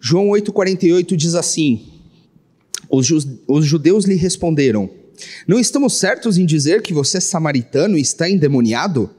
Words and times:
João 0.00 0.28
8,48 0.28 1.16
diz 1.16 1.34
assim: 1.34 1.96
os, 2.88 3.64
judeus 3.64 4.04
lhe 4.04 4.14
responderam: 4.14 4.88
Não 5.46 5.58
estamos 5.58 5.94
certos 5.94 6.38
em 6.38 6.46
dizer 6.46 6.82
que 6.82 6.94
você 6.94 7.18
é 7.18 7.20
samaritano 7.20 7.96
e 7.98 8.00
está 8.00 8.28
endemoniado? 8.28 9.10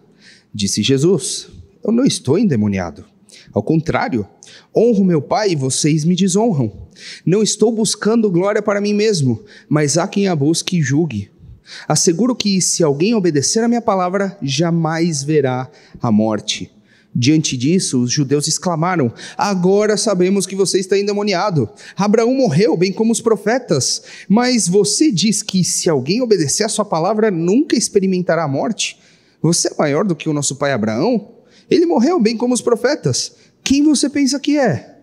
Disse 0.53 0.81
Jesus: 0.81 1.47
Eu 1.83 1.91
não 1.91 2.05
estou 2.05 2.37
endemoniado. 2.37 3.05
Ao 3.53 3.63
contrário, 3.63 4.27
honro 4.75 5.03
meu 5.03 5.21
Pai 5.21 5.51
e 5.51 5.55
vocês 5.55 6.03
me 6.03 6.15
desonram. 6.15 6.71
Não 7.25 7.41
estou 7.43 7.71
buscando 7.71 8.31
glória 8.31 8.61
para 8.61 8.81
mim 8.81 8.93
mesmo, 8.93 9.43
mas 9.69 9.97
há 9.97 10.07
quem 10.07 10.27
a 10.27 10.35
busque 10.35 10.77
e 10.77 10.81
julgue. 10.81 11.29
Asseguro 11.87 12.35
que, 12.35 12.61
se 12.61 12.83
alguém 12.83 13.13
obedecer 13.13 13.63
a 13.63 13.67
minha 13.67 13.81
palavra, 13.81 14.37
jamais 14.41 15.21
verá 15.21 15.69
a 16.01 16.11
morte. 16.11 16.71
Diante 17.15 17.57
disso, 17.57 18.01
os 18.01 18.11
judeus 18.11 18.47
exclamaram: 18.47 19.11
Agora 19.37 19.97
sabemos 19.97 20.45
que 20.45 20.55
você 20.55 20.79
está 20.79 20.97
endemoniado. 20.97 21.69
Abraão 21.95 22.33
morreu, 22.33 22.77
bem 22.77 22.93
como 22.93 23.11
os 23.11 23.21
profetas. 23.21 24.03
Mas 24.29 24.67
você 24.67 25.11
diz 25.11 25.41
que, 25.41 25.63
se 25.63 25.89
alguém 25.89 26.21
obedecer 26.21 26.63
a 26.63 26.69
sua 26.69 26.85
palavra, 26.85 27.31
nunca 27.31 27.75
experimentará 27.75 28.43
a 28.43 28.47
morte? 28.47 28.99
Você 29.41 29.69
é 29.69 29.75
maior 29.77 30.05
do 30.05 30.15
que 30.15 30.29
o 30.29 30.33
nosso 30.33 30.55
pai 30.55 30.71
Abraão? 30.71 31.31
Ele 31.69 31.85
morreu, 31.85 32.19
bem 32.19 32.37
como 32.37 32.53
os 32.53 32.61
profetas. 32.61 33.35
Quem 33.63 33.83
você 33.83 34.09
pensa 34.09 34.39
que 34.39 34.57
é? 34.57 34.99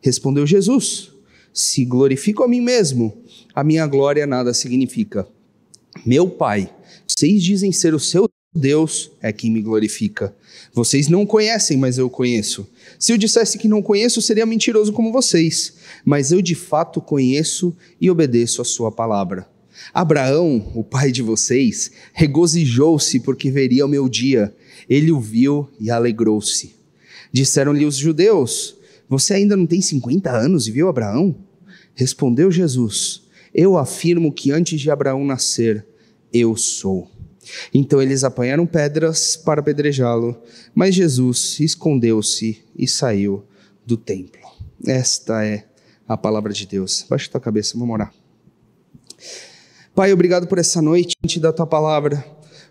Respondeu 0.00 0.46
Jesus: 0.46 1.12
Se 1.52 1.84
glorifico 1.84 2.42
a 2.42 2.48
mim 2.48 2.60
mesmo, 2.60 3.22
a 3.54 3.62
minha 3.62 3.86
glória 3.86 4.26
nada 4.26 4.52
significa. 4.52 5.26
Meu 6.04 6.28
Pai, 6.28 6.74
vocês 7.06 7.42
dizem 7.42 7.70
ser 7.70 7.94
o 7.94 8.00
seu 8.00 8.28
Deus 8.54 9.10
é 9.22 9.32
quem 9.32 9.50
me 9.50 9.62
glorifica. 9.62 10.34
Vocês 10.74 11.08
não 11.08 11.24
conhecem, 11.24 11.78
mas 11.78 11.96
eu 11.96 12.10
conheço. 12.10 12.68
Se 12.98 13.10
eu 13.12 13.16
dissesse 13.16 13.56
que 13.56 13.66
não 13.66 13.80
conheço, 13.80 14.20
seria 14.20 14.44
mentiroso 14.44 14.92
como 14.92 15.10
vocês. 15.10 15.74
Mas 16.04 16.32
eu 16.32 16.42
de 16.42 16.54
fato 16.54 17.00
conheço 17.00 17.74
e 17.98 18.10
obedeço 18.10 18.60
a 18.60 18.64
sua 18.64 18.92
palavra. 18.92 19.48
Abraão, 19.94 20.70
o 20.74 20.84
pai 20.84 21.10
de 21.10 21.22
vocês, 21.22 21.92
regozijou-se 22.12 23.20
porque 23.20 23.50
veria 23.50 23.86
o 23.86 23.88
meu 23.88 24.06
dia. 24.06 24.54
Ele 24.88 25.10
o 25.10 25.18
viu 25.18 25.70
e 25.80 25.90
alegrou-se. 25.90 26.74
Disseram-lhe 27.32 27.86
os 27.86 27.96
judeus: 27.96 28.76
Você 29.08 29.32
ainda 29.32 29.56
não 29.56 29.66
tem 29.66 29.80
50 29.80 30.30
anos 30.30 30.68
e 30.68 30.70
viu 30.70 30.88
Abraão? 30.88 31.34
Respondeu 31.94 32.50
Jesus: 32.50 33.22
Eu 33.54 33.78
afirmo 33.78 34.30
que 34.30 34.50
antes 34.50 34.78
de 34.78 34.90
Abraão 34.90 35.24
nascer, 35.24 35.86
eu 36.30 36.54
sou. 36.54 37.10
Então 37.72 38.00
eles 38.00 38.24
apanharam 38.24 38.66
pedras 38.66 39.36
para 39.36 39.60
apedrejá-lo, 39.60 40.40
mas 40.74 40.94
Jesus 40.94 41.58
escondeu-se 41.60 42.62
e 42.76 42.88
saiu 42.88 43.44
do 43.84 43.96
templo. 43.96 44.40
Esta 44.86 45.44
é 45.44 45.66
a 46.08 46.16
palavra 46.16 46.52
de 46.52 46.66
Deus. 46.66 47.04
Baixa 47.08 47.30
tua 47.30 47.40
cabeça, 47.40 47.78
vamos 47.78 47.94
orar. 47.94 48.12
Pai, 49.94 50.12
obrigado 50.12 50.46
por 50.46 50.58
essa 50.58 50.80
noite, 50.80 51.14
gente 51.22 51.38
da 51.38 51.52
tua 51.52 51.66
palavra. 51.66 52.24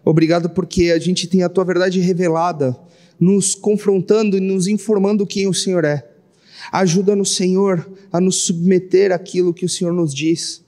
Obrigado 0.03 0.49
porque 0.49 0.91
a 0.91 0.99
gente 0.99 1.27
tem 1.27 1.43
a 1.43 1.49
tua 1.49 1.63
verdade 1.63 1.99
revelada, 1.99 2.75
nos 3.19 3.53
confrontando 3.53 4.37
e 4.37 4.39
nos 4.39 4.67
informando 4.67 5.27
quem 5.27 5.47
o 5.47 5.53
Senhor 5.53 5.85
é. 5.85 6.07
Ajuda-nos, 6.71 7.35
Senhor, 7.35 7.87
a 8.11 8.19
nos 8.19 8.37
submeter 8.37 9.11
àquilo 9.11 9.53
que 9.53 9.65
o 9.65 9.69
Senhor 9.69 9.93
nos 9.93 10.13
diz. 10.13 10.63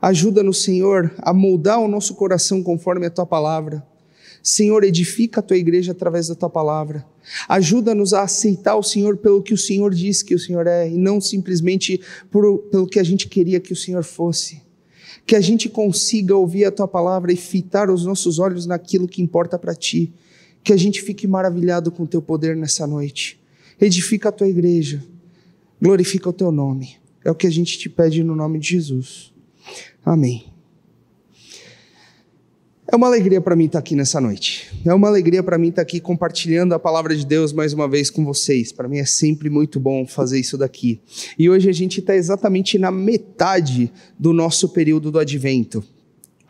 Ajuda-nos, 0.00 0.62
Senhor, 0.62 1.12
a 1.18 1.32
moldar 1.32 1.80
o 1.80 1.88
nosso 1.88 2.14
coração 2.14 2.62
conforme 2.62 3.06
a 3.06 3.10
tua 3.10 3.26
palavra. 3.26 3.84
Senhor, 4.42 4.84
edifica 4.84 5.40
a 5.40 5.42
tua 5.42 5.56
igreja 5.56 5.92
através 5.92 6.28
da 6.28 6.34
tua 6.34 6.50
palavra. 6.50 7.02
Ajuda-nos 7.48 8.12
a 8.12 8.24
aceitar 8.24 8.76
o 8.76 8.82
Senhor 8.82 9.16
pelo 9.16 9.42
que 9.42 9.54
o 9.54 9.58
Senhor 9.58 9.94
diz 9.94 10.22
que 10.22 10.34
o 10.34 10.38
Senhor 10.38 10.66
é 10.66 10.86
e 10.86 10.98
não 10.98 11.18
simplesmente 11.18 11.98
por, 12.30 12.58
pelo 12.70 12.86
que 12.86 12.98
a 12.98 13.02
gente 13.02 13.26
queria 13.26 13.58
que 13.58 13.72
o 13.72 13.76
Senhor 13.76 14.04
fosse. 14.04 14.60
Que 15.24 15.34
a 15.34 15.40
gente 15.40 15.70
consiga 15.70 16.36
ouvir 16.36 16.66
a 16.66 16.70
tua 16.70 16.86
palavra 16.86 17.32
e 17.32 17.36
fitar 17.36 17.88
os 17.88 18.04
nossos 18.04 18.38
olhos 18.38 18.66
naquilo 18.66 19.08
que 19.08 19.22
importa 19.22 19.58
para 19.58 19.74
ti. 19.74 20.12
Que 20.62 20.74
a 20.74 20.76
gente 20.76 21.00
fique 21.00 21.26
maravilhado 21.26 21.90
com 21.90 22.02
o 22.02 22.06
teu 22.06 22.20
poder 22.20 22.54
nessa 22.54 22.86
noite. 22.86 23.40
Edifica 23.80 24.28
a 24.28 24.32
tua 24.32 24.48
igreja. 24.48 25.02
Glorifica 25.80 26.28
o 26.28 26.32
teu 26.34 26.52
nome. 26.52 26.96
É 27.24 27.30
o 27.30 27.34
que 27.34 27.46
a 27.46 27.50
gente 27.50 27.78
te 27.78 27.88
pede 27.88 28.22
no 28.22 28.36
nome 28.36 28.58
de 28.58 28.68
Jesus. 28.68 29.33
Amém. 30.04 30.54
É 32.86 32.94
uma 32.94 33.06
alegria 33.06 33.40
para 33.40 33.56
mim 33.56 33.64
estar 33.64 33.78
aqui 33.78 33.96
nessa 33.96 34.20
noite. 34.20 34.70
É 34.84 34.92
uma 34.92 35.08
alegria 35.08 35.42
para 35.42 35.56
mim 35.56 35.70
estar 35.70 35.82
aqui 35.82 35.98
compartilhando 35.98 36.74
a 36.74 36.78
palavra 36.78 37.16
de 37.16 37.26
Deus 37.26 37.52
mais 37.52 37.72
uma 37.72 37.88
vez 37.88 38.10
com 38.10 38.24
vocês. 38.24 38.70
Para 38.70 38.86
mim 38.86 38.98
é 38.98 39.04
sempre 39.06 39.48
muito 39.48 39.80
bom 39.80 40.06
fazer 40.06 40.38
isso 40.38 40.58
daqui. 40.58 41.00
E 41.38 41.48
hoje 41.48 41.68
a 41.68 41.72
gente 41.72 42.00
está 42.00 42.14
exatamente 42.14 42.78
na 42.78 42.90
metade 42.90 43.90
do 44.18 44.32
nosso 44.32 44.68
período 44.68 45.10
do 45.10 45.18
advento. 45.18 45.82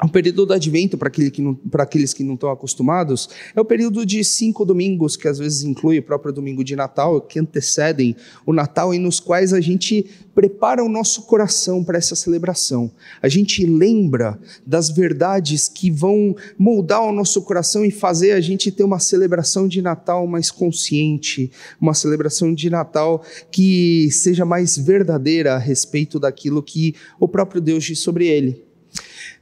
O 0.02 0.08
período 0.08 0.44
do 0.44 0.52
advento, 0.52 0.98
para 0.98 1.06
aquele 1.06 1.32
aqueles 1.78 2.12
que 2.12 2.24
não 2.24 2.34
estão 2.34 2.50
acostumados, 2.50 3.28
é 3.54 3.60
o 3.60 3.64
período 3.64 4.04
de 4.04 4.24
cinco 4.24 4.64
domingos, 4.64 5.16
que 5.16 5.28
às 5.28 5.38
vezes 5.38 5.62
inclui 5.62 6.00
o 6.00 6.02
próprio 6.02 6.32
domingo 6.32 6.64
de 6.64 6.74
Natal, 6.74 7.20
que 7.20 7.38
antecedem 7.38 8.16
o 8.44 8.52
Natal 8.52 8.92
e 8.92 8.98
nos 8.98 9.20
quais 9.20 9.52
a 9.52 9.60
gente 9.60 10.04
prepara 10.34 10.82
o 10.82 10.88
nosso 10.88 11.22
coração 11.22 11.84
para 11.84 11.96
essa 11.96 12.16
celebração. 12.16 12.90
A 13.22 13.28
gente 13.28 13.64
lembra 13.64 14.36
das 14.66 14.90
verdades 14.90 15.68
que 15.68 15.92
vão 15.92 16.34
moldar 16.58 17.02
o 17.02 17.12
nosso 17.12 17.40
coração 17.42 17.84
e 17.84 17.92
fazer 17.92 18.32
a 18.32 18.40
gente 18.40 18.72
ter 18.72 18.82
uma 18.82 18.98
celebração 18.98 19.68
de 19.68 19.80
Natal 19.80 20.26
mais 20.26 20.50
consciente, 20.50 21.52
uma 21.80 21.94
celebração 21.94 22.52
de 22.52 22.68
Natal 22.68 23.24
que 23.48 24.10
seja 24.10 24.44
mais 24.44 24.76
verdadeira 24.76 25.54
a 25.54 25.58
respeito 25.58 26.18
daquilo 26.18 26.64
que 26.64 26.96
o 27.20 27.28
próprio 27.28 27.60
Deus 27.60 27.84
diz 27.84 28.00
sobre 28.00 28.26
ele. 28.26 28.63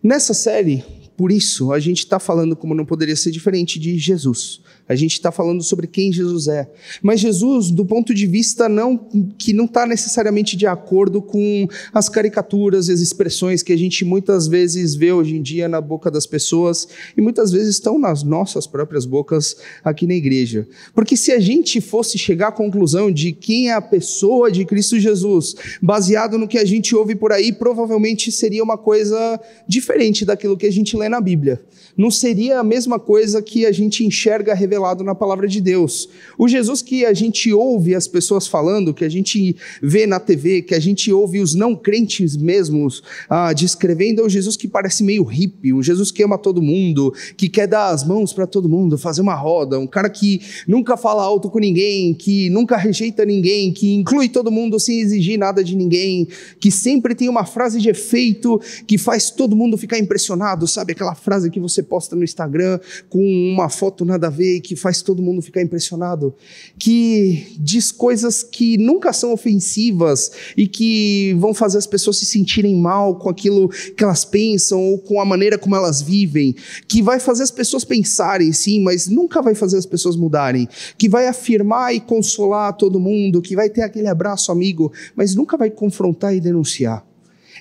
Nessa 0.02 0.34
série, 0.34 0.84
por 1.16 1.30
isso, 1.30 1.72
a 1.72 1.78
gente 1.78 1.98
está 1.98 2.18
falando, 2.18 2.56
como 2.56 2.74
não 2.74 2.84
poderia 2.84 3.14
ser 3.14 3.30
diferente, 3.30 3.78
de 3.78 3.96
Jesus. 3.98 4.60
A 4.88 4.94
gente 4.94 5.12
está 5.12 5.30
falando 5.30 5.62
sobre 5.62 5.86
quem 5.86 6.12
Jesus 6.12 6.48
é. 6.48 6.68
Mas 7.02 7.20
Jesus, 7.20 7.70
do 7.70 7.84
ponto 7.84 8.12
de 8.12 8.26
vista 8.26 8.68
não 8.68 8.96
que 9.38 9.52
não 9.52 9.64
está 9.64 9.86
necessariamente 9.86 10.56
de 10.56 10.66
acordo 10.66 11.22
com 11.22 11.68
as 11.92 12.08
caricaturas 12.08 12.88
e 12.88 12.92
as 12.92 13.00
expressões 13.00 13.62
que 13.62 13.72
a 13.72 13.76
gente 13.76 14.04
muitas 14.04 14.48
vezes 14.48 14.94
vê 14.94 15.12
hoje 15.12 15.36
em 15.36 15.42
dia 15.42 15.68
na 15.68 15.80
boca 15.80 16.10
das 16.10 16.26
pessoas 16.26 16.88
e 17.16 17.20
muitas 17.20 17.50
vezes 17.52 17.68
estão 17.68 17.98
nas 17.98 18.22
nossas 18.22 18.66
próprias 18.66 19.04
bocas 19.04 19.56
aqui 19.84 20.06
na 20.06 20.14
igreja. 20.14 20.66
Porque 20.94 21.16
se 21.16 21.32
a 21.32 21.40
gente 21.40 21.80
fosse 21.80 22.18
chegar 22.18 22.48
à 22.48 22.52
conclusão 22.52 23.10
de 23.10 23.32
quem 23.32 23.70
é 23.70 23.72
a 23.72 23.80
pessoa 23.80 24.50
de 24.50 24.64
Cristo 24.64 24.98
Jesus, 24.98 25.54
baseado 25.80 26.36
no 26.36 26.48
que 26.48 26.58
a 26.58 26.64
gente 26.64 26.94
ouve 26.94 27.14
por 27.14 27.32
aí, 27.32 27.52
provavelmente 27.52 28.30
seria 28.32 28.62
uma 28.62 28.76
coisa 28.76 29.40
diferente 29.66 30.24
daquilo 30.24 30.56
que 30.56 30.66
a 30.66 30.72
gente 30.72 30.96
lê 30.96 31.08
na 31.08 31.20
Bíblia. 31.20 31.62
Não 31.96 32.10
seria 32.10 32.60
a 32.60 32.64
mesma 32.64 32.98
coisa 32.98 33.42
que 33.42 33.66
a 33.66 33.72
gente 33.72 34.04
enxerga 34.04 34.54
revelado 34.54 35.04
na 35.04 35.14
palavra 35.14 35.46
de 35.46 35.60
Deus. 35.60 36.08
O 36.38 36.48
Jesus 36.48 36.82
que 36.82 37.04
a 37.04 37.12
gente 37.12 37.52
ouve 37.52 37.94
as 37.94 38.08
pessoas 38.08 38.46
falando, 38.46 38.94
que 38.94 39.04
a 39.04 39.08
gente 39.08 39.56
vê 39.82 40.06
na 40.06 40.18
TV, 40.18 40.62
que 40.62 40.74
a 40.74 40.80
gente 40.80 41.12
ouve 41.12 41.40
os 41.40 41.54
não 41.54 41.74
crentes 41.74 42.36
mesmos 42.36 43.02
ah, 43.28 43.52
descrevendo, 43.52 44.22
é 44.22 44.24
o 44.24 44.28
Jesus 44.28 44.56
que 44.56 44.66
parece 44.66 45.04
meio 45.04 45.24
hippie, 45.24 45.72
um 45.72 45.82
Jesus 45.82 46.10
que 46.10 46.22
ama 46.22 46.38
todo 46.38 46.62
mundo, 46.62 47.12
que 47.36 47.48
quer 47.48 47.66
dar 47.66 47.90
as 47.90 48.06
mãos 48.06 48.32
para 48.32 48.46
todo 48.46 48.68
mundo, 48.68 48.96
fazer 48.96 49.20
uma 49.20 49.34
roda, 49.34 49.78
um 49.78 49.86
cara 49.86 50.08
que 50.08 50.40
nunca 50.66 50.96
fala 50.96 51.22
alto 51.22 51.50
com 51.50 51.58
ninguém, 51.58 52.14
que 52.14 52.48
nunca 52.50 52.76
rejeita 52.76 53.24
ninguém, 53.24 53.72
que 53.72 53.92
inclui 53.94 54.28
todo 54.28 54.50
mundo 54.50 54.80
sem 54.80 55.00
exigir 55.00 55.38
nada 55.38 55.62
de 55.62 55.76
ninguém, 55.76 56.26
que 56.58 56.70
sempre 56.70 57.14
tem 57.14 57.28
uma 57.28 57.44
frase 57.44 57.80
de 57.80 57.90
efeito 57.90 58.60
que 58.86 58.96
faz 58.96 59.30
todo 59.30 59.56
mundo 59.56 59.76
ficar 59.76 59.98
impressionado, 59.98 60.66
sabe? 60.66 60.92
Aquela 60.92 61.14
frase 61.14 61.50
que 61.50 61.60
você 61.60 61.81
posta 61.82 62.16
no 62.16 62.24
Instagram 62.24 62.78
com 63.08 63.18
uma 63.52 63.68
foto 63.68 64.04
nada 64.04 64.26
a 64.26 64.30
ver 64.30 64.60
que 64.60 64.76
faz 64.76 65.02
todo 65.02 65.22
mundo 65.22 65.42
ficar 65.42 65.62
impressionado, 65.62 66.34
que 66.78 67.56
diz 67.58 67.90
coisas 67.92 68.42
que 68.42 68.76
nunca 68.78 69.12
são 69.12 69.32
ofensivas 69.32 70.30
e 70.56 70.66
que 70.66 71.34
vão 71.38 71.54
fazer 71.54 71.78
as 71.78 71.86
pessoas 71.86 72.18
se 72.18 72.26
sentirem 72.26 72.74
mal 72.76 73.16
com 73.16 73.28
aquilo 73.28 73.68
que 73.68 74.02
elas 74.02 74.24
pensam 74.24 74.80
ou 74.80 74.98
com 74.98 75.20
a 75.20 75.24
maneira 75.24 75.58
como 75.58 75.76
elas 75.76 76.02
vivem, 76.02 76.54
que 76.86 77.02
vai 77.02 77.18
fazer 77.20 77.42
as 77.42 77.50
pessoas 77.50 77.84
pensarem, 77.84 78.52
sim, 78.52 78.80
mas 78.80 79.08
nunca 79.08 79.42
vai 79.42 79.54
fazer 79.54 79.76
as 79.76 79.86
pessoas 79.86 80.16
mudarem, 80.16 80.68
que 80.96 81.08
vai 81.08 81.26
afirmar 81.26 81.94
e 81.94 82.00
consolar 82.00 82.76
todo 82.76 83.00
mundo, 83.00 83.42
que 83.42 83.56
vai 83.56 83.68
ter 83.68 83.82
aquele 83.82 84.08
abraço 84.08 84.50
amigo, 84.50 84.92
mas 85.14 85.34
nunca 85.34 85.56
vai 85.56 85.70
confrontar 85.70 86.34
e 86.34 86.40
denunciar. 86.40 87.11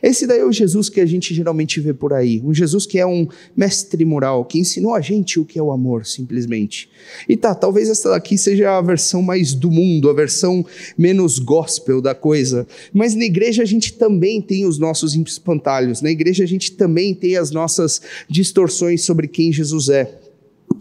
Esse 0.02 0.26
daí 0.26 0.40
é 0.40 0.46
o 0.46 0.52
Jesus 0.52 0.90
que 0.90 1.00
a 1.00 1.06
gente 1.06 1.34
geralmente 1.34 1.80
vê 1.80 1.94
por 1.94 2.12
aí. 2.12 2.42
Um 2.44 2.54
Jesus 2.54 2.86
que 2.86 2.98
é 2.98 3.06
um 3.06 3.28
mestre 3.56 4.04
moral, 4.04 4.44
que 4.44 4.58
ensinou 4.58 4.96
a 4.96 5.02
gente 5.02 5.40
o 5.40 5.46
que 5.46 5.60
é 5.60 5.64
o 5.64 5.72
amor, 5.72 6.06
simplesmente. 6.06 6.90
E 7.30 7.38
tá, 7.38 7.54
talvez 7.54 7.88
essa 7.88 8.10
daqui 8.10 8.38
seja 8.38 8.78
a 8.78 8.82
versão 8.82 9.22
mais 9.22 9.54
do 9.54 9.70
mundo, 9.70 10.10
a 10.10 10.14
versão 10.14 10.66
menos 10.98 11.38
gospel 11.38 12.02
da 12.02 12.16
coisa. 12.16 12.66
Mas 12.92 13.14
na 13.14 13.26
igreja 13.26 13.62
a 13.62 13.66
gente 13.66 13.94
também 13.94 14.42
tem 14.42 14.66
os 14.66 14.80
nossos 14.80 15.14
espantalhos. 15.16 16.02
Na 16.02 16.10
igreja 16.10 16.44
a 16.44 16.48
gente 16.48 16.72
também 16.72 17.14
tem 17.14 17.38
as 17.38 17.52
nossas 17.52 18.02
distorções 18.28 19.04
sobre 19.04 19.28
quem 19.28 19.54
Jesus 19.54 19.90
é. 19.90 20.18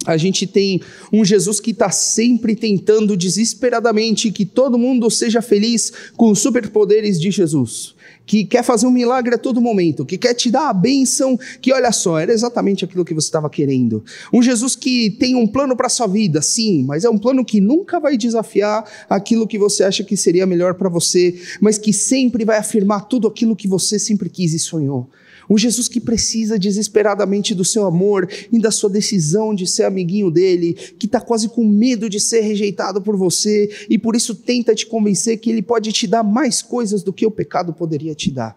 A 0.07 0.17
gente 0.17 0.47
tem 0.47 0.81
um 1.13 1.25
Jesus 1.25 1.61
que 1.61 1.73
está 1.73 1.91
sempre 1.91 2.57
tentando 2.57 3.17
desesperadamente 3.17 4.31
que 4.31 4.47
todo 4.47 4.79
mundo 4.79 5.11
seja 5.11 5.43
feliz 5.43 5.93
com 6.17 6.31
os 6.31 6.39
superpoderes 6.39 7.21
de 7.21 7.31
Jesus 7.31 7.95
que 8.31 8.45
quer 8.45 8.63
fazer 8.63 8.87
um 8.87 8.93
milagre 8.93 9.35
a 9.35 9.39
todo 9.39 9.61
momento, 9.61 10.07
que 10.07 10.17
quer 10.17 10.35
te 10.35 10.53
dar 10.53 10.69
a 10.69 10.73
bênção, 10.73 11.37
que 11.61 11.73
olha 11.73 11.91
só, 11.91 12.17
era 12.17 12.33
exatamente 12.33 12.85
aquilo 12.85 13.05
que 13.05 13.13
você 13.13 13.27
estava 13.27 13.51
querendo. 13.51 14.05
Um 14.33 14.41
Jesus 14.41 14.77
que 14.77 15.11
tem 15.19 15.35
um 15.35 15.49
plano 15.49 15.75
para 15.75 15.89
a 15.89 15.91
sua 15.91 16.07
vida, 16.07 16.41
sim, 16.41 16.85
mas 16.85 17.03
é 17.03 17.11
um 17.11 17.19
plano 17.19 17.45
que 17.45 17.61
nunca 17.61 17.99
vai 17.99 18.17
desafiar 18.17 18.89
aquilo 19.09 19.49
que 19.49 19.59
você 19.59 19.83
acha 19.83 20.05
que 20.05 20.17
seria 20.17 20.47
melhor 20.47 20.75
para 20.75 20.89
você, 20.89 21.43
mas 21.61 21.77
que 21.77 21.93
sempre 21.93 22.45
vai 22.45 22.59
afirmar 22.59 23.09
tudo 23.09 23.27
aquilo 23.27 23.57
que 23.57 23.67
você 23.67 23.99
sempre 23.99 24.31
quis 24.31 24.55
e 24.55 24.61
sonhou. 24.61 25.11
Um 25.51 25.59
Jesus 25.59 25.89
que 25.89 26.01
precisa 26.01 26.57
desesperadamente 26.57 27.57
do 27.57 27.65
seu 27.65 27.85
amor 27.85 28.29
e 28.53 28.59
da 28.61 28.71
sua 28.71 28.89
decisão 28.89 29.53
de 29.53 29.67
ser 29.67 29.83
amiguinho 29.83 30.31
dele, 30.31 30.75
que 30.97 31.07
está 31.07 31.21
quase 31.21 31.49
com 31.49 31.67
medo 31.67 32.09
de 32.09 32.21
ser 32.21 32.43
rejeitado 32.43 33.03
por 33.03 33.17
você 33.17 33.69
e 33.91 33.99
por 33.99 34.15
isso 34.15 34.33
tenta 34.33 34.77
te 34.77 34.87
convencer 34.87 35.39
que 35.39 35.51
ele 35.51 35.61
pode 35.61 35.91
te 35.91 36.07
dar 36.07 36.23
mais 36.23 36.63
coisas 36.63 37.03
do 37.03 37.13
que 37.13 37.27
o 37.27 37.31
pecado 37.33 37.73
poderia 37.73 38.15
te 38.15 38.31
dar. 38.31 38.57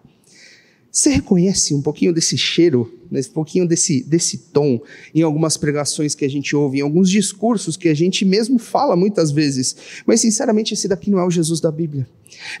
Você 0.88 1.10
reconhece 1.10 1.74
um 1.74 1.82
pouquinho 1.82 2.12
desse 2.12 2.38
cheiro, 2.38 2.96
um 3.10 3.22
pouquinho 3.32 3.66
desse, 3.66 4.04
desse 4.04 4.38
tom 4.38 4.80
em 5.12 5.22
algumas 5.22 5.56
pregações 5.56 6.14
que 6.14 6.24
a 6.24 6.30
gente 6.30 6.54
ouve, 6.54 6.78
em 6.78 6.82
alguns 6.82 7.10
discursos 7.10 7.76
que 7.76 7.88
a 7.88 7.94
gente 7.94 8.24
mesmo 8.24 8.60
fala 8.60 8.94
muitas 8.94 9.32
vezes, 9.32 9.74
mas 10.06 10.20
sinceramente 10.20 10.72
esse 10.72 10.86
daqui 10.86 11.10
não 11.10 11.18
é 11.18 11.26
o 11.26 11.30
Jesus 11.30 11.60
da 11.60 11.72
Bíblia. 11.72 12.06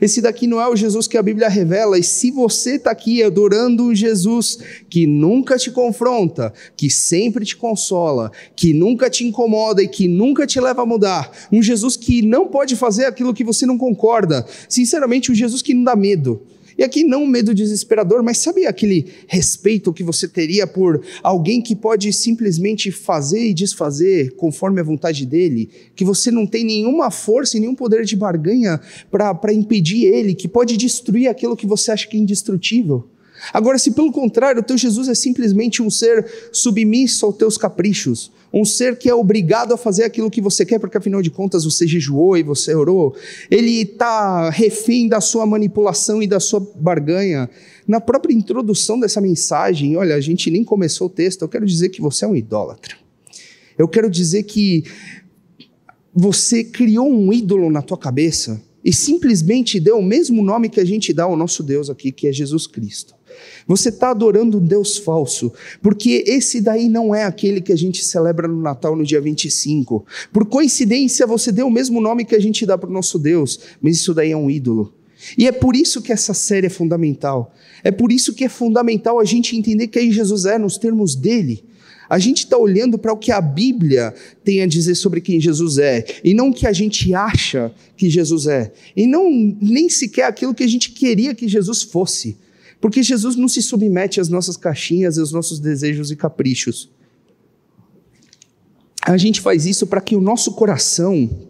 Esse 0.00 0.20
daqui 0.20 0.46
não 0.46 0.60
é 0.60 0.68
o 0.68 0.76
Jesus 0.76 1.06
que 1.06 1.16
a 1.16 1.22
Bíblia 1.22 1.48
revela, 1.48 1.98
e 1.98 2.02
se 2.02 2.30
você 2.30 2.76
está 2.76 2.90
aqui 2.90 3.22
adorando 3.22 3.84
um 3.84 3.94
Jesus 3.94 4.58
que 4.88 5.06
nunca 5.06 5.56
te 5.56 5.70
confronta, 5.70 6.52
que 6.76 6.90
sempre 6.90 7.44
te 7.44 7.56
consola, 7.56 8.30
que 8.56 8.72
nunca 8.72 9.10
te 9.10 9.24
incomoda 9.24 9.82
e 9.82 9.88
que 9.88 10.08
nunca 10.08 10.46
te 10.46 10.60
leva 10.60 10.82
a 10.82 10.86
mudar, 10.86 11.30
um 11.52 11.62
Jesus 11.62 11.96
que 11.96 12.22
não 12.22 12.48
pode 12.48 12.76
fazer 12.76 13.06
aquilo 13.06 13.34
que 13.34 13.44
você 13.44 13.66
não 13.66 13.78
concorda, 13.78 14.46
sinceramente, 14.68 15.30
um 15.30 15.34
Jesus 15.34 15.62
que 15.62 15.74
não 15.74 15.84
dá 15.84 15.96
medo, 15.96 16.42
e 16.76 16.82
aqui 16.82 17.04
não 17.04 17.24
um 17.24 17.26
medo 17.26 17.54
desesperador, 17.54 18.22
mas 18.22 18.38
sabe 18.38 18.66
aquele 18.66 19.06
respeito 19.26 19.92
que 19.92 20.02
você 20.02 20.28
teria 20.28 20.66
por 20.66 21.02
alguém 21.22 21.60
que 21.62 21.74
pode 21.74 22.12
simplesmente 22.12 22.90
fazer 22.90 23.48
e 23.48 23.54
desfazer 23.54 24.32
conforme 24.36 24.80
a 24.80 24.84
vontade 24.84 25.24
dele, 25.24 25.68
que 25.94 26.04
você 26.04 26.30
não 26.30 26.46
tem 26.46 26.64
nenhuma 26.64 27.10
força 27.10 27.56
e 27.56 27.60
nenhum 27.60 27.74
poder 27.74 28.04
de 28.04 28.16
barganha 28.16 28.80
para 29.10 29.52
impedir 29.52 30.04
ele, 30.04 30.34
que 30.34 30.48
pode 30.48 30.76
destruir 30.76 31.28
aquilo 31.28 31.56
que 31.56 31.66
você 31.66 31.92
acha 31.92 32.06
que 32.06 32.16
é 32.16 32.20
indestrutível? 32.20 33.08
Agora, 33.52 33.78
se 33.78 33.90
pelo 33.92 34.12
contrário, 34.12 34.60
o 34.60 34.64
teu 34.64 34.76
Jesus 34.76 35.08
é 35.08 35.14
simplesmente 35.14 35.82
um 35.82 35.90
ser 35.90 36.26
submisso 36.52 37.26
aos 37.26 37.36
teus 37.36 37.58
caprichos, 37.58 38.30
um 38.52 38.64
ser 38.64 38.96
que 38.96 39.08
é 39.08 39.14
obrigado 39.14 39.74
a 39.74 39.76
fazer 39.76 40.04
aquilo 40.04 40.30
que 40.30 40.40
você 40.40 40.64
quer, 40.64 40.78
porque 40.78 40.96
afinal 40.96 41.20
de 41.20 41.30
contas 41.30 41.64
você 41.64 41.86
jejuou 41.86 42.36
e 42.36 42.42
você 42.42 42.74
orou, 42.74 43.16
ele 43.50 43.82
está 43.82 44.48
refém 44.50 45.08
da 45.08 45.20
sua 45.20 45.44
manipulação 45.44 46.22
e 46.22 46.26
da 46.26 46.38
sua 46.38 46.60
barganha. 46.76 47.50
Na 47.86 48.00
própria 48.00 48.32
introdução 48.32 48.98
dessa 49.00 49.20
mensagem, 49.20 49.96
olha, 49.96 50.14
a 50.14 50.20
gente 50.20 50.50
nem 50.50 50.62
começou 50.62 51.08
o 51.08 51.10
texto, 51.10 51.42
eu 51.42 51.48
quero 51.48 51.66
dizer 51.66 51.88
que 51.88 52.00
você 52.00 52.24
é 52.24 52.28
um 52.28 52.36
idólatra. 52.36 52.96
Eu 53.76 53.88
quero 53.88 54.08
dizer 54.08 54.44
que 54.44 54.84
você 56.14 56.62
criou 56.62 57.10
um 57.10 57.32
ídolo 57.32 57.68
na 57.70 57.82
tua 57.82 57.98
cabeça 57.98 58.62
e 58.84 58.92
simplesmente 58.92 59.80
deu 59.80 59.98
o 59.98 60.02
mesmo 60.02 60.44
nome 60.44 60.68
que 60.68 60.78
a 60.78 60.84
gente 60.84 61.12
dá 61.12 61.24
ao 61.24 61.36
nosso 61.36 61.62
Deus 61.62 61.90
aqui, 61.90 62.12
que 62.12 62.28
é 62.28 62.32
Jesus 62.32 62.66
Cristo. 62.66 63.14
Você 63.66 63.88
está 63.88 64.10
adorando 64.10 64.58
um 64.58 64.64
Deus 64.64 64.96
falso, 64.96 65.52
porque 65.82 66.24
esse 66.26 66.60
daí 66.60 66.88
não 66.88 67.14
é 67.14 67.24
aquele 67.24 67.60
que 67.60 67.72
a 67.72 67.76
gente 67.76 68.04
celebra 68.04 68.46
no 68.46 68.60
Natal 68.60 68.94
no 68.94 69.04
dia 69.04 69.20
25. 69.20 70.04
Por 70.32 70.46
coincidência, 70.46 71.26
você 71.26 71.50
deu 71.50 71.66
o 71.66 71.70
mesmo 71.70 72.00
nome 72.00 72.24
que 72.24 72.34
a 72.34 72.40
gente 72.40 72.66
dá 72.66 72.76
para 72.76 72.90
o 72.90 72.92
nosso 72.92 73.18
Deus, 73.18 73.60
mas 73.80 73.96
isso 73.96 74.12
daí 74.14 74.32
é 74.32 74.36
um 74.36 74.50
ídolo. 74.50 74.92
E 75.38 75.46
é 75.46 75.52
por 75.52 75.74
isso 75.74 76.02
que 76.02 76.12
essa 76.12 76.34
série 76.34 76.66
é 76.66 76.70
fundamental. 76.70 77.54
É 77.82 77.90
por 77.90 78.12
isso 78.12 78.34
que 78.34 78.44
é 78.44 78.48
fundamental 78.48 79.18
a 79.18 79.24
gente 79.24 79.56
entender 79.56 79.88
quem 79.88 80.12
Jesus 80.12 80.44
é 80.44 80.58
nos 80.58 80.76
termos 80.76 81.14
dele. 81.14 81.64
A 82.08 82.18
gente 82.18 82.44
está 82.44 82.58
olhando 82.58 82.98
para 82.98 83.12
o 83.12 83.16
que 83.16 83.32
a 83.32 83.40
Bíblia 83.40 84.14
tem 84.44 84.62
a 84.62 84.66
dizer 84.66 84.94
sobre 84.94 85.20
quem 85.20 85.40
Jesus 85.40 85.78
é, 85.78 86.04
e 86.22 86.34
não 86.34 86.50
o 86.50 86.54
que 86.54 86.66
a 86.66 86.72
gente 86.72 87.14
acha 87.14 87.72
que 87.96 88.10
Jesus 88.10 88.46
é, 88.46 88.72
e 88.96 89.06
não 89.06 89.30
nem 89.30 89.88
sequer 89.88 90.24
aquilo 90.24 90.54
que 90.54 90.62
a 90.62 90.68
gente 90.68 90.90
queria 90.90 91.34
que 91.34 91.48
Jesus 91.48 91.82
fosse. 91.82 92.36
Porque 92.84 93.02
Jesus 93.02 93.34
não 93.34 93.48
se 93.48 93.62
submete 93.62 94.20
às 94.20 94.28
nossas 94.28 94.58
caixinhas, 94.58 95.18
aos 95.18 95.32
nossos 95.32 95.58
desejos 95.58 96.10
e 96.10 96.16
caprichos. 96.16 96.90
A 99.00 99.16
gente 99.16 99.40
faz 99.40 99.64
isso 99.64 99.86
para 99.86 100.02
que 100.02 100.14
o 100.14 100.20
nosso 100.20 100.52
coração, 100.52 101.48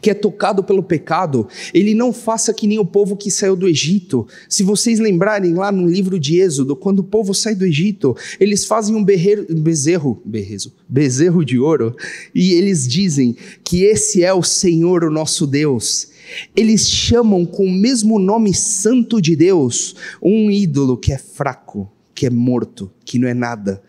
que 0.00 0.10
é 0.10 0.14
tocado 0.14 0.64
pelo 0.64 0.82
pecado, 0.82 1.46
ele 1.72 1.94
não 1.94 2.12
faça 2.12 2.52
que 2.52 2.66
nem 2.66 2.80
o 2.80 2.84
povo 2.84 3.16
que 3.16 3.30
saiu 3.30 3.54
do 3.54 3.68
Egito. 3.68 4.26
Se 4.48 4.64
vocês 4.64 4.98
lembrarem 4.98 5.54
lá 5.54 5.70
no 5.70 5.86
livro 5.86 6.18
de 6.18 6.40
Êxodo, 6.40 6.74
quando 6.74 6.98
o 6.98 7.04
povo 7.04 7.32
sai 7.32 7.54
do 7.54 7.64
Egito, 7.64 8.16
eles 8.40 8.64
fazem 8.64 8.96
um 8.96 9.04
berreiro, 9.04 9.46
bezerro, 9.60 10.20
berrezo, 10.24 10.74
bezerro 10.88 11.44
de 11.44 11.60
ouro, 11.60 11.94
e 12.34 12.54
eles 12.54 12.88
dizem 12.88 13.36
que 13.62 13.84
esse 13.84 14.24
é 14.24 14.34
o 14.34 14.42
Senhor, 14.42 15.04
o 15.04 15.12
nosso 15.12 15.46
Deus. 15.46 16.10
Eles 16.54 16.88
chamam 16.88 17.44
com 17.44 17.66
o 17.66 17.72
mesmo 17.72 18.18
nome 18.18 18.54
santo 18.54 19.20
de 19.20 19.36
Deus 19.36 19.94
um 20.22 20.50
ídolo 20.50 20.96
que 20.96 21.12
é 21.12 21.18
fraco, 21.18 21.90
que 22.14 22.26
é 22.26 22.30
morto, 22.30 22.90
que 23.04 23.18
não 23.18 23.28
é 23.28 23.34
nada. 23.34 23.82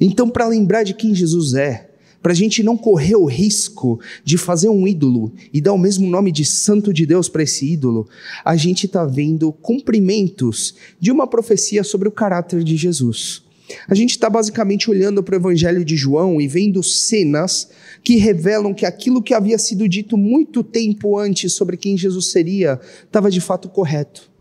Então, 0.00 0.28
para 0.28 0.46
lembrar 0.46 0.82
de 0.82 0.94
quem 0.94 1.14
Jesus 1.14 1.54
é, 1.54 1.90
para 2.26 2.32
a 2.32 2.34
gente 2.34 2.60
não 2.60 2.76
correr 2.76 3.14
o 3.14 3.24
risco 3.24 4.00
de 4.24 4.36
fazer 4.36 4.68
um 4.68 4.86
ídolo 4.86 5.32
e 5.52 5.60
dar 5.60 5.72
o 5.72 5.78
mesmo 5.78 6.08
nome 6.08 6.32
de 6.32 6.44
santo 6.44 6.92
de 6.92 7.06
Deus 7.06 7.28
para 7.28 7.44
esse 7.44 7.64
ídolo, 7.72 8.08
a 8.44 8.56
gente 8.56 8.86
está 8.86 9.04
vendo 9.04 9.52
cumprimentos 9.52 10.74
de 10.98 11.12
uma 11.12 11.28
profecia 11.28 11.84
sobre 11.84 12.08
o 12.08 12.12
caráter 12.12 12.64
de 12.64 12.76
Jesus. 12.76 13.45
A 13.88 13.94
gente 13.94 14.10
está 14.10 14.30
basicamente 14.30 14.90
olhando 14.90 15.22
para 15.22 15.34
o 15.34 15.38
Evangelho 15.38 15.84
de 15.84 15.96
João 15.96 16.40
e 16.40 16.46
vendo 16.46 16.82
cenas 16.82 17.68
que 18.02 18.16
revelam 18.16 18.72
que 18.72 18.86
aquilo 18.86 19.22
que 19.22 19.34
havia 19.34 19.58
sido 19.58 19.88
dito 19.88 20.16
muito 20.16 20.62
tempo 20.62 21.18
antes 21.18 21.52
sobre 21.52 21.76
quem 21.76 21.96
Jesus 21.96 22.30
seria 22.30 22.80
estava 23.04 23.30
de 23.30 23.40
fato 23.40 23.68
correto. 23.68 24.35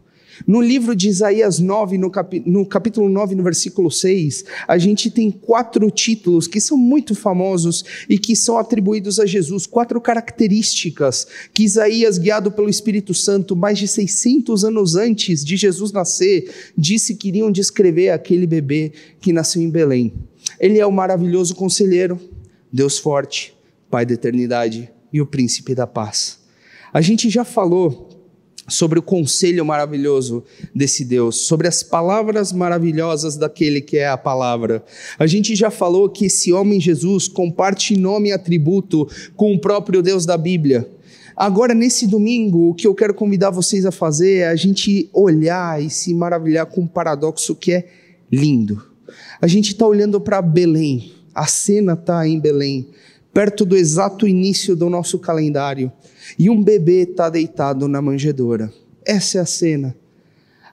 No 0.45 0.61
livro 0.61 0.95
de 0.95 1.07
Isaías 1.07 1.59
9, 1.59 1.97
no, 1.97 2.09
cap... 2.09 2.41
no, 2.45 2.65
capítulo 2.65 3.09
9, 3.09 3.35
no 3.35 3.43
versículo 3.43 3.89
6, 3.89 4.45
a 4.67 4.77
gente 4.77 5.09
tem 5.09 5.31
quatro 5.31 5.89
títulos 5.89 6.47
que 6.47 6.59
são 6.59 6.77
muito 6.77 7.15
famosos 7.15 7.83
e 8.09 8.17
que 8.17 8.35
são 8.35 8.57
atribuídos 8.57 9.19
a 9.19 9.25
Jesus, 9.25 9.65
quatro 9.65 9.99
características 10.01 11.27
que 11.53 11.63
Isaías, 11.63 12.17
guiado 12.17 12.51
pelo 12.51 12.69
Espírito 12.69 13.13
Santo, 13.13 13.55
mais 13.55 13.77
de 13.77 13.87
600 13.87 14.65
anos 14.65 14.95
antes 14.95 15.43
de 15.43 15.55
Jesus 15.55 15.91
nascer, 15.91 16.50
disse 16.77 17.15
que 17.15 17.29
iriam 17.29 17.51
descrever 17.51 18.10
aquele 18.10 18.48
bebê 18.48 18.91
que 19.21 19.31
nasceu 19.31 19.62
em 19.62 19.69
Belém. 19.69 20.13
Ele 20.60 20.79
é 20.79 20.86
o 20.86 20.91
maravilhoso 20.91 21.55
conselheiro, 21.55 22.19
Deus 22.71 22.98
forte, 22.98 23.53
Pai 23.89 24.05
da 24.05 24.13
eternidade 24.13 24.91
e 25.13 25.21
o 25.21 25.25
príncipe 25.25 25.74
da 25.74 25.88
paz. 25.88 26.39
A 26.91 27.00
gente 27.01 27.29
já 27.29 27.43
falou 27.43 28.04
sobre 28.67 28.98
o 28.98 29.01
conselho 29.01 29.63
maravilhoso 29.63 30.43
desse 30.74 31.05
Deus, 31.05 31.41
sobre 31.45 31.67
as 31.67 31.84
palavras 31.84 32.51
maravilhosas 32.51 33.38
daquele 33.38 33.79
que 33.79 33.98
é 33.98 34.07
a 34.07 34.17
palavra. 34.17 34.84
A 35.19 35.27
gente 35.27 35.55
já 35.55 35.69
falou 35.69 36.10
que 36.10 36.25
esse 36.25 36.51
homem 36.51 36.79
Jesus 36.79 37.27
comparte 37.27 37.95
nome 37.95 38.29
e 38.29 38.31
atributo 38.31 39.07
com 39.36 39.53
o 39.53 39.60
próprio 39.60 40.01
Deus 40.01 40.25
da 40.25 40.38
Bíblia. 40.38 40.89
Agora, 41.36 41.74
nesse 41.74 42.07
domingo, 42.07 42.69
o 42.69 42.74
que 42.74 42.88
eu 42.88 42.95
quero 42.95 43.13
convidar 43.13 43.50
vocês 43.50 43.86
a 43.86 43.91
fazer 43.91 44.38
é 44.38 44.48
a 44.48 44.55
gente 44.55 45.10
olhar 45.13 45.84
e 45.84 45.89
se 45.89 46.13
maravilhar 46.13 46.65
com 46.65 46.81
um 46.81 46.88
paradoxo 46.88 47.53
que 47.53 47.74
é 47.74 47.88
lindo. 48.31 48.81
A 49.41 49.48
gente 49.48 49.74
está 49.74 49.86
olhando 49.86 50.19
para 50.19 50.41
Belém, 50.41 51.12
a 51.34 51.45
cena 51.45 51.93
está 51.93 52.27
em 52.27 52.39
Belém, 52.39 52.88
perto 53.34 53.65
do 53.65 53.75
exato 53.75 54.25
início 54.25 54.75
do 54.75 54.89
nosso 54.89 55.19
calendário 55.19 55.91
e 56.38 56.50
um 56.50 56.62
bebê 56.62 57.03
está 57.03 57.29
deitado 57.29 57.88
na 57.88 58.01
manjedoura. 58.01 58.72
Essa 59.05 59.38
é 59.38 59.41
a 59.41 59.46
cena. 59.46 59.96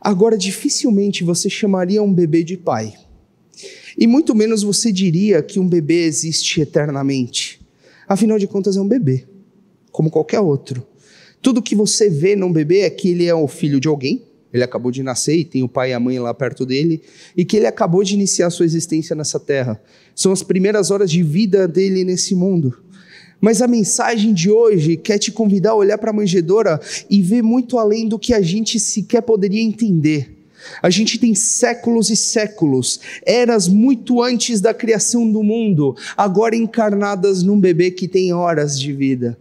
Agora, 0.01 0.37
dificilmente 0.37 1.23
você 1.23 1.49
chamaria 1.49 2.03
um 2.03 2.13
bebê 2.13 2.43
de 2.43 2.57
pai. 2.57 2.95
E 3.97 4.07
muito 4.07 4.35
menos 4.35 4.63
você 4.63 4.91
diria 4.91 5.43
que 5.43 5.61
um 5.61 5.69
bebê 5.69 6.05
existe 6.05 6.61
eternamente. 6.61 7.61
Afinal 8.09 8.39
de 8.39 8.47
contas, 8.47 8.77
é 8.77 8.81
um 8.81 8.89
bebê, 8.89 9.27
como 9.91 10.11
qualquer 10.11 10.41
outro. 10.41 10.87
Tudo 11.41 11.63
que 11.63 11.75
você 11.75 12.09
vê 12.09 12.35
num 12.35 12.53
bebê 12.53 12.81
é 12.81 12.91
que 12.91 13.11
ele 13.11 13.27
é 13.27 13.35
o 13.35 13.47
filho 13.47 13.79
de 13.79 13.89
alguém, 13.89 14.23
ele 14.53 14.63
acabou 14.63 14.91
de 14.91 15.03
nascer 15.03 15.37
e 15.37 15.45
tem 15.45 15.63
o 15.63 15.69
pai 15.69 15.91
e 15.91 15.93
a 15.95 16.01
mãe 16.01 16.19
lá 16.19 16.35
perto 16.35 16.67
dele, 16.67 17.03
e 17.37 17.45
que 17.45 17.57
ele 17.57 17.67
acabou 17.67 18.05
de 18.05 18.15
iniciar 18.15 18.51
sua 18.51 18.67
existência 18.67 19.17
nessa 19.17 19.41
terra. 19.41 19.81
São 20.15 20.31
as 20.31 20.43
primeiras 20.43 20.91
horas 20.91 21.11
de 21.11 21.23
vida 21.23 21.67
dele 21.67 22.05
nesse 22.05 22.35
mundo. 22.35 22.83
Mas 23.43 23.61
a 23.61 23.67
mensagem 23.67 24.33
de 24.33 24.49
hoje 24.49 24.97
quer 24.97 25.19
te 25.19 25.33
convidar 25.33 25.73
a 25.73 25.75
olhar 25.75 25.99
para 25.99 26.11
a 26.11 26.15
manjedoura 26.15 26.81
e 27.11 27.21
ver 27.21 27.43
muito 27.43 27.77
além 27.77 28.07
do 28.07 28.17
que 28.17 28.33
a 28.33 28.41
gente 28.41 28.79
sequer 28.79 29.21
poderia 29.21 29.61
entender. 29.61 30.31
A 30.81 30.89
gente 30.89 31.19
tem 31.19 31.35
séculos 31.35 32.09
e 32.09 32.15
séculos, 32.15 33.01
eras 33.27 33.67
muito 33.67 34.23
antes 34.23 34.61
da 34.61 34.73
criação 34.73 35.29
do 35.29 35.43
mundo, 35.43 35.97
agora 36.17 36.55
encarnadas 36.55 37.43
num 37.43 37.59
bebê 37.59 37.91
que 37.91 38.07
tem 38.07 38.33
horas 38.33 38.79
de 38.79 38.93
vida. 38.93 39.37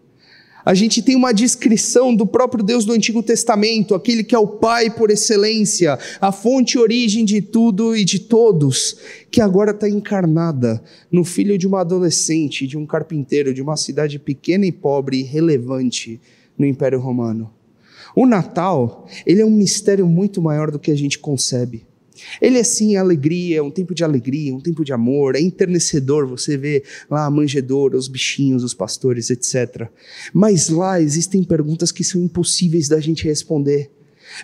A 0.63 0.73
gente 0.73 1.01
tem 1.01 1.15
uma 1.15 1.33
descrição 1.33 2.15
do 2.15 2.25
próprio 2.25 2.63
Deus 2.63 2.85
do 2.85 2.93
Antigo 2.93 3.23
Testamento, 3.23 3.95
aquele 3.95 4.23
que 4.23 4.35
é 4.35 4.39
o 4.39 4.47
Pai 4.47 4.89
por 4.91 5.09
excelência, 5.09 5.97
a 6.19 6.31
fonte 6.31 6.75
e 6.75 6.79
origem 6.79 7.25
de 7.25 7.41
tudo 7.41 7.95
e 7.95 8.05
de 8.05 8.19
todos, 8.19 8.97
que 9.31 9.41
agora 9.41 9.71
está 9.71 9.89
encarnada 9.89 10.81
no 11.11 11.23
filho 11.23 11.57
de 11.57 11.65
uma 11.65 11.81
adolescente, 11.81 12.67
de 12.67 12.77
um 12.77 12.85
carpinteiro, 12.85 13.53
de 13.53 13.61
uma 13.61 13.75
cidade 13.75 14.19
pequena 14.19 14.65
e 14.65 14.71
pobre 14.71 15.19
e 15.19 15.23
relevante 15.23 16.21
no 16.57 16.65
Império 16.65 16.99
Romano. 16.99 17.51
O 18.15 18.25
Natal, 18.25 19.07
ele 19.25 19.41
é 19.41 19.45
um 19.45 19.51
mistério 19.51 20.05
muito 20.05 20.41
maior 20.41 20.69
do 20.69 20.79
que 20.79 20.91
a 20.91 20.95
gente 20.95 21.17
concebe. 21.17 21.85
Ele 22.41 22.57
é 22.57 22.63
sim 22.63 22.95
alegria, 22.95 23.59
é 23.59 23.61
um 23.61 23.71
tempo 23.71 23.93
de 23.93 24.03
alegria, 24.03 24.53
um 24.53 24.59
tempo 24.59 24.83
de 24.83 24.93
amor, 24.93 25.35
é 25.35 25.41
enternecedor 25.41 26.27
você 26.27 26.57
vê 26.57 26.83
lá 27.09 27.25
a 27.25 27.31
manjedoura, 27.31 27.97
os 27.97 28.07
bichinhos, 28.07 28.63
os 28.63 28.73
pastores, 28.73 29.29
etc. 29.29 29.87
Mas 30.33 30.69
lá 30.69 31.01
existem 31.01 31.43
perguntas 31.43 31.91
que 31.91 32.03
são 32.03 32.21
impossíveis 32.21 32.87
da 32.87 32.99
gente 32.99 33.25
responder. 33.25 33.89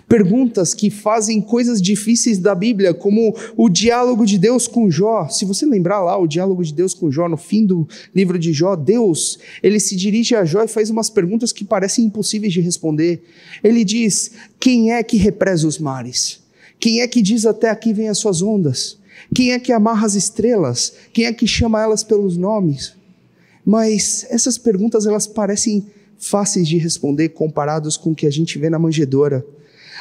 Perguntas 0.06 0.74
que 0.74 0.90
fazem 0.90 1.40
coisas 1.40 1.80
difíceis 1.80 2.38
da 2.38 2.54
Bíblia, 2.54 2.92
como 2.92 3.34
o 3.56 3.68
diálogo 3.68 4.26
de 4.26 4.38
Deus 4.38 4.66
com 4.66 4.90
Jó. 4.90 5.28
Se 5.28 5.44
você 5.44 5.64
lembrar 5.64 6.02
lá 6.02 6.18
o 6.18 6.26
diálogo 6.26 6.62
de 6.62 6.74
Deus 6.74 6.94
com 6.94 7.10
Jó, 7.10 7.28
no 7.28 7.36
fim 7.36 7.64
do 7.64 7.88
livro 8.14 8.38
de 8.38 8.52
Jó, 8.52 8.76
Deus, 8.76 9.38
ele 9.62 9.80
se 9.80 9.96
dirige 9.96 10.34
a 10.34 10.44
Jó 10.44 10.62
e 10.62 10.68
faz 10.68 10.90
umas 10.90 11.08
perguntas 11.10 11.52
que 11.52 11.64
parecem 11.64 12.04
impossíveis 12.04 12.52
de 12.52 12.60
responder. 12.60 13.22
Ele 13.62 13.84
diz: 13.84 14.32
Quem 14.60 14.92
é 14.92 15.02
que 15.02 15.16
represa 15.16 15.66
os 15.66 15.78
mares? 15.78 16.40
Quem 16.80 17.00
é 17.00 17.08
que 17.08 17.22
diz 17.22 17.44
até 17.44 17.70
aqui 17.70 17.92
vem 17.92 18.08
as 18.08 18.18
suas 18.18 18.42
ondas? 18.42 18.98
Quem 19.34 19.52
é 19.52 19.58
que 19.58 19.72
amarra 19.72 20.06
as 20.06 20.14
estrelas? 20.14 20.92
Quem 21.12 21.24
é 21.24 21.32
que 21.32 21.46
chama 21.46 21.82
elas 21.82 22.04
pelos 22.04 22.36
nomes? 22.36 22.94
Mas 23.64 24.26
essas 24.30 24.56
perguntas 24.56 25.06
elas 25.06 25.26
parecem 25.26 25.86
fáceis 26.18 26.66
de 26.66 26.78
responder 26.78 27.30
comparados 27.30 27.96
com 27.96 28.10
o 28.10 28.14
que 28.14 28.26
a 28.26 28.30
gente 28.30 28.58
vê 28.58 28.70
na 28.70 28.78
manjedoura. 28.78 29.44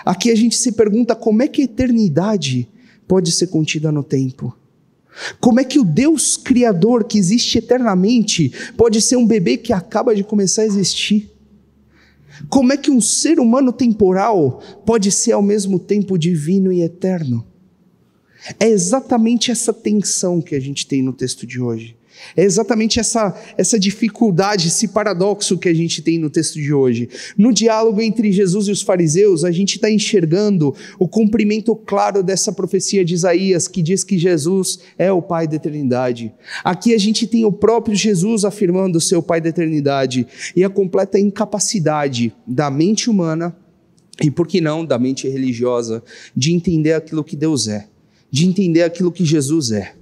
Aqui 0.05 0.31
a 0.31 0.35
gente 0.35 0.55
se 0.55 0.71
pergunta 0.71 1.15
como 1.15 1.41
é 1.41 1.47
que 1.47 1.61
a 1.61 1.65
eternidade 1.65 2.67
pode 3.07 3.31
ser 3.31 3.47
contida 3.47 3.91
no 3.91 4.03
tempo. 4.03 4.55
Como 5.39 5.59
é 5.59 5.63
que 5.63 5.79
o 5.79 5.83
Deus 5.83 6.37
Criador 6.37 7.03
que 7.03 7.17
existe 7.17 7.57
eternamente 7.57 8.51
pode 8.75 9.01
ser 9.01 9.15
um 9.15 9.25
bebê 9.25 9.57
que 9.57 9.73
acaba 9.73 10.15
de 10.15 10.23
começar 10.23 10.61
a 10.61 10.65
existir? 10.65 11.31
Como 12.49 12.71
é 12.71 12.77
que 12.77 12.91
um 12.91 13.01
ser 13.01 13.39
humano 13.39 13.71
temporal 13.73 14.61
pode 14.85 15.11
ser 15.11 15.33
ao 15.33 15.41
mesmo 15.41 15.79
tempo 15.79 16.17
divino 16.17 16.71
e 16.71 16.81
eterno? 16.81 17.45
É 18.59 18.67
exatamente 18.67 19.51
essa 19.51 19.73
tensão 19.73 20.41
que 20.41 20.55
a 20.55 20.59
gente 20.59 20.87
tem 20.87 21.01
no 21.01 21.11
texto 21.11 21.45
de 21.45 21.59
hoje. 21.59 21.96
É 22.35 22.43
exatamente 22.43 22.99
essa, 22.99 23.35
essa 23.57 23.79
dificuldade, 23.79 24.67
esse 24.67 24.87
paradoxo 24.89 25.57
que 25.57 25.69
a 25.69 25.73
gente 25.73 26.01
tem 26.01 26.17
no 26.17 26.29
texto 26.29 26.55
de 26.55 26.73
hoje. 26.73 27.09
No 27.37 27.53
diálogo 27.53 28.01
entre 28.01 28.31
Jesus 28.31 28.67
e 28.67 28.71
os 28.71 28.81
fariseus, 28.81 29.43
a 29.43 29.51
gente 29.51 29.75
está 29.75 29.89
enxergando 29.89 30.75
o 30.99 31.07
cumprimento 31.07 31.75
claro 31.75 32.23
dessa 32.23 32.51
profecia 32.51 33.03
de 33.03 33.13
Isaías, 33.13 33.67
que 33.67 33.81
diz 33.81 34.03
que 34.03 34.17
Jesus 34.17 34.79
é 34.97 35.11
o 35.11 35.21
Pai 35.21 35.47
da 35.47 35.55
eternidade. 35.55 36.33
Aqui 36.63 36.93
a 36.93 36.97
gente 36.97 37.27
tem 37.27 37.45
o 37.45 37.51
próprio 37.51 37.95
Jesus 37.95 38.45
afirmando 38.45 39.01
ser 39.01 39.15
o 39.15 39.23
Pai 39.23 39.41
da 39.41 39.49
eternidade 39.49 40.27
e 40.55 40.63
a 40.63 40.69
completa 40.69 41.19
incapacidade 41.19 42.33
da 42.45 42.69
mente 42.69 43.09
humana 43.09 43.55
e, 44.21 44.31
por 44.31 44.47
que 44.47 44.59
não, 44.59 44.83
da 44.83 44.97
mente 44.97 45.27
religiosa, 45.27 46.03
de 46.35 46.51
entender 46.51 46.93
aquilo 46.93 47.23
que 47.23 47.35
Deus 47.35 47.67
é, 47.67 47.87
de 48.31 48.45
entender 48.47 48.83
aquilo 48.83 49.11
que 49.11 49.23
Jesus 49.23 49.71
é. 49.71 49.93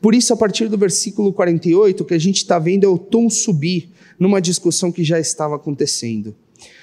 Por 0.00 0.14
isso, 0.14 0.32
a 0.32 0.36
partir 0.36 0.68
do 0.68 0.78
versículo 0.78 1.32
48, 1.32 2.02
o 2.02 2.06
que 2.06 2.14
a 2.14 2.18
gente 2.18 2.38
está 2.38 2.58
vendo 2.58 2.84
é 2.84 2.88
o 2.88 2.98
tom 2.98 3.28
subir 3.30 3.90
numa 4.18 4.40
discussão 4.40 4.90
que 4.90 5.04
já 5.04 5.18
estava 5.18 5.56
acontecendo. 5.56 6.34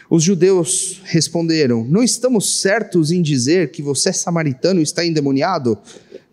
Os 0.10 0.24
judeus 0.24 1.02
responderam: 1.04 1.84
Não 1.84 2.04
estamos 2.04 2.62
certos 2.62 3.12
em 3.12 3.22
dizer 3.22 3.72
que 3.72 3.82
você 3.82 4.10
é 4.10 4.14
samaritano 4.14 4.80
e 4.80 4.84
está 4.84 5.06
endemoniado? 5.06 5.78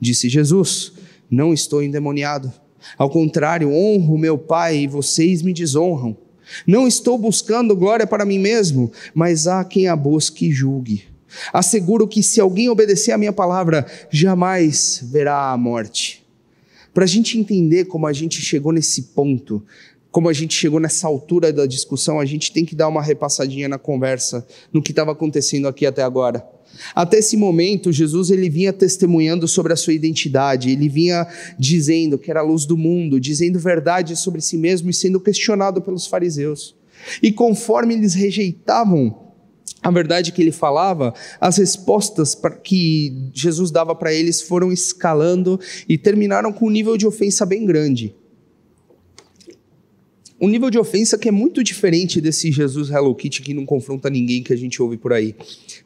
Disse 0.01 0.29
Jesus: 0.29 0.93
Não 1.31 1.53
estou 1.53 1.83
endemoniado. 1.83 2.53
Ao 2.99 3.09
contrário, 3.09 3.73
honro 3.73 4.19
meu 4.19 4.37
Pai 4.37 4.79
e 4.79 4.87
vocês 4.87 5.43
me 5.43 5.53
desonram. 5.53 6.17
Não 6.67 6.87
estou 6.87 7.17
buscando 7.17 7.77
glória 7.77 8.07
para 8.07 8.25
mim 8.25 8.39
mesmo, 8.39 8.93
mas 9.15 9.47
há 9.47 9.65
quem 9.65 9.89
a 9.89 9.97
busque 9.97 10.49
e 10.49 10.53
julgue. 10.53 11.05
Asseguro 11.53 12.07
que 12.07 12.23
se 12.23 12.41
alguém 12.41 12.69
obedecer 12.69 13.13
à 13.13 13.19
minha 13.19 13.33
palavra, 13.33 13.87
jamais 14.11 15.01
verá 15.11 15.51
a 15.51 15.57
morte. 15.57 16.22
Para 16.93 17.05
a 17.05 17.07
gente 17.09 17.39
entender 17.39 17.87
como 17.87 18.07
a 18.07 18.13
gente 18.13 18.41
chegou 18.41 18.73
nesse 18.73 19.03
ponto, 19.15 19.63
como 20.11 20.29
a 20.29 20.33
gente 20.33 20.55
chegou 20.55 20.79
nessa 20.79 21.07
altura 21.07 21.51
da 21.51 21.65
discussão, 21.65 22.21
a 22.21 22.27
gente 22.27 22.53
tem 22.53 22.67
que 22.67 22.75
dar 22.75 22.89
uma 22.89 23.03
repassadinha 23.03 23.67
na 23.67 23.79
conversa, 23.79 24.47
no 24.71 24.83
que 24.83 24.93
estava 24.93 25.13
acontecendo 25.13 25.67
aqui 25.67 25.87
até 25.87 26.03
agora. 26.03 26.47
Até 26.95 27.19
esse 27.19 27.37
momento, 27.37 27.93
Jesus 27.93 28.31
ele 28.31 28.49
vinha 28.51 28.73
testemunhando 28.73 29.49
sobre 29.49 29.73
a 29.73 29.77
sua 29.77 29.95
identidade, 29.95 30.71
ele 30.71 30.89
vinha 30.89 31.27
dizendo 31.59 32.19
que 32.19 32.31
era 32.31 32.41
a 32.41 32.45
luz 32.45 32.67
do 32.67 32.77
mundo, 32.77 33.19
dizendo 33.19 33.59
verdade 33.59 34.15
sobre 34.17 34.41
si 34.41 34.59
mesmo 34.59 34.91
e 34.91 34.95
sendo 34.95 35.19
questionado 35.19 35.81
pelos 35.81 36.07
fariseus. 36.07 36.75
E 37.23 37.33
conforme 37.33 37.95
eles 37.95 38.15
rejeitavam 38.15 39.22
a 39.83 39.91
verdade 39.91 40.33
que 40.33 40.41
ele 40.41 40.53
falava, 40.53 41.13
as 41.41 41.57
respostas 41.57 42.39
que 42.63 43.31
Jesus 43.35 43.71
dava 43.71 43.95
para 43.95 44.13
eles 44.13 44.41
foram 44.41 44.71
escalando 44.71 45.59
e 45.89 45.99
terminaram 45.99 46.53
com 46.53 46.67
um 46.67 46.71
nível 46.71 46.97
de 46.97 47.07
ofensa 47.07 47.45
bem 47.45 47.67
grande. 47.67 48.15
Um 50.43 50.49
nível 50.49 50.71
de 50.71 50.79
ofensa 50.79 51.17
que 51.17 51.29
é 51.29 51.31
muito 51.31 51.63
diferente 51.63 52.21
desse 52.21 52.51
Jesus 52.51 52.91
Hello 52.91 53.15
Kitty 53.15 53.43
que 53.43 53.55
não 53.55 53.65
confronta 53.65 54.11
ninguém 54.11 54.43
que 54.43 54.53
a 54.53 54.57
gente 54.57 54.83
ouve 54.83 54.97
por 54.97 55.13
aí. 55.13 55.37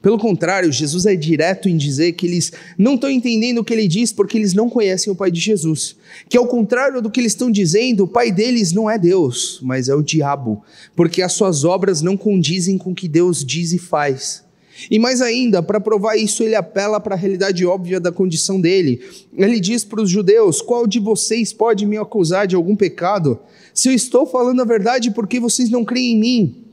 Pelo 0.01 0.17
contrário, 0.17 0.73
Jesus 0.73 1.05
é 1.05 1.15
direto 1.15 1.69
em 1.69 1.77
dizer 1.77 2.13
que 2.13 2.27
eles 2.27 2.51
não 2.79 2.95
estão 2.95 3.11
entendendo 3.11 3.59
o 3.59 3.65
que 3.65 3.75
ele 3.75 3.87
diz 3.87 4.15
porque 4.15 4.39
eles 4.39 4.55
não 4.55 4.71
conhecem 4.71 5.13
o 5.13 5.17
Pai 5.17 5.31
de 5.31 5.41
Jesus. 5.41 5.95
Que 6.27 6.39
ao 6.39 6.47
contrário 6.47 7.03
do 7.03 7.11
que 7.11 7.21
eles 7.21 7.33
estão 7.33 7.51
dizendo, 7.51 8.05
o 8.05 8.09
Pai 8.09 8.33
deles 8.33 8.73
não 8.73 8.89
é 8.89 8.99
Deus, 8.99 9.61
mas 9.63 9.91
é 9.91 9.95
o 9.95 10.01
diabo, 10.01 10.63
porque 10.95 11.21
as 11.21 11.35
suas 11.35 11.63
obras 11.63 12.01
não 12.01 12.17
condizem 12.17 12.79
com 12.79 12.93
o 12.93 12.95
que 12.95 13.09
Deus 13.09 13.45
diz 13.45 13.75
e 13.75 13.79
faz. 13.79 14.46
E 14.91 14.99
mais 14.99 15.23
ainda, 15.23 15.63
para 15.63 15.81
provar 15.81 16.17
isso, 16.17 16.43
ele 16.43 16.55
apela 16.55 17.01
para 17.01 17.15
a 17.15 17.19
realidade 17.19 17.65
óbvia 17.65 17.99
da 17.99 18.13
condição 18.13 18.61
dele. 18.61 19.01
Ele 19.37 19.59
diz 19.59 19.85
para 19.85 20.03
os 20.03 20.11
judeus: 20.11 20.61
Qual 20.61 20.87
de 20.87 21.01
vocês 21.01 21.53
pode 21.53 21.87
me 21.87 21.97
acusar 21.97 22.47
de 22.47 22.55
algum 22.55 22.77
pecado? 22.77 23.39
Se 23.73 23.89
eu 23.89 23.93
estou 23.93 24.27
falando 24.27 24.61
a 24.61 24.65
verdade, 24.65 25.11
por 25.11 25.27
que 25.27 25.41
vocês 25.41 25.71
não 25.71 25.85
creem 25.85 26.13
em 26.13 26.21
mim? 26.21 26.67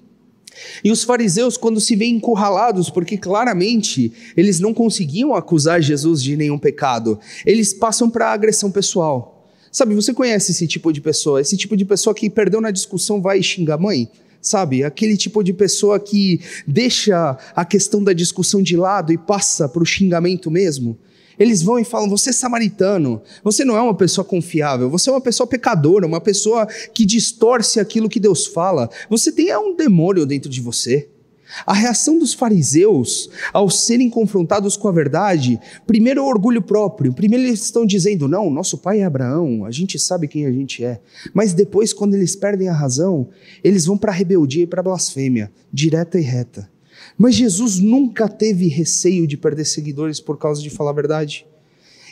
E 0.83 0.91
os 0.91 1.03
fariseus, 1.03 1.57
quando 1.57 1.81
se 1.81 1.95
veem 1.95 2.15
encurralados, 2.15 2.89
porque 2.89 3.17
claramente 3.17 4.13
eles 4.37 4.59
não 4.59 4.73
conseguiam 4.73 5.33
acusar 5.33 5.81
Jesus 5.81 6.21
de 6.21 6.37
nenhum 6.37 6.59
pecado, 6.59 7.19
eles 7.45 7.73
passam 7.73 8.09
para 8.09 8.27
a 8.27 8.33
agressão 8.33 8.71
pessoal. 8.71 9.49
Sabe, 9.71 9.95
você 9.95 10.13
conhece 10.13 10.51
esse 10.51 10.67
tipo 10.67 10.93
de 10.93 11.01
pessoa? 11.01 11.41
Esse 11.41 11.57
tipo 11.57 11.75
de 11.75 11.83
pessoa 11.83 12.13
que 12.13 12.29
perdeu 12.29 12.61
na 12.61 12.69
discussão 12.69 13.19
vai 13.19 13.41
xingar 13.41 13.75
a 13.75 13.79
mãe? 13.79 14.07
Sabe, 14.43 14.83
aquele 14.83 15.15
tipo 15.15 15.41
de 15.41 15.53
pessoa 15.53 15.97
que 15.97 16.41
deixa 16.67 17.37
a 17.55 17.63
questão 17.63 18.03
da 18.03 18.11
discussão 18.11 18.61
de 18.61 18.75
lado 18.75 19.13
e 19.13 19.17
passa 19.17 19.69
para 19.69 19.81
o 19.81 19.85
xingamento 19.85 20.51
mesmo. 20.51 20.99
Eles 21.39 21.61
vão 21.61 21.79
e 21.79 21.85
falam: 21.85 22.09
Você 22.09 22.31
é 22.31 22.33
samaritano, 22.33 23.21
você 23.41 23.63
não 23.63 23.77
é 23.77 23.81
uma 23.81 23.95
pessoa 23.95 24.25
confiável, 24.25 24.89
você 24.89 25.09
é 25.09 25.13
uma 25.13 25.21
pessoa 25.21 25.47
pecadora, 25.47 26.05
uma 26.05 26.19
pessoa 26.19 26.67
que 26.93 27.05
distorce 27.05 27.79
aquilo 27.79 28.09
que 28.09 28.19
Deus 28.19 28.45
fala. 28.45 28.89
Você 29.09 29.31
tem 29.31 29.47
é 29.47 29.57
um 29.57 29.77
demônio 29.77 30.25
dentro 30.25 30.49
de 30.49 30.59
você. 30.59 31.09
A 31.65 31.73
reação 31.73 32.17
dos 32.17 32.33
fariseus 32.33 33.29
ao 33.51 33.69
serem 33.69 34.09
confrontados 34.09 34.75
com 34.75 34.87
a 34.87 34.91
verdade, 34.91 35.59
primeiro 35.85 36.19
é 36.19 36.23
o 36.23 36.27
orgulho 36.27 36.61
próprio. 36.61 37.13
Primeiro 37.13 37.45
eles 37.45 37.63
estão 37.63 37.85
dizendo: 37.85 38.27
não, 38.27 38.49
nosso 38.49 38.77
pai 38.77 39.01
é 39.01 39.05
Abraão, 39.05 39.65
a 39.65 39.71
gente 39.71 39.99
sabe 39.99 40.27
quem 40.27 40.45
a 40.45 40.51
gente 40.51 40.83
é. 40.83 40.99
Mas 41.33 41.53
depois, 41.53 41.93
quando 41.93 42.15
eles 42.15 42.35
perdem 42.35 42.69
a 42.69 42.73
razão, 42.73 43.29
eles 43.63 43.85
vão 43.85 43.97
para 43.97 44.11
a 44.11 44.15
rebeldia 44.15 44.63
e 44.63 44.67
para 44.67 44.81
a 44.81 44.83
blasfêmia, 44.83 45.51
direta 45.71 46.19
e 46.19 46.23
reta. 46.23 46.69
Mas 47.17 47.35
Jesus 47.35 47.79
nunca 47.79 48.27
teve 48.27 48.67
receio 48.67 49.27
de 49.27 49.37
perder 49.37 49.65
seguidores 49.65 50.19
por 50.19 50.37
causa 50.37 50.61
de 50.61 50.69
falar 50.69 50.91
a 50.91 50.95
verdade. 50.95 51.45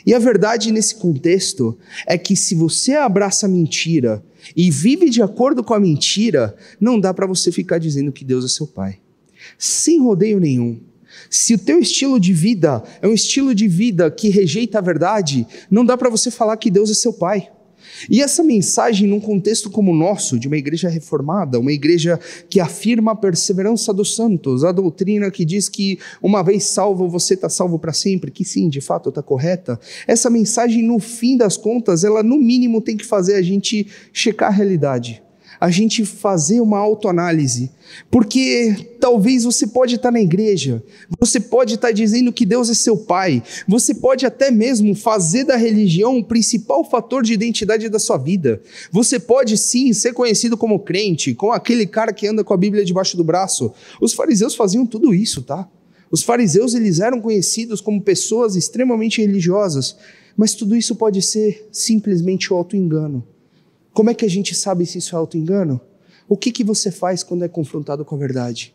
E 0.04 0.14
a 0.14 0.18
verdade 0.18 0.72
nesse 0.72 0.96
contexto 0.96 1.78
é 2.06 2.18
que 2.18 2.34
se 2.34 2.54
você 2.54 2.94
abraça 2.94 3.46
a 3.46 3.48
mentira 3.48 4.22
e 4.56 4.70
vive 4.70 5.08
de 5.08 5.22
acordo 5.22 5.62
com 5.62 5.74
a 5.74 5.80
mentira, 5.80 6.56
não 6.80 6.98
dá 6.98 7.14
para 7.14 7.26
você 7.26 7.52
ficar 7.52 7.78
dizendo 7.78 8.10
que 8.10 8.24
Deus 8.24 8.44
é 8.44 8.48
seu 8.48 8.66
pai. 8.66 8.98
Sem 9.58 10.00
rodeio 10.00 10.38
nenhum. 10.38 10.80
Se 11.30 11.54
o 11.54 11.58
teu 11.58 11.78
estilo 11.78 12.18
de 12.18 12.32
vida 12.32 12.82
é 13.00 13.06
um 13.06 13.12
estilo 13.12 13.54
de 13.54 13.68
vida 13.68 14.10
que 14.10 14.28
rejeita 14.28 14.78
a 14.78 14.82
verdade, 14.82 15.46
não 15.70 15.84
dá 15.84 15.96
para 15.96 16.10
você 16.10 16.30
falar 16.30 16.56
que 16.56 16.70
Deus 16.70 16.90
é 16.90 16.94
seu 16.94 17.12
pai. 17.12 17.48
E 18.08 18.22
essa 18.22 18.42
mensagem, 18.42 19.08
num 19.08 19.20
contexto 19.20 19.70
como 19.70 19.92
o 19.92 19.96
nosso, 19.96 20.38
de 20.38 20.46
uma 20.46 20.56
igreja 20.56 20.88
reformada, 20.88 21.58
uma 21.58 21.72
igreja 21.72 22.18
que 22.48 22.60
afirma 22.60 23.12
a 23.12 23.16
perseverança 23.16 23.92
dos 23.92 24.14
santos, 24.14 24.64
a 24.64 24.72
doutrina 24.72 25.30
que 25.30 25.44
diz 25.44 25.68
que 25.68 25.98
uma 26.22 26.42
vez 26.42 26.64
salvo, 26.64 27.08
você 27.08 27.34
está 27.34 27.48
salvo 27.48 27.78
para 27.78 27.92
sempre, 27.92 28.30
que 28.30 28.44
sim, 28.44 28.68
de 28.68 28.80
fato 28.80 29.08
está 29.08 29.22
correta, 29.22 29.78
essa 30.06 30.30
mensagem, 30.30 30.82
no 30.82 30.98
fim 30.98 31.36
das 31.36 31.56
contas, 31.56 32.04
ela 32.04 32.22
no 32.22 32.36
mínimo 32.36 32.80
tem 32.80 32.96
que 32.96 33.04
fazer 33.04 33.34
a 33.34 33.42
gente 33.42 33.86
checar 34.12 34.50
a 34.50 34.54
realidade 34.54 35.22
a 35.62 35.70
gente 35.70 36.04
fazer 36.04 36.60
uma 36.60 36.76
autoanálise, 36.76 37.70
porque 38.10 38.96
talvez 38.98 39.44
você 39.44 39.64
pode 39.64 39.94
estar 39.94 40.10
na 40.10 40.20
igreja, 40.20 40.82
você 41.20 41.38
pode 41.38 41.76
estar 41.76 41.92
dizendo 41.92 42.32
que 42.32 42.44
Deus 42.44 42.68
é 42.68 42.74
seu 42.74 42.96
pai, 42.96 43.40
você 43.68 43.94
pode 43.94 44.26
até 44.26 44.50
mesmo 44.50 44.92
fazer 44.96 45.44
da 45.44 45.54
religião 45.54 46.18
o 46.18 46.24
principal 46.24 46.82
fator 46.82 47.22
de 47.22 47.32
identidade 47.32 47.88
da 47.88 48.00
sua 48.00 48.18
vida. 48.18 48.60
Você 48.90 49.20
pode 49.20 49.56
sim 49.56 49.92
ser 49.92 50.12
conhecido 50.12 50.56
como 50.56 50.80
crente, 50.80 51.32
como 51.32 51.52
aquele 51.52 51.86
cara 51.86 52.12
que 52.12 52.26
anda 52.26 52.42
com 52.42 52.52
a 52.52 52.56
Bíblia 52.56 52.84
debaixo 52.84 53.16
do 53.16 53.22
braço. 53.22 53.72
Os 54.00 54.12
fariseus 54.14 54.56
faziam 54.56 54.84
tudo 54.84 55.14
isso, 55.14 55.42
tá? 55.42 55.68
Os 56.10 56.24
fariseus 56.24 56.74
eles 56.74 56.98
eram 56.98 57.20
conhecidos 57.20 57.80
como 57.80 58.02
pessoas 58.02 58.56
extremamente 58.56 59.20
religiosas, 59.20 59.94
mas 60.36 60.56
tudo 60.56 60.74
isso 60.74 60.96
pode 60.96 61.22
ser 61.22 61.68
simplesmente 61.70 62.52
o 62.52 62.56
auto-engano. 62.56 63.24
Como 63.92 64.08
é 64.08 64.14
que 64.14 64.24
a 64.24 64.30
gente 64.30 64.54
sabe 64.54 64.86
se 64.86 64.98
isso 64.98 65.14
é 65.14 65.18
auto-engano? 65.18 65.80
O 66.26 66.36
que, 66.36 66.50
que 66.50 66.64
você 66.64 66.90
faz 66.90 67.22
quando 67.22 67.44
é 67.44 67.48
confrontado 67.48 68.04
com 68.04 68.14
a 68.14 68.18
verdade? 68.18 68.74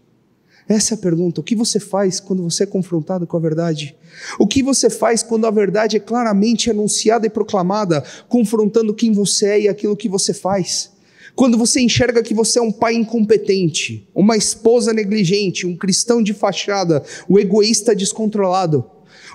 Essa 0.70 0.94
é 0.94 0.96
a 0.96 1.00
pergunta. 1.00 1.42
O 1.42 1.44
que 1.44 1.56
você 1.56 1.80
faz 1.80 2.20
quando 2.20 2.44
você 2.44 2.64
é 2.64 2.66
confrontado 2.66 3.26
com 3.26 3.36
a 3.36 3.40
verdade? 3.40 3.96
O 4.38 4.46
que 4.46 4.62
você 4.62 4.90
faz 4.90 5.24
quando 5.24 5.48
a 5.48 5.52
verdade 5.52 5.98
é 5.98 6.00
claramente 6.00 6.70
anunciada 6.70 7.26
e 7.26 7.30
proclamada, 7.30 8.04
confrontando 8.28 8.94
quem 8.94 9.12
você 9.12 9.46
é 9.48 9.62
e 9.62 9.68
aquilo 9.68 9.98
que 9.98 10.10
você 10.10 10.34
faz? 10.34 10.92
Quando 11.36 11.58
você 11.58 11.80
enxerga 11.80 12.22
que 12.22 12.34
você 12.34 12.60
é 12.60 12.62
um 12.62 12.72
pai 12.72 12.96
incompetente, 12.96 14.08
uma 14.14 14.36
esposa 14.36 14.94
negligente, 14.94 15.66
um 15.66 15.78
cristão 15.78 16.22
de 16.22 16.34
fachada, 16.34 17.04
o 17.28 17.36
um 17.36 17.40
egoísta 17.40 17.96
descontrolado, 17.96 18.86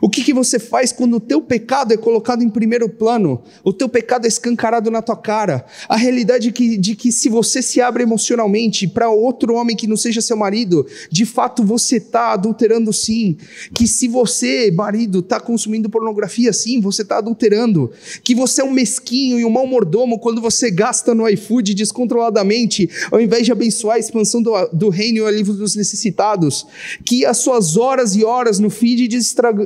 o 0.03 0.11
que, 0.11 0.25
que 0.25 0.35
você 0.35 0.59
faz 0.59 0.91
quando 0.91 1.15
o 1.15 1.21
teu 1.21 1.41
pecado 1.41 1.95
é 1.95 1.97
colocado 1.97 2.43
em 2.43 2.49
primeiro 2.49 2.89
plano? 2.89 3.41
O 3.63 3.73
teu 3.73 3.89
pecado 3.89 4.25
é 4.25 4.29
escancarado 4.29 4.91
na 4.91 5.01
tua 5.01 5.17
cara. 5.17 5.65
A 5.89 5.97
realidade 5.97 6.49
de 6.49 6.53
que, 6.53 6.77
de 6.77 6.97
que 6.97 7.13
se 7.13 7.29
você 7.29 7.63
se 7.63 7.81
abre 7.81 8.03
emocionalmente 8.03 8.89
para 8.89 9.09
outro 9.09 9.55
homem 9.55 9.77
que 9.77 9.87
não 9.87 9.97
seja 9.97 10.21
seu 10.21 10.37
marido, 10.37 10.85
de 11.09 11.25
fato 11.25 11.63
você 11.63 11.99
está 11.99 12.33
adulterando 12.33 12.93
sim. 12.93 13.37
Que 13.73 13.87
se 13.87 14.09
você, 14.09 14.73
marido, 14.73 15.21
está 15.21 15.39
consumindo 15.39 15.89
pornografia 15.89 16.53
sim, 16.53 16.81
você 16.81 17.03
está 17.03 17.19
adulterando. 17.19 17.93
Que 18.25 18.35
você 18.35 18.61
é 18.61 18.65
um 18.65 18.73
mesquinho 18.73 19.39
e 19.39 19.45
um 19.45 19.51
mau 19.51 19.69
mordomo 19.69 20.19
quando 20.19 20.41
você 20.41 20.69
gasta 20.69 21.15
no 21.15 21.29
iFood 21.29 21.75
descontroladamente, 21.75 22.91
ao 23.09 23.21
invés 23.21 23.47
de 23.47 23.53
abençoar 23.53 23.99
a 23.99 24.01
expansão 24.01 24.43
do, 24.43 24.53
do 24.73 24.89
reino 24.89 25.19
e 25.19 25.21
o 25.21 25.27
alívio 25.29 25.55
dos 25.55 25.77
necessitados. 25.77 26.67
Que 27.05 27.25
as 27.25 27.37
suas 27.37 27.77
horas 27.77 28.17
e 28.17 28.25
horas 28.25 28.59
no 28.59 28.69
feed 28.69 29.07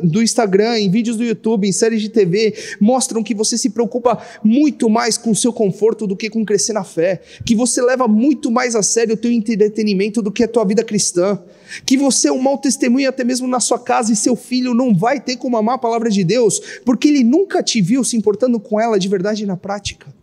do 0.03 0.26
Instagram, 0.27 0.79
em 0.79 0.91
vídeos 0.91 1.17
do 1.17 1.25
YouTube, 1.25 1.67
em 1.67 1.73
séries 1.73 2.03
de 2.03 2.11
TV, 2.11 2.55
mostram 2.79 3.23
que 3.23 3.35
você 3.35 3.57
se 3.57 3.71
preocupa 3.71 4.23
muito 4.45 4.91
mais 4.91 5.17
com 5.17 5.31
o 5.31 5.35
seu 5.35 5.53
conforto 5.53 6.07
do 6.07 6.15
que 6.15 6.29
com 6.29 6.45
crescer 6.45 6.75
na 6.75 6.85
fé, 6.85 7.23
que 7.45 7.55
você 7.55 7.81
leva 7.81 8.07
muito 8.07 8.51
mais 8.51 8.75
a 8.75 8.83
sério 8.83 9.15
o 9.15 9.17
teu 9.17 9.33
entretenimento 9.33 10.21
do 10.21 10.31
que 10.31 10.45
a 10.45 10.49
tua 10.49 10.65
vida 10.65 10.85
cristã, 10.85 11.39
que 11.85 11.97
você 11.97 12.29
é 12.29 12.33
um 12.33 12.43
mau 12.43 12.59
testemunho 12.59 13.09
até 13.09 13.25
mesmo 13.25 13.49
na 13.49 13.61
sua 13.61 13.79
casa 13.79 14.13
e 14.13 14.17
seu 14.17 14.37
filho 14.37 14.75
não 14.75 14.95
vai 14.95 15.21
ter 15.21 15.37
como 15.37 15.57
amar 15.57 15.77
a 15.77 15.79
palavra 15.79 16.11
de 16.11 16.23
Deus, 16.23 16.61
porque 16.85 17.09
ele 17.09 17.25
nunca 17.25 17.63
te 17.63 17.81
viu 17.81 18.05
se 18.05 18.17
importando 18.17 18.61
com 18.61 18.81
ela 18.81 18.99
de 18.99 19.09
verdade 19.09 19.47
na 19.47 19.57
prática. 19.57 20.15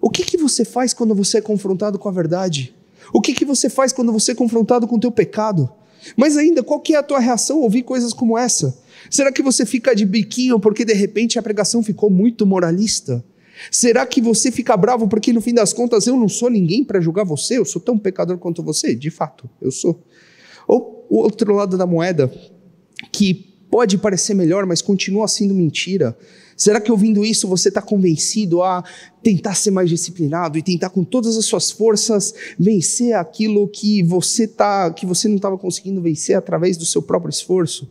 O 0.00 0.10
que, 0.10 0.22
que 0.22 0.36
você 0.36 0.64
faz 0.64 0.94
quando 0.94 1.14
você 1.14 1.38
é 1.38 1.40
confrontado 1.40 1.98
com 1.98 2.08
a 2.08 2.12
verdade? 2.12 2.74
O 3.12 3.20
que, 3.20 3.32
que 3.32 3.44
você 3.44 3.68
faz 3.68 3.92
quando 3.92 4.12
você 4.12 4.32
é 4.32 4.34
confrontado 4.34 4.86
com 4.86 4.96
o 4.96 5.00
teu 5.00 5.10
pecado? 5.10 5.68
Mas 6.16 6.36
ainda, 6.36 6.62
qual 6.62 6.80
que 6.80 6.94
é 6.94 6.98
a 6.98 7.02
tua 7.02 7.18
reação 7.18 7.56
ao 7.56 7.62
ouvir 7.64 7.82
coisas 7.82 8.12
como 8.12 8.38
essa? 8.38 8.78
Será 9.10 9.32
que 9.32 9.42
você 9.42 9.64
fica 9.64 9.94
de 9.94 10.04
biquinho 10.04 10.58
porque 10.60 10.84
de 10.84 10.92
repente 10.92 11.38
a 11.38 11.42
pregação 11.42 11.82
ficou 11.82 12.10
muito 12.10 12.46
moralista? 12.46 13.24
Será 13.70 14.06
que 14.06 14.20
você 14.20 14.50
fica 14.52 14.76
bravo 14.76 15.08
porque 15.08 15.32
no 15.32 15.40
fim 15.40 15.54
das 15.54 15.72
contas 15.72 16.06
eu 16.06 16.16
não 16.16 16.28
sou 16.28 16.48
ninguém 16.48 16.84
para 16.84 17.00
julgar 17.00 17.24
você? 17.24 17.58
Eu 17.58 17.64
sou 17.64 17.80
tão 17.80 17.98
pecador 17.98 18.38
quanto 18.38 18.62
você? 18.62 18.94
De 18.94 19.10
fato, 19.10 19.48
eu 19.60 19.70
sou. 19.70 20.04
Ou 20.66 21.06
o 21.10 21.18
outro 21.18 21.54
lado 21.54 21.76
da 21.76 21.86
moeda, 21.86 22.32
que 23.10 23.48
pode 23.70 23.98
parecer 23.98 24.34
melhor, 24.34 24.64
mas 24.66 24.80
continua 24.80 25.28
sendo 25.28 25.54
mentira. 25.54 26.16
Será 26.56 26.80
que 26.80 26.90
ouvindo 26.90 27.24
isso 27.24 27.46
você 27.46 27.68
está 27.68 27.80
convencido 27.80 28.62
a 28.62 28.82
tentar 29.22 29.54
ser 29.54 29.70
mais 29.70 29.88
disciplinado 29.88 30.58
e 30.58 30.62
tentar 30.62 30.90
com 30.90 31.04
todas 31.04 31.36
as 31.36 31.44
suas 31.44 31.70
forças 31.70 32.34
vencer 32.58 33.14
aquilo 33.14 33.68
que 33.68 34.02
você 34.02 34.46
tá, 34.46 34.90
que 34.92 35.06
você 35.06 35.28
não 35.28 35.36
estava 35.36 35.56
conseguindo 35.56 36.00
vencer 36.00 36.36
através 36.36 36.76
do 36.76 36.84
seu 36.84 37.00
próprio 37.00 37.30
esforço? 37.30 37.88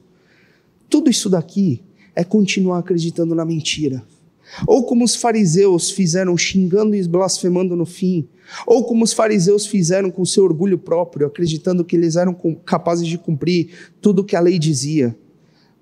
Tudo 0.89 1.09
isso 1.09 1.29
daqui 1.29 1.83
é 2.15 2.23
continuar 2.23 2.79
acreditando 2.79 3.35
na 3.35 3.45
mentira. 3.45 4.03
Ou 4.65 4.85
como 4.85 5.03
os 5.03 5.15
fariseus 5.15 5.91
fizeram 5.91 6.37
xingando 6.37 6.95
e 6.95 7.07
blasfemando 7.07 7.75
no 7.75 7.85
fim, 7.85 8.27
ou 8.65 8.85
como 8.85 9.03
os 9.03 9.11
fariseus 9.13 9.65
fizeram 9.65 10.09
com 10.09 10.23
seu 10.25 10.43
orgulho 10.43 10.77
próprio, 10.77 11.27
acreditando 11.27 11.83
que 11.83 11.95
eles 11.95 12.15
eram 12.15 12.33
capazes 12.65 13.07
de 13.07 13.17
cumprir 13.17 13.91
tudo 14.01 14.21
o 14.21 14.23
que 14.23 14.35
a 14.35 14.39
lei 14.39 14.57
dizia, 14.57 15.15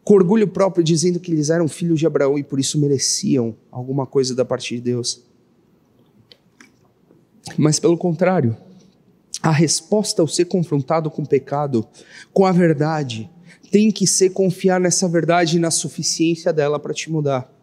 com 0.03 0.15
orgulho 0.15 0.47
próprio 0.47 0.83
dizendo 0.83 1.19
que 1.19 1.31
eles 1.31 1.49
eram 1.49 1.67
filhos 1.67 1.99
de 1.99 2.07
Abraão 2.07 2.37
e 2.37 2.43
por 2.43 2.59
isso 2.59 2.79
mereciam 2.79 3.55
alguma 3.71 4.05
coisa 4.05 4.35
da 4.35 4.43
parte 4.43 4.75
de 4.75 4.81
Deus. 4.81 5.23
Mas 7.57 7.79
pelo 7.79 7.97
contrário, 7.97 8.57
a 9.41 9.51
resposta 9.51 10.21
ao 10.21 10.27
ser 10.27 10.45
confrontado 10.45 11.09
com 11.11 11.21
o 11.21 11.27
pecado, 11.27 11.87
com 12.33 12.45
a 12.45 12.51
verdade, 12.51 13.29
tem 13.75 13.91
que 13.91 14.07
ser 14.07 14.29
confiar 14.29 14.79
nessa 14.79 15.05
verdade 15.05 15.57
e 15.57 15.59
na 15.59 15.69
suficiência 15.69 16.53
dela 16.53 16.79
para 16.79 16.93
te 16.93 17.11
mudar. 17.11 17.53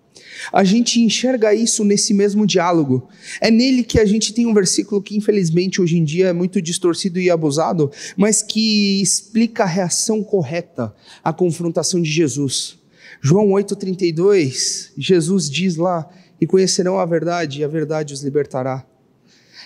A 0.53 0.63
gente 0.63 1.01
enxerga 1.01 1.55
isso 1.55 1.87
nesse 1.87 2.13
mesmo 2.13 2.47
diálogo. 2.47 3.09
É 3.41 3.51
nele 3.51 3.83
que 3.83 3.99
a 3.99 4.05
gente 4.05 4.35
tem 4.35 4.45
um 4.45 4.53
versículo 4.53 5.01
que, 5.01 5.17
infelizmente, 5.17 5.81
hoje 5.81 5.97
em 5.97 6.05
dia 6.05 6.27
é 6.27 6.33
muito 6.35 6.61
distorcido 6.61 7.19
e 7.19 7.31
abusado, 7.31 7.91
mas 8.15 8.43
que 8.43 9.01
explica 9.01 9.63
a 9.63 9.67
reação 9.67 10.23
correta 10.23 10.95
à 11.25 11.33
confrontação 11.33 11.99
de 12.03 12.11
Jesus. 12.11 12.79
João 13.23 13.49
8,32, 13.49 14.91
Jesus 14.99 15.49
diz 15.49 15.77
lá: 15.77 16.07
E 16.39 16.47
conhecerão 16.47 16.99
a 16.99 17.07
verdade, 17.07 17.63
e 17.63 17.65
a 17.65 17.69
verdade 17.69 18.13
os 18.13 18.23
libertará. 18.23 18.87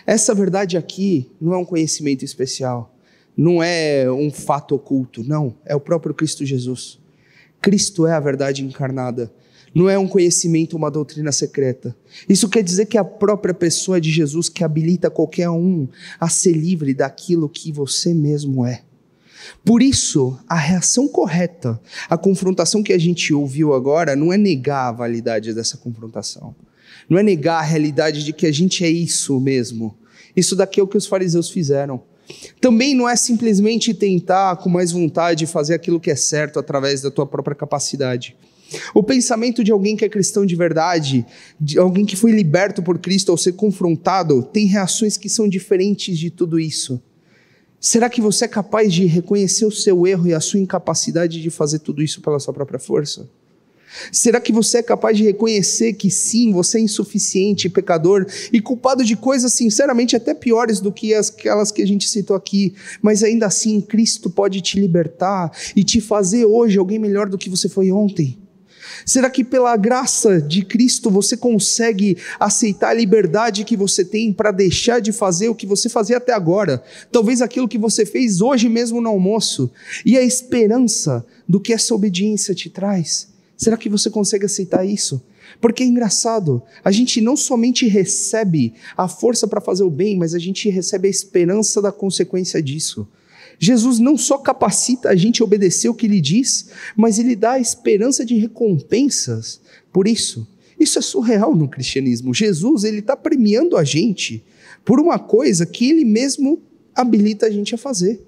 Essa 0.06 0.32
verdade 0.32 0.76
aqui 0.76 1.28
não 1.40 1.52
é 1.54 1.59
um 1.59 1.64
conhecimento 1.64 2.24
especial 2.24 2.95
não 3.37 3.62
é 3.62 4.11
um 4.11 4.31
fato 4.31 4.75
oculto, 4.75 5.22
não, 5.22 5.55
é 5.64 5.77
o 5.77 5.81
próprio 5.81 6.14
Cristo 6.14 6.44
Jesus. 6.44 6.99
Cristo 7.61 8.07
é 8.07 8.12
a 8.12 8.20
verdade 8.20 8.64
encarnada. 8.64 9.31
Não 9.75 9.90
é 9.90 9.99
um 9.99 10.09
conhecimento, 10.09 10.75
uma 10.75 10.90
doutrina 10.90 11.31
secreta. 11.31 11.94
Isso 12.27 12.49
quer 12.49 12.62
dizer 12.62 12.87
que 12.87 12.96
a 12.96 13.05
própria 13.05 13.53
pessoa 13.53 14.01
de 14.01 14.11
Jesus 14.11 14.49
que 14.49 14.64
habilita 14.64 15.11
qualquer 15.11 15.51
um 15.51 15.87
a 16.18 16.31
ser 16.31 16.53
livre 16.53 16.94
daquilo 16.94 17.46
que 17.46 17.70
você 17.70 18.14
mesmo 18.14 18.64
é. 18.64 18.83
Por 19.62 19.83
isso, 19.83 20.38
a 20.49 20.57
reação 20.57 21.07
correta 21.07 21.79
à 22.09 22.16
confrontação 22.16 22.83
que 22.83 22.92
a 22.92 22.99
gente 22.99 23.35
ouviu 23.35 23.75
agora 23.75 24.16
não 24.16 24.33
é 24.33 24.38
negar 24.38 24.88
a 24.88 24.92
validade 24.92 25.53
dessa 25.53 25.77
confrontação. 25.77 26.55
Não 27.09 27.18
é 27.18 27.22
negar 27.22 27.59
a 27.59 27.66
realidade 27.66 28.25
de 28.25 28.33
que 28.33 28.46
a 28.46 28.53
gente 28.53 28.83
é 28.83 28.88
isso 28.88 29.38
mesmo. 29.38 29.94
Isso 30.35 30.57
daqui 30.57 30.81
é 30.81 30.83
o 30.83 30.88
que 30.88 30.96
os 30.96 31.07
fariseus 31.07 31.51
fizeram. 31.51 32.03
Também 32.60 32.94
não 32.94 33.08
é 33.08 33.16
simplesmente 33.16 33.94
tentar 33.94 34.56
com 34.56 34.68
mais 34.68 34.92
vontade 34.92 35.46
fazer 35.46 35.74
aquilo 35.74 36.00
que 36.00 36.10
é 36.10 36.16
certo 36.16 36.58
através 36.58 37.02
da 37.02 37.10
tua 37.10 37.26
própria 37.26 37.54
capacidade. 37.54 38.36
O 38.94 39.02
pensamento 39.02 39.62
de 39.62 39.70
alguém 39.70 39.96
que 39.96 40.04
é 40.04 40.08
cristão 40.08 40.44
de 40.44 40.56
verdade, 40.56 41.24
de 41.60 41.78
alguém 41.78 42.04
que 42.04 42.16
foi 42.16 42.32
liberto 42.32 42.82
por 42.82 42.98
Cristo 42.98 43.30
ao 43.30 43.38
ser 43.38 43.52
confrontado, 43.52 44.42
tem 44.42 44.66
reações 44.66 45.16
que 45.16 45.28
são 45.28 45.48
diferentes 45.48 46.18
de 46.18 46.30
tudo 46.30 46.58
isso. 46.58 47.00
Será 47.78 48.10
que 48.10 48.20
você 48.20 48.46
é 48.46 48.48
capaz 48.48 48.92
de 48.92 49.04
reconhecer 49.04 49.66
o 49.66 49.70
seu 49.70 50.06
erro 50.06 50.26
e 50.26 50.34
a 50.34 50.40
sua 50.40 50.58
incapacidade 50.58 51.40
de 51.40 51.50
fazer 51.50 51.78
tudo 51.78 52.02
isso 52.02 52.20
pela 52.20 52.40
sua 52.40 52.52
própria 52.52 52.80
força? 52.80 53.28
Será 54.11 54.40
que 54.40 54.52
você 54.52 54.78
é 54.78 54.82
capaz 54.82 55.16
de 55.16 55.24
reconhecer 55.24 55.92
que 55.94 56.11
sim, 56.11 56.52
você 56.52 56.78
é 56.78 56.80
insuficiente, 56.80 57.68
pecador 57.68 58.26
e 58.52 58.61
culpado 58.61 59.04
de 59.04 59.16
coisas 59.16 59.52
sinceramente 59.52 60.16
até 60.16 60.35
piores 60.35 60.80
do 60.80 60.92
que 60.92 61.14
aquelas 61.14 61.70
que 61.70 61.82
a 61.82 61.87
gente 61.87 62.09
citou 62.09 62.37
aqui, 62.37 62.74
mas 63.00 63.22
ainda 63.22 63.46
assim 63.46 63.80
Cristo 63.80 64.30
pode 64.30 64.61
te 64.61 64.78
libertar 64.78 65.50
e 65.74 65.82
te 65.82 66.00
fazer 66.00 66.44
hoje 66.44 66.78
alguém 66.78 66.98
melhor 66.98 67.28
do 67.28 67.38
que 67.38 67.50
você 67.50 67.68
foi 67.68 67.90
ontem? 67.90 68.38
Será 69.04 69.28
que 69.28 69.44
pela 69.44 69.76
graça 69.76 70.40
de 70.40 70.62
Cristo 70.62 71.11
você 71.11 71.37
consegue 71.37 72.16
aceitar 72.38 72.90
a 72.90 72.94
liberdade 72.94 73.64
que 73.64 73.76
você 73.76 74.04
tem 74.04 74.32
para 74.32 74.50
deixar 74.50 75.00
de 75.00 75.12
fazer 75.12 75.48
o 75.48 75.54
que 75.54 75.66
você 75.66 75.88
fazia 75.88 76.16
até 76.16 76.32
agora? 76.32 76.82
Talvez 77.11 77.42
aquilo 77.42 77.68
que 77.68 77.78
você 77.78 78.06
fez 78.06 78.40
hoje 78.40 78.68
mesmo 78.68 79.00
no 79.00 79.09
almoço, 79.09 79.70
e 80.04 80.16
a 80.16 80.22
esperança 80.22 81.24
do 81.48 81.61
que 81.61 81.72
essa 81.72 81.94
obediência 81.94 82.54
te 82.54 82.70
traz? 82.70 83.36
Será 83.57 83.77
que 83.77 83.88
você 83.88 84.11
consegue 84.11 84.45
aceitar 84.45 84.85
isso? 84.85 85.23
Porque 85.61 85.83
é 85.83 85.87
engraçado, 85.87 86.62
a 86.85 86.90
gente 86.90 87.21
não 87.21 87.37
somente 87.37 87.87
recebe 87.87 88.75
a 88.97 89.09
força 89.09 89.47
para 89.47 89.61
fazer 89.61 89.85
o 89.85 89.90
bem, 89.90 90.16
mas 90.16 90.35
a 90.35 90.38
gente 90.38 90.69
recebe 90.69 91.09
a 91.09 91.11
esperança 91.11 91.81
da 91.81 91.90
consequência 91.90 92.62
disso. 92.62 93.09
Jesus 93.59 93.99
não 93.99 94.19
só 94.19 94.38
capacita 94.38 95.09
a 95.09 95.16
gente 95.16 95.40
a 95.40 95.45
obedecer 95.45 95.88
o 95.88 95.95
que 95.95 96.07
ele 96.07 96.21
diz, 96.21 96.71
mas 96.95 97.19
ele 97.19 97.35
dá 97.35 97.53
a 97.53 97.61
esperança 97.61 98.25
de 98.25 98.37
recompensas 98.37 99.61
por 99.92 100.07
isso. 100.07 100.47
Isso 100.79 100.99
é 100.99 101.03
surreal 101.03 101.55
no 101.57 101.69
cristianismo. 101.69 102.35
Jesus 102.35 102.85
ele 102.85 102.99
está 102.99 103.16
premiando 103.16 103.77
a 103.77 103.85
gente 103.85 104.45
por 104.85 105.01
uma 105.01 105.19
coisa 105.19 105.64
que 105.64 105.88
ele 105.88 106.05
mesmo 106.05 106.62
habilita 106.95 107.47
a 107.47 107.51
gente 107.51 107.75
a 107.75 107.79
fazer, 107.79 108.23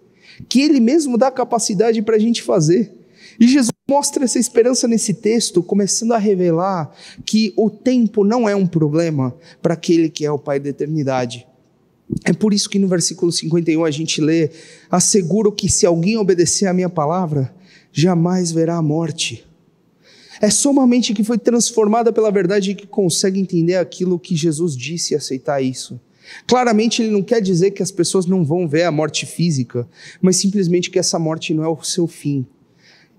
que 0.48 0.60
ele 0.60 0.80
mesmo 0.80 1.18
dá 1.18 1.30
capacidade 1.30 2.00
para 2.00 2.16
a 2.16 2.18
gente 2.18 2.42
fazer. 2.42 2.92
E 3.38 3.46
Jesus 3.46 3.70
mostra 3.88 4.24
essa 4.24 4.38
esperança 4.38 4.88
nesse 4.88 5.14
texto, 5.14 5.62
começando 5.62 6.12
a 6.12 6.18
revelar 6.18 6.90
que 7.24 7.52
o 7.56 7.70
tempo 7.70 8.24
não 8.24 8.48
é 8.48 8.56
um 8.56 8.66
problema 8.66 9.34
para 9.62 9.74
aquele 9.74 10.10
que 10.10 10.24
é 10.24 10.30
o 10.30 10.38
Pai 10.38 10.58
da 10.58 10.68
eternidade. 10.68 11.46
É 12.24 12.32
por 12.32 12.52
isso 12.52 12.68
que 12.68 12.78
no 12.78 12.88
versículo 12.88 13.30
51 13.30 13.84
a 13.84 13.90
gente 13.90 14.20
lê: 14.20 14.50
Asseguro 14.90 15.52
que 15.52 15.68
se 15.68 15.86
alguém 15.86 16.16
obedecer 16.16 16.66
à 16.66 16.72
minha 16.72 16.88
palavra, 16.88 17.54
jamais 17.92 18.50
verá 18.50 18.76
a 18.76 18.82
morte. 18.82 19.44
É 20.40 20.50
só 20.50 20.70
uma 20.70 20.86
mente 20.86 21.12
que 21.14 21.24
foi 21.24 21.36
transformada 21.36 22.12
pela 22.12 22.30
verdade 22.30 22.74
que 22.74 22.86
consegue 22.86 23.40
entender 23.40 23.76
aquilo 23.76 24.18
que 24.18 24.36
Jesus 24.36 24.76
disse 24.76 25.12
e 25.12 25.16
aceitar 25.16 25.60
isso. 25.60 26.00
Claramente, 26.46 27.02
ele 27.02 27.10
não 27.10 27.22
quer 27.22 27.40
dizer 27.40 27.70
que 27.72 27.82
as 27.82 27.90
pessoas 27.90 28.26
não 28.26 28.44
vão 28.44 28.68
ver 28.68 28.84
a 28.84 28.92
morte 28.92 29.26
física, 29.26 29.88
mas 30.20 30.36
simplesmente 30.36 30.90
que 30.90 30.98
essa 30.98 31.18
morte 31.18 31.54
não 31.54 31.64
é 31.64 31.68
o 31.68 31.82
seu 31.82 32.06
fim. 32.06 32.46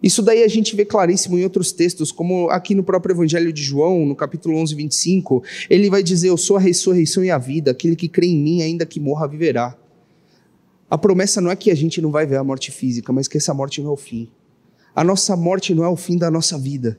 Isso 0.02 0.22
daí 0.22 0.44
a 0.44 0.48
gente 0.48 0.76
vê 0.76 0.86
claríssimo 0.86 1.38
em 1.38 1.44
outros 1.44 1.72
textos, 1.72 2.12
como 2.12 2.50
aqui 2.50 2.74
no 2.74 2.84
próprio 2.84 3.14
Evangelho 3.14 3.52
de 3.52 3.62
João, 3.62 4.06
no 4.06 4.16
capítulo 4.16 4.58
11, 4.58 4.74
25, 4.74 5.44
ele 5.70 5.90
vai 5.90 6.02
dizer: 6.02 6.30
Eu 6.30 6.38
sou 6.38 6.56
a 6.56 6.60
ressurreição 6.60 7.24
e 7.24 7.30
a 7.30 7.38
vida, 7.38 7.72
aquele 7.72 7.96
que 7.96 8.08
crê 8.08 8.28
em 8.28 8.38
mim, 8.38 8.62
ainda 8.62 8.86
que 8.86 9.00
morra, 9.00 9.28
viverá. 9.28 9.78
A 10.90 10.98
promessa 10.98 11.42
não 11.42 11.52
é 11.52 11.56
que 11.56 11.70
a 11.70 11.76
gente 11.76 12.02
não 12.02 12.12
vai 12.12 12.26
ver 12.26 12.38
a 12.38 12.44
morte 12.44 12.72
física, 12.72 13.12
mas 13.12 13.28
que 13.28 13.38
essa 13.38 13.54
morte 13.54 13.82
não 13.82 13.90
é 13.90 13.94
o 13.94 13.98
fim. 13.98 14.30
A 14.96 15.04
nossa 15.04 15.36
morte 15.36 15.76
não 15.76 15.84
é 15.84 15.90
o 15.90 15.96
fim 15.96 16.18
da 16.18 16.32
nossa 16.32 16.58
vida. 16.58 16.98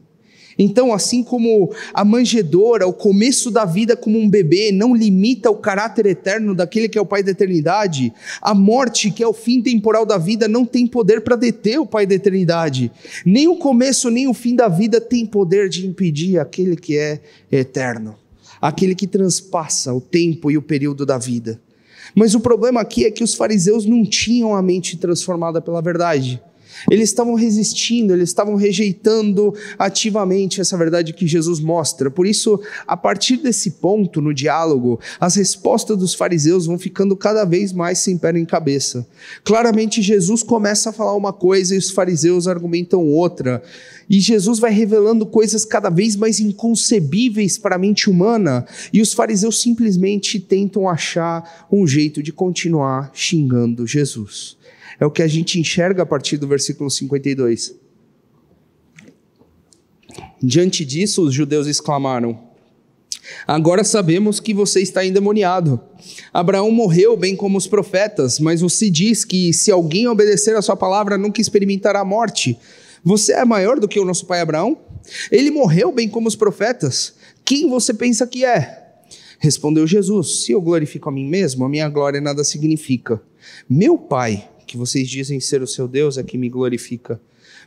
Então, 0.62 0.92
assim 0.92 1.22
como 1.22 1.72
a 1.94 2.04
manjedora, 2.04 2.86
o 2.86 2.92
começo 2.92 3.50
da 3.50 3.64
vida 3.64 3.96
como 3.96 4.18
um 4.18 4.28
bebê, 4.28 4.70
não 4.70 4.94
limita 4.94 5.50
o 5.50 5.56
caráter 5.56 6.04
eterno 6.04 6.54
daquele 6.54 6.86
que 6.86 6.98
é 6.98 7.00
o 7.00 7.06
Pai 7.06 7.22
da 7.22 7.30
eternidade, 7.30 8.12
a 8.42 8.54
morte, 8.54 9.10
que 9.10 9.22
é 9.22 9.26
o 9.26 9.32
fim 9.32 9.62
temporal 9.62 10.04
da 10.04 10.18
vida, 10.18 10.46
não 10.46 10.66
tem 10.66 10.86
poder 10.86 11.22
para 11.22 11.34
deter 11.34 11.80
o 11.80 11.86
Pai 11.86 12.04
da 12.04 12.14
eternidade. 12.14 12.92
Nem 13.24 13.48
o 13.48 13.56
começo, 13.56 14.10
nem 14.10 14.28
o 14.28 14.34
fim 14.34 14.54
da 14.54 14.68
vida 14.68 15.00
tem 15.00 15.24
poder 15.24 15.70
de 15.70 15.86
impedir 15.86 16.38
aquele 16.38 16.76
que 16.76 16.98
é 16.98 17.20
eterno, 17.50 18.14
aquele 18.60 18.94
que 18.94 19.06
transpassa 19.06 19.94
o 19.94 20.00
tempo 20.00 20.50
e 20.50 20.58
o 20.58 20.62
período 20.62 21.06
da 21.06 21.16
vida. 21.16 21.58
Mas 22.14 22.34
o 22.34 22.40
problema 22.40 22.82
aqui 22.82 23.06
é 23.06 23.10
que 23.10 23.24
os 23.24 23.34
fariseus 23.34 23.86
não 23.86 24.04
tinham 24.04 24.54
a 24.54 24.60
mente 24.60 24.98
transformada 24.98 25.58
pela 25.62 25.80
verdade. 25.80 26.38
Eles 26.90 27.10
estavam 27.10 27.34
resistindo, 27.34 28.12
eles 28.12 28.30
estavam 28.30 28.54
rejeitando 28.54 29.52
ativamente 29.78 30.60
essa 30.60 30.76
verdade 30.76 31.12
que 31.12 31.26
Jesus 31.26 31.60
mostra. 31.60 32.10
Por 32.10 32.26
isso, 32.26 32.60
a 32.86 32.96
partir 32.96 33.38
desse 33.38 33.72
ponto 33.72 34.20
no 34.20 34.32
diálogo, 34.32 35.00
as 35.18 35.34
respostas 35.34 35.96
dos 35.96 36.14
fariseus 36.14 36.66
vão 36.66 36.78
ficando 36.78 37.16
cada 37.16 37.44
vez 37.44 37.72
mais 37.72 37.98
sem 37.98 38.16
pé 38.16 38.32
nem 38.32 38.44
cabeça. 38.44 39.06
Claramente, 39.44 40.02
Jesus 40.02 40.42
começa 40.42 40.90
a 40.90 40.92
falar 40.92 41.16
uma 41.16 41.32
coisa 41.32 41.74
e 41.74 41.78
os 41.78 41.90
fariseus 41.90 42.46
argumentam 42.46 43.04
outra. 43.04 43.62
E 44.08 44.18
Jesus 44.18 44.58
vai 44.58 44.72
revelando 44.72 45.24
coisas 45.24 45.64
cada 45.64 45.88
vez 45.88 46.16
mais 46.16 46.40
inconcebíveis 46.40 47.56
para 47.56 47.76
a 47.76 47.78
mente 47.78 48.10
humana, 48.10 48.66
e 48.92 49.00
os 49.00 49.12
fariseus 49.12 49.60
simplesmente 49.60 50.40
tentam 50.40 50.88
achar 50.88 51.68
um 51.70 51.86
jeito 51.86 52.20
de 52.20 52.32
continuar 52.32 53.10
xingando 53.14 53.86
Jesus. 53.86 54.56
É 55.00 55.06
o 55.06 55.10
que 55.10 55.22
a 55.22 55.26
gente 55.26 55.58
enxerga 55.58 56.02
a 56.02 56.06
partir 56.06 56.36
do 56.36 56.46
versículo 56.46 56.90
52. 56.90 57.74
Diante 60.42 60.84
disso, 60.84 61.22
os 61.22 61.32
judeus 61.34 61.66
exclamaram: 61.66 62.38
Agora 63.46 63.82
sabemos 63.82 64.40
que 64.40 64.52
você 64.52 64.80
está 64.80 65.04
endemoniado. 65.04 65.80
Abraão 66.32 66.70
morreu, 66.70 67.16
bem 67.16 67.34
como 67.34 67.56
os 67.56 67.66
profetas, 67.66 68.38
mas 68.38 68.60
você 68.60 68.90
diz 68.90 69.24
que 69.24 69.52
se 69.54 69.70
alguém 69.70 70.06
obedecer 70.06 70.54
a 70.54 70.62
sua 70.62 70.76
palavra, 70.76 71.16
nunca 71.16 71.40
experimentará 71.40 72.00
a 72.00 72.04
morte. 72.04 72.58
Você 73.02 73.32
é 73.32 73.44
maior 73.44 73.80
do 73.80 73.88
que 73.88 73.98
o 73.98 74.04
nosso 74.04 74.26
pai 74.26 74.40
Abraão? 74.40 74.76
Ele 75.32 75.50
morreu, 75.50 75.90
bem 75.90 76.08
como 76.08 76.28
os 76.28 76.36
profetas. 76.36 77.14
Quem 77.42 77.68
você 77.68 77.94
pensa 77.94 78.26
que 78.26 78.44
é? 78.44 78.80
Respondeu 79.38 79.86
Jesus: 79.86 80.44
Se 80.44 80.52
eu 80.52 80.60
glorifico 80.60 81.08
a 81.08 81.12
mim 81.12 81.26
mesmo, 81.26 81.64
a 81.64 81.68
minha 81.68 81.88
glória 81.88 82.20
nada 82.20 82.44
significa. 82.44 83.22
Meu 83.68 83.96
pai 83.96 84.49
que 84.70 84.76
vocês 84.76 85.08
dizem 85.08 85.40
ser 85.40 85.62
o 85.62 85.66
seu 85.66 85.88
Deus 85.88 86.16
é 86.16 86.22
que 86.22 86.38
me 86.38 86.48
glorifica. 86.48 87.20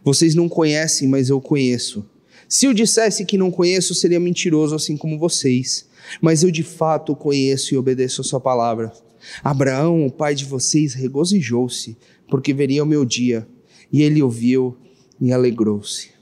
Vocês 0.06 0.34
não 0.36 0.48
conhecem, 0.48 1.06
mas 1.06 1.30
eu 1.30 1.42
conheço. 1.42 2.06
Se 2.48 2.66
eu 2.66 2.74
dissesse 2.74 3.26
que 3.26 3.38
não 3.38 3.52
conheço, 3.52 3.94
seria 3.94 4.22
mentiroso 4.22 4.74
assim 4.74 4.96
como 4.96 5.20
vocês. 5.20 5.86
Mas 6.22 6.44
eu 6.44 6.50
de 6.50 6.63
fato 6.63 7.13
conheço 7.13 7.74
e 7.74 7.78
obedeço 7.78 8.22
a 8.22 8.24
sua 8.24 8.39
palavra. 8.39 8.94
Abraão, 9.44 10.06
o 10.06 10.12
pai 10.12 10.34
de 10.34 10.46
vocês, 10.46 10.94
regozijou-se, 10.94 11.98
porque 12.30 12.54
veria 12.54 12.82
o 12.82 12.88
meu 12.88 13.04
dia. 13.04 13.46
E 13.92 14.02
ele 14.02 14.24
ouviu 14.24 14.78
e 15.20 15.34
alegrou-se. 15.34 16.12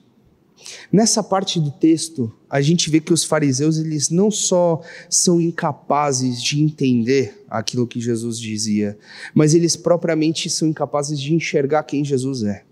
Nessa 0.91 1.23
parte 1.23 1.59
do 1.59 1.71
texto, 1.71 2.31
a 2.49 2.61
gente 2.61 2.89
vê 2.89 2.99
que 2.99 3.13
os 3.13 3.23
fariseus 3.23 3.77
eles 3.77 4.09
não 4.09 4.29
só 4.29 4.81
são 5.09 5.39
incapazes 5.39 6.41
de 6.41 6.61
entender 6.61 7.45
aquilo 7.49 7.87
que 7.87 7.99
Jesus 7.99 8.37
dizia, 8.39 8.97
mas 9.33 9.53
eles 9.53 9.75
propriamente 9.75 10.49
são 10.49 10.67
incapazes 10.67 11.19
de 11.19 11.33
enxergar 11.33 11.83
quem 11.83 12.03
Jesus 12.03 12.43
é. 12.43 12.63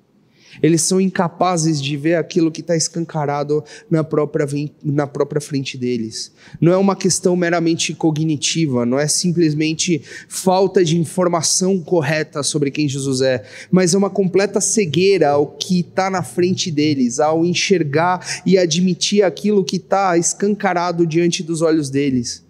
Eles 0.62 0.82
são 0.82 1.00
incapazes 1.00 1.82
de 1.82 1.96
ver 1.96 2.16
aquilo 2.16 2.52
que 2.52 2.62
está 2.62 2.76
escancarado 2.76 3.64
na 3.90 4.04
própria, 4.04 4.48
na 4.84 5.08
própria 5.08 5.42
frente 5.42 5.78
deles. 5.78 6.32
Não 6.60 6.72
é 6.72 6.78
uma 6.78 6.96
questão 6.96 7.36
meramente 7.36 7.94
cognitiva, 7.94 8.86
não 8.86 9.00
é 9.00 9.08
simplesmente 9.08 10.02
falta 10.28 10.84
de 10.84 10.98
informação 10.98 11.80
correta 11.80 12.44
sobre 12.44 12.72
quem 12.72 12.88
Jesus 12.88 13.22
é, 13.22 13.44
mas 13.72 13.94
é 13.94 13.98
uma 13.98 14.10
completa 14.10 14.60
cegueira 14.60 15.30
ao 15.30 15.48
que 15.48 15.80
está 15.82 16.10
na 16.10 16.24
frente 16.24 16.72
deles, 16.72 17.20
ao 17.20 17.46
enxergar 17.46 18.42
e 18.46 18.58
admitir 18.58 19.24
aquilo 19.24 19.64
que 19.64 19.78
está 19.78 20.18
escancarado 20.18 21.06
diante 21.06 21.44
dos 21.44 21.62
olhos 21.62 21.90
deles. 21.90 22.44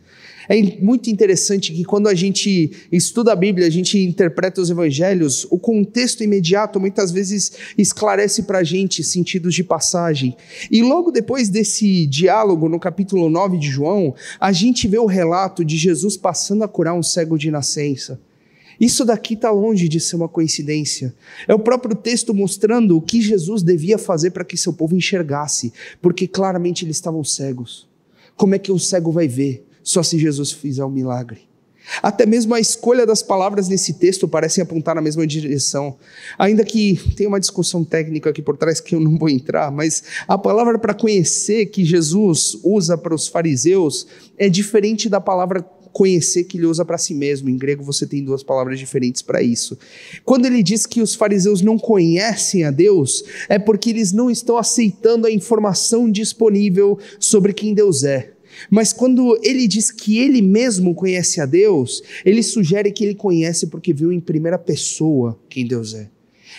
É 0.49 0.59
muito 0.81 1.11
interessante 1.11 1.71
que 1.71 1.83
quando 1.83 2.07
a 2.07 2.15
gente 2.15 2.71
estuda 2.91 3.31
a 3.31 3.35
Bíblia, 3.35 3.67
a 3.67 3.69
gente 3.69 3.99
interpreta 3.99 4.59
os 4.59 4.71
evangelhos, 4.71 5.45
o 5.51 5.59
contexto 5.59 6.23
imediato 6.23 6.79
muitas 6.79 7.11
vezes 7.11 7.51
esclarece 7.77 8.41
para 8.41 8.57
a 8.57 8.63
gente 8.63 9.03
sentidos 9.03 9.53
de 9.53 9.63
passagem. 9.63 10.35
E 10.71 10.81
logo 10.81 11.11
depois 11.11 11.49
desse 11.49 12.07
diálogo, 12.07 12.67
no 12.67 12.79
capítulo 12.79 13.29
9 13.29 13.59
de 13.59 13.67
João, 13.67 14.15
a 14.39 14.51
gente 14.51 14.87
vê 14.87 14.97
o 14.97 15.05
relato 15.05 15.63
de 15.63 15.77
Jesus 15.77 16.17
passando 16.17 16.63
a 16.63 16.67
curar 16.67 16.95
um 16.95 17.03
cego 17.03 17.37
de 17.37 17.51
nascença. 17.51 18.19
Isso 18.79 19.05
daqui 19.05 19.35
está 19.35 19.51
longe 19.51 19.87
de 19.87 19.99
ser 19.99 20.15
uma 20.15 20.27
coincidência. 20.27 21.13
É 21.47 21.53
o 21.53 21.59
próprio 21.59 21.95
texto 21.95 22.33
mostrando 22.33 22.97
o 22.97 23.01
que 23.01 23.21
Jesus 23.21 23.61
devia 23.61 23.99
fazer 23.99 24.31
para 24.31 24.43
que 24.43 24.57
seu 24.57 24.73
povo 24.73 24.95
enxergasse, 24.95 25.71
porque 26.01 26.27
claramente 26.27 26.85
eles 26.85 26.95
estavam 26.95 27.23
cegos. 27.23 27.87
Como 28.35 28.55
é 28.55 28.57
que 28.57 28.71
o 28.71 28.79
cego 28.79 29.11
vai 29.11 29.27
ver? 29.27 29.68
Só 29.83 30.03
se 30.03 30.17
Jesus 30.17 30.51
fizer 30.51 30.83
um 30.85 30.89
milagre. 30.89 31.49
Até 32.03 32.25
mesmo 32.25 32.53
a 32.53 32.59
escolha 32.59 33.05
das 33.05 33.23
palavras 33.23 33.67
nesse 33.67 33.93
texto 33.93 34.27
parecem 34.27 34.61
apontar 34.61 34.95
na 34.95 35.01
mesma 35.01 35.25
direção. 35.25 35.97
Ainda 36.37 36.63
que 36.63 36.99
tenha 37.15 37.29
uma 37.29 37.39
discussão 37.39 37.83
técnica 37.83 38.29
aqui 38.29 38.41
por 38.41 38.57
trás 38.57 38.79
que 38.79 38.95
eu 38.95 38.99
não 38.99 39.17
vou 39.17 39.29
entrar, 39.29 39.71
mas 39.71 40.03
a 40.27 40.37
palavra 40.37 40.77
para 40.77 40.93
conhecer 40.93 41.67
que 41.67 41.83
Jesus 41.83 42.57
usa 42.63 42.97
para 42.97 43.15
os 43.15 43.27
fariseus 43.27 44.05
é 44.37 44.47
diferente 44.47 45.09
da 45.09 45.19
palavra 45.19 45.65
conhecer 45.91 46.43
que 46.43 46.57
ele 46.57 46.67
usa 46.67 46.85
para 46.85 46.97
si 46.97 47.13
mesmo. 47.13 47.49
Em 47.49 47.57
grego 47.57 47.83
você 47.83 48.05
tem 48.05 48.23
duas 48.23 48.43
palavras 48.43 48.77
diferentes 48.77 49.21
para 49.21 49.41
isso. 49.41 49.77
Quando 50.23 50.45
ele 50.45 50.61
diz 50.61 50.85
que 50.85 51.01
os 51.01 51.15
fariseus 51.15 51.61
não 51.61 51.77
conhecem 51.77 52.63
a 52.63 52.71
Deus, 52.71 53.23
é 53.47 53.57
porque 53.57 53.89
eles 53.89 54.11
não 54.11 54.29
estão 54.29 54.57
aceitando 54.57 55.25
a 55.25 55.31
informação 55.31 56.09
disponível 56.09 56.99
sobre 57.19 57.53
quem 57.53 57.73
Deus 57.73 58.03
é. 58.03 58.33
Mas 58.69 58.91
quando 58.91 59.39
ele 59.43 59.67
diz 59.67 59.91
que 59.91 60.17
ele 60.19 60.41
mesmo 60.41 60.95
conhece 60.95 61.39
a 61.39 61.45
Deus, 61.45 62.01
ele 62.25 62.41
sugere 62.43 62.91
que 62.91 63.03
ele 63.03 63.15
conhece 63.15 63.67
porque 63.67 63.93
viu 63.93 64.11
em 64.11 64.19
primeira 64.19 64.57
pessoa 64.57 65.39
quem 65.49 65.67
Deus 65.67 65.93
é. 65.93 66.09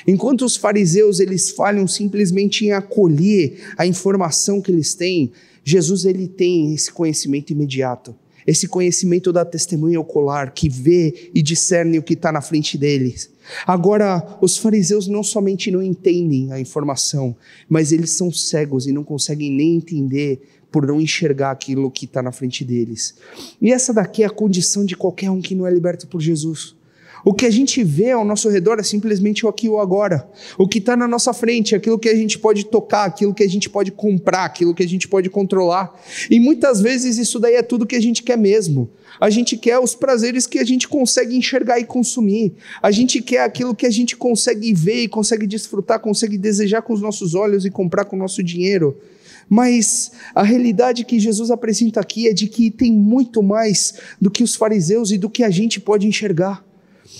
Enquanto 0.07 0.45
os 0.45 0.57
fariseus 0.57 1.21
eles 1.21 1.51
falham 1.51 1.87
simplesmente 1.87 2.65
em 2.65 2.73
acolher 2.73 3.59
a 3.77 3.87
informação 3.87 4.61
que 4.61 4.71
eles 4.71 4.95
têm, 4.95 5.33
Jesus 5.65 6.05
ele 6.05 6.27
tem 6.27 6.75
esse 6.75 6.91
conhecimento 6.91 7.51
imediato, 7.53 8.15
esse 8.47 8.67
conhecimento 8.67 9.33
da 9.33 9.45
testemunha 9.45 10.01
ocular 10.01 10.53
que 10.55 10.69
vê 10.69 11.31
e 11.35 11.43
discerne 11.43 11.99
o 11.99 12.03
que 12.03 12.15
está 12.15 12.33
na 12.33 12.41
frente 12.41 12.79
deles. 12.79 13.31
Agora, 13.67 14.39
os 14.41 14.57
fariseus 14.57 15.07
não 15.07 15.23
somente 15.23 15.71
não 15.71 15.83
entendem 15.83 16.53
a 16.53 16.61
informação, 16.61 17.37
mas 17.69 17.93
eles 17.93 18.11
são 18.11 18.33
cegos 18.33 18.87
e 18.87 18.93
não 18.93 19.05
conseguem 19.05 19.51
nem 19.51 19.77
entender 19.77 20.41
por 20.71 20.87
não 20.87 21.01
enxergar 21.01 21.51
aquilo 21.51 21.91
que 21.91 22.05
está 22.05 22.23
na 22.23 22.33
frente 22.33 22.65
deles. 22.65 23.15
E 23.61 23.73
essa 23.73 23.93
daqui 23.93 24.23
é 24.23 24.27
a 24.27 24.31
condição 24.31 24.85
de 24.85 24.97
qualquer 24.97 25.31
um 25.31 25.41
que 25.41 25.55
não 25.55 25.67
é 25.67 25.71
liberto 25.71 26.07
por 26.07 26.21
Jesus. 26.21 26.75
O 27.25 27.35
que 27.35 27.45
a 27.45 27.51
gente 27.51 27.85
vê 27.85 28.13
ao 28.13 28.25
nosso 28.25 28.49
redor 28.49 28.79
é 28.79 28.83
simplesmente 28.83 29.45
o 29.45 29.49
aqui 29.49 29.69
ou 29.69 29.79
agora. 29.79 30.27
O 30.57 30.67
que 30.67 30.79
está 30.79 30.97
na 30.97 31.07
nossa 31.07 31.33
frente, 31.33 31.75
aquilo 31.75 31.99
que 31.99 32.09
a 32.09 32.15
gente 32.15 32.39
pode 32.39 32.65
tocar, 32.65 33.05
aquilo 33.05 33.35
que 33.35 33.43
a 33.43 33.49
gente 33.49 33.69
pode 33.69 33.91
comprar, 33.91 34.45
aquilo 34.45 34.75
que 34.75 34.83
a 34.83 34.89
gente 34.89 35.07
pode 35.07 35.29
controlar. 35.29 35.95
E 36.31 36.41
muitas 36.41 36.81
vezes 36.81 37.19
isso 37.19 37.39
daí 37.39 37.55
é 37.55 37.63
tudo 37.63 37.87
que 37.87 37.97
a 37.97 38.01
gente 38.01 38.23
quer 38.23 38.39
mesmo. 38.39 38.89
A 39.21 39.29
gente 39.29 39.57
quer 39.57 39.79
os 39.79 39.95
prazeres 39.95 40.47
que 40.47 40.59
a 40.59 40.65
gente 40.65 40.89
consegue 40.89 41.37
enxergar 41.37 41.79
e 41.79 41.85
consumir. 41.85 42.55
A 42.83 42.91
gente 42.91 43.21
quer 43.21 43.43
aquilo 43.43 43.75
que 43.75 43.87
a 43.87 43.91
gente 43.91 44.17
consegue 44.17 44.73
ver 44.73 45.03
e 45.03 45.09
consegue 45.09 45.47
desfrutar, 45.47 46.01
consegue 46.01 46.39
desejar 46.39 46.81
com 46.81 46.95
os 46.95 47.03
nossos 47.03 47.35
olhos 47.35 47.67
e 47.67 47.71
comprar 47.71 48.07
com 48.07 48.17
o 48.17 48.19
nosso 48.19 48.43
dinheiro. 48.43 48.97
Mas 49.51 50.13
a 50.33 50.45
realidade 50.45 51.05
que 51.05 51.19
Jesus 51.19 51.51
apresenta 51.51 51.99
aqui 51.99 52.29
é 52.29 52.33
de 52.33 52.47
que 52.47 52.71
tem 52.71 52.93
muito 52.93 53.43
mais 53.43 53.95
do 54.21 54.31
que 54.31 54.45
os 54.45 54.55
fariseus 54.55 55.11
e 55.11 55.19
do 55.19 55.29
que 55.29 55.43
a 55.43 55.51
gente 55.51 55.81
pode 55.81 56.07
enxergar. 56.07 56.65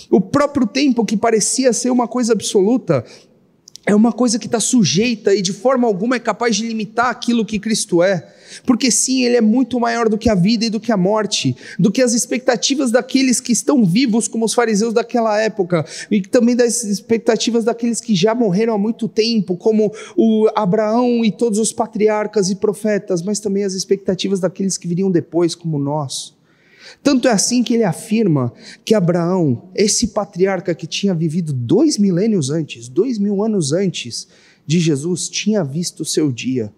O 0.09 0.21
próprio 0.21 0.65
tempo, 0.65 1.05
que 1.05 1.17
parecia 1.17 1.73
ser 1.73 1.89
uma 1.89 2.07
coisa 2.07 2.31
absoluta, 2.31 3.03
é 3.85 3.95
uma 3.95 4.11
coisa 4.11 4.37
que 4.37 4.45
está 4.45 4.59
sujeita 4.59 5.33
e 5.33 5.41
de 5.41 5.53
forma 5.53 5.87
alguma 5.87 6.15
é 6.15 6.19
capaz 6.19 6.55
de 6.55 6.67
limitar 6.67 7.07
aquilo 7.07 7.45
que 7.45 7.59
Cristo 7.59 8.03
é. 8.03 8.27
Porque 8.65 8.91
sim, 8.91 9.23
Ele 9.23 9.37
é 9.37 9.41
muito 9.41 9.79
maior 9.79 10.09
do 10.09 10.17
que 10.17 10.29
a 10.29 10.35
vida 10.35 10.65
e 10.65 10.69
do 10.69 10.79
que 10.79 10.91
a 10.91 10.97
morte, 10.97 11.55
do 11.79 11.89
que 11.89 12.01
as 12.01 12.13
expectativas 12.13 12.91
daqueles 12.91 13.39
que 13.39 13.53
estão 13.53 13.85
vivos, 13.85 14.27
como 14.27 14.45
os 14.45 14.53
fariseus 14.53 14.93
daquela 14.93 15.39
época, 15.39 15.85
e 16.11 16.21
também 16.21 16.55
das 16.55 16.83
expectativas 16.83 17.63
daqueles 17.63 18.01
que 18.01 18.13
já 18.13 18.35
morreram 18.35 18.73
há 18.73 18.77
muito 18.77 19.07
tempo, 19.07 19.55
como 19.55 19.91
o 20.17 20.49
Abraão 20.53 21.23
e 21.23 21.31
todos 21.31 21.59
os 21.59 21.71
patriarcas 21.71 22.49
e 22.49 22.55
profetas, 22.55 23.21
mas 23.21 23.39
também 23.39 23.63
as 23.63 23.73
expectativas 23.73 24.41
daqueles 24.41 24.77
que 24.77 24.87
viriam 24.87 25.09
depois, 25.09 25.55
como 25.55 25.79
nós. 25.79 26.33
Tanto 27.03 27.27
é 27.27 27.31
assim 27.31 27.63
que 27.63 27.73
ele 27.73 27.83
afirma 27.83 28.53
que 28.83 28.93
Abraão, 28.93 29.69
esse 29.75 30.07
patriarca 30.07 30.75
que 30.75 30.87
tinha 30.87 31.13
vivido 31.13 31.53
dois 31.53 31.97
milênios 31.97 32.49
antes, 32.49 32.87
dois 32.87 33.17
mil 33.17 33.43
anos 33.43 33.71
antes 33.71 34.27
de 34.65 34.79
Jesus, 34.79 35.29
tinha 35.29 35.63
visto 35.63 36.01
o 36.01 36.05
seu 36.05 36.31
dia. 36.31 36.71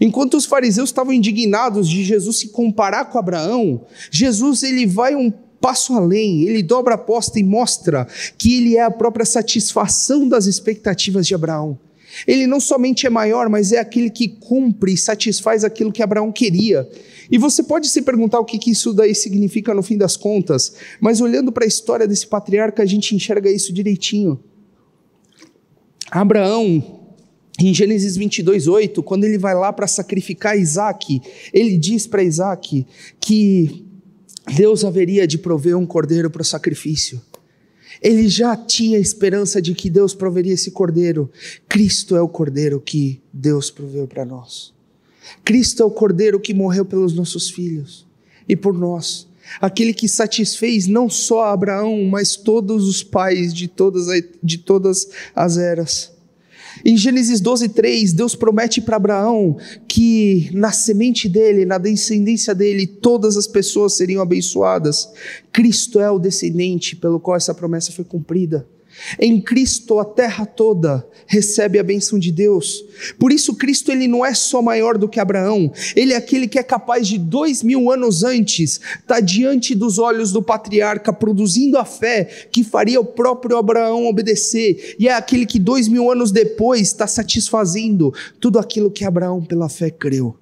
Enquanto 0.00 0.36
os 0.36 0.44
fariseus 0.44 0.90
estavam 0.90 1.12
indignados 1.12 1.88
de 1.88 2.04
Jesus 2.04 2.38
se 2.38 2.48
comparar 2.48 3.06
com 3.06 3.18
Abraão, 3.18 3.84
Jesus 4.10 4.62
ele 4.62 4.86
vai 4.86 5.16
um 5.16 5.30
passo 5.60 5.94
além, 5.94 6.44
ele 6.44 6.62
dobra 6.62 6.94
a 6.94 6.96
aposta 6.96 7.38
e 7.40 7.42
mostra 7.42 8.06
que 8.36 8.58
ele 8.58 8.76
é 8.76 8.82
a 8.82 8.90
própria 8.90 9.26
satisfação 9.26 10.28
das 10.28 10.46
expectativas 10.46 11.26
de 11.26 11.34
Abraão. 11.34 11.78
Ele 12.26 12.46
não 12.46 12.60
somente 12.60 13.06
é 13.06 13.10
maior, 13.10 13.48
mas 13.48 13.72
é 13.72 13.78
aquele 13.78 14.10
que 14.10 14.28
cumpre 14.28 14.94
e 14.94 14.98
satisfaz 14.98 15.64
aquilo 15.64 15.92
que 15.92 16.02
Abraão 16.02 16.32
queria. 16.32 16.88
E 17.30 17.36
você 17.36 17.62
pode 17.62 17.88
se 17.88 18.02
perguntar 18.02 18.40
o 18.40 18.44
que, 18.44 18.58
que 18.58 18.70
isso 18.70 18.92
daí 18.92 19.14
significa 19.14 19.74
no 19.74 19.82
fim 19.82 19.96
das 19.96 20.16
contas, 20.16 20.74
mas 21.00 21.20
olhando 21.20 21.52
para 21.52 21.64
a 21.64 21.68
história 21.68 22.06
desse 22.06 22.26
patriarca, 22.26 22.82
a 22.82 22.86
gente 22.86 23.14
enxerga 23.14 23.50
isso 23.50 23.72
direitinho. 23.72 24.40
Abraão, 26.10 27.00
em 27.60 27.74
Gênesis 27.74 28.16
22, 28.16 28.66
8, 28.66 29.02
quando 29.02 29.24
ele 29.24 29.36
vai 29.36 29.54
lá 29.54 29.72
para 29.72 29.86
sacrificar 29.86 30.58
Isaac, 30.58 31.20
ele 31.52 31.76
diz 31.76 32.06
para 32.06 32.22
Isaac 32.22 32.86
que 33.20 33.84
Deus 34.56 34.84
haveria 34.84 35.26
de 35.26 35.36
prover 35.36 35.76
um 35.76 35.84
cordeiro 35.84 36.30
para 36.30 36.42
o 36.42 36.44
sacrifício. 36.44 37.20
Ele 38.00 38.28
já 38.28 38.56
tinha 38.56 38.98
esperança 38.98 39.60
de 39.60 39.74
que 39.74 39.90
Deus 39.90 40.14
proveria 40.14 40.54
esse 40.54 40.70
cordeiro. 40.70 41.30
Cristo 41.68 42.16
é 42.16 42.22
o 42.22 42.28
cordeiro 42.28 42.80
que 42.80 43.20
Deus 43.32 43.70
proveu 43.70 44.06
para 44.06 44.24
nós. 44.24 44.77
Cristo 45.44 45.82
é 45.82 45.86
o 45.86 45.90
cordeiro 45.90 46.40
que 46.40 46.54
morreu 46.54 46.84
pelos 46.84 47.14
nossos 47.14 47.50
filhos 47.50 48.06
e 48.48 48.56
por 48.56 48.76
nós. 48.76 49.26
Aquele 49.60 49.94
que 49.94 50.08
satisfez 50.08 50.86
não 50.86 51.08
só 51.08 51.44
Abraão, 51.44 52.04
mas 52.04 52.36
todos 52.36 52.86
os 52.86 53.02
pais 53.02 53.52
de 53.52 53.66
todas, 53.66 54.06
de 54.42 54.58
todas 54.58 55.08
as 55.34 55.56
eras. 55.56 56.12
Em 56.84 56.96
Gênesis 56.96 57.40
12, 57.40 57.70
3, 57.70 58.12
Deus 58.12 58.34
promete 58.34 58.80
para 58.80 58.96
Abraão 58.96 59.56
que 59.88 60.48
na 60.52 60.70
semente 60.70 61.28
dele, 61.28 61.64
na 61.64 61.78
descendência 61.78 62.54
dele, 62.54 62.86
todas 62.86 63.36
as 63.36 63.46
pessoas 63.46 63.96
seriam 63.96 64.22
abençoadas. 64.22 65.08
Cristo 65.52 65.98
é 65.98 66.10
o 66.10 66.18
descendente 66.18 66.94
pelo 66.94 67.18
qual 67.18 67.36
essa 67.36 67.54
promessa 67.54 67.90
foi 67.90 68.04
cumprida. 68.04 68.66
Em 69.18 69.40
Cristo 69.40 69.98
a 69.98 70.04
terra 70.04 70.46
toda 70.46 71.06
recebe 71.26 71.78
a 71.78 71.82
bênção 71.82 72.18
de 72.18 72.32
Deus. 72.32 72.84
Por 73.18 73.32
isso 73.32 73.54
Cristo 73.54 73.92
ele 73.92 74.08
não 74.08 74.24
é 74.24 74.34
só 74.34 74.62
maior 74.62 74.96
do 74.98 75.08
que 75.08 75.20
Abraão. 75.20 75.72
Ele 75.94 76.12
é 76.12 76.16
aquele 76.16 76.48
que 76.48 76.58
é 76.58 76.62
capaz 76.62 77.06
de 77.06 77.18
dois 77.18 77.62
mil 77.62 77.90
anos 77.90 78.22
antes 78.22 78.72
estar 78.72 79.02
tá 79.06 79.20
diante 79.20 79.74
dos 79.74 79.98
olhos 79.98 80.32
do 80.32 80.42
patriarca 80.42 81.12
produzindo 81.12 81.78
a 81.78 81.84
fé 81.84 82.24
que 82.50 82.64
faria 82.64 83.00
o 83.00 83.04
próprio 83.04 83.56
Abraão 83.56 84.06
obedecer. 84.06 84.96
E 84.98 85.08
é 85.08 85.14
aquele 85.14 85.46
que 85.46 85.58
dois 85.58 85.88
mil 85.88 86.10
anos 86.10 86.30
depois 86.30 86.82
está 86.82 87.06
satisfazendo 87.06 88.12
tudo 88.40 88.58
aquilo 88.58 88.90
que 88.90 89.04
Abraão 89.04 89.44
pela 89.44 89.68
fé 89.68 89.90
creu. 89.90 90.36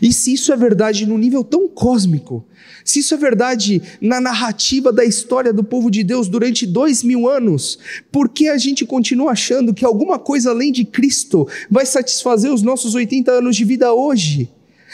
E 0.00 0.12
se 0.12 0.32
isso 0.32 0.52
é 0.52 0.56
verdade 0.56 1.06
no 1.06 1.18
nível 1.18 1.44
tão 1.44 1.68
cósmico, 1.68 2.46
se 2.84 3.00
isso 3.00 3.14
é 3.14 3.16
verdade 3.16 3.82
na 4.00 4.20
narrativa 4.20 4.92
da 4.92 5.04
história 5.04 5.52
do 5.52 5.64
povo 5.64 5.90
de 5.90 6.02
Deus 6.02 6.28
durante 6.28 6.66
dois 6.66 7.02
mil 7.02 7.28
anos, 7.28 7.78
por 8.10 8.28
que 8.28 8.48
a 8.48 8.56
gente 8.56 8.84
continua 8.84 9.32
achando 9.32 9.74
que 9.74 9.84
alguma 9.84 10.18
coisa 10.18 10.50
além 10.50 10.72
de 10.72 10.84
Cristo 10.84 11.46
vai 11.70 11.84
satisfazer 11.84 12.52
os 12.52 12.62
nossos 12.62 12.94
80 12.94 13.30
anos 13.30 13.56
de 13.56 13.64
vida 13.64 13.92
hoje? 13.92 14.50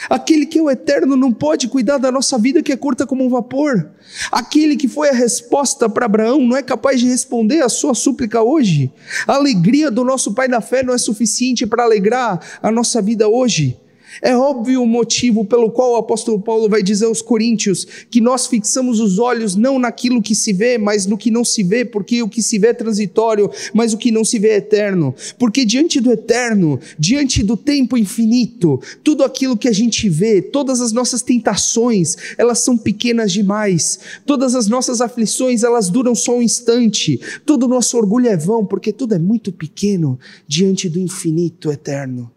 Aquele 0.09 0.45
que 0.45 0.59
é 0.59 0.61
o 0.61 0.69
eterno 0.69 1.15
não 1.15 1.31
pode 1.31 1.67
cuidar 1.67 1.97
da 1.97 2.11
nossa 2.11 2.37
vida 2.37 2.61
que 2.61 2.71
é 2.71 2.77
curta 2.77 3.05
como 3.05 3.23
um 3.23 3.29
vapor. 3.29 3.91
Aquele 4.31 4.75
que 4.75 4.87
foi 4.87 5.09
a 5.09 5.13
resposta 5.13 5.87
para 5.87 6.05
Abraão 6.05 6.39
não 6.39 6.57
é 6.57 6.63
capaz 6.63 6.99
de 6.99 7.07
responder 7.07 7.61
a 7.61 7.69
sua 7.69 7.93
súplica 7.93 8.41
hoje. 8.41 8.91
A 9.27 9.35
alegria 9.35 9.89
do 9.89 10.03
nosso 10.03 10.33
Pai 10.33 10.47
da 10.47 10.61
fé 10.61 10.83
não 10.83 10.93
é 10.93 10.97
suficiente 10.97 11.65
para 11.65 11.83
alegrar 11.83 12.39
a 12.61 12.71
nossa 12.71 13.01
vida 13.01 13.27
hoje. 13.27 13.79
É 14.21 14.35
óbvio 14.35 14.81
o 14.81 14.87
motivo 14.87 15.45
pelo 15.45 15.71
qual 15.71 15.93
o 15.93 15.95
apóstolo 15.95 16.39
Paulo 16.39 16.69
vai 16.69 16.83
dizer 16.83 17.05
aos 17.05 17.21
Coríntios 17.21 17.85
que 18.09 18.21
nós 18.21 18.47
fixamos 18.47 18.99
os 18.99 19.19
olhos 19.19 19.55
não 19.55 19.79
naquilo 19.79 20.21
que 20.21 20.35
se 20.35 20.53
vê, 20.53 20.77
mas 20.77 21.05
no 21.05 21.17
que 21.17 21.31
não 21.31 21.43
se 21.43 21.63
vê, 21.63 21.85
porque 21.85 22.21
o 22.21 22.29
que 22.29 22.41
se 22.41 22.59
vê 22.59 22.67
é 22.67 22.73
transitório, 22.73 23.49
mas 23.73 23.93
o 23.93 23.97
que 23.97 24.11
não 24.11 24.23
se 24.23 24.39
vê 24.39 24.49
é 24.49 24.57
eterno. 24.57 25.15
Porque 25.37 25.65
diante 25.65 25.99
do 25.99 26.11
eterno, 26.11 26.79
diante 26.97 27.43
do 27.43 27.55
tempo 27.55 27.97
infinito, 27.97 28.79
tudo 29.03 29.23
aquilo 29.23 29.57
que 29.57 29.67
a 29.67 29.73
gente 29.73 30.09
vê, 30.09 30.41
todas 30.41 30.81
as 30.81 30.91
nossas 30.91 31.21
tentações, 31.21 32.15
elas 32.37 32.59
são 32.59 32.77
pequenas 32.77 33.31
demais. 33.31 33.99
Todas 34.25 34.55
as 34.55 34.67
nossas 34.67 35.01
aflições, 35.01 35.63
elas 35.63 35.89
duram 35.89 36.15
só 36.15 36.37
um 36.37 36.41
instante. 36.41 37.19
Todo 37.45 37.63
o 37.63 37.69
nosso 37.69 37.97
orgulho 37.97 38.27
é 38.27 38.37
vão, 38.37 38.65
porque 38.65 38.91
tudo 38.91 39.15
é 39.15 39.19
muito 39.19 39.51
pequeno 39.51 40.19
diante 40.47 40.89
do 40.89 40.99
infinito 40.99 41.71
eterno. 41.71 42.32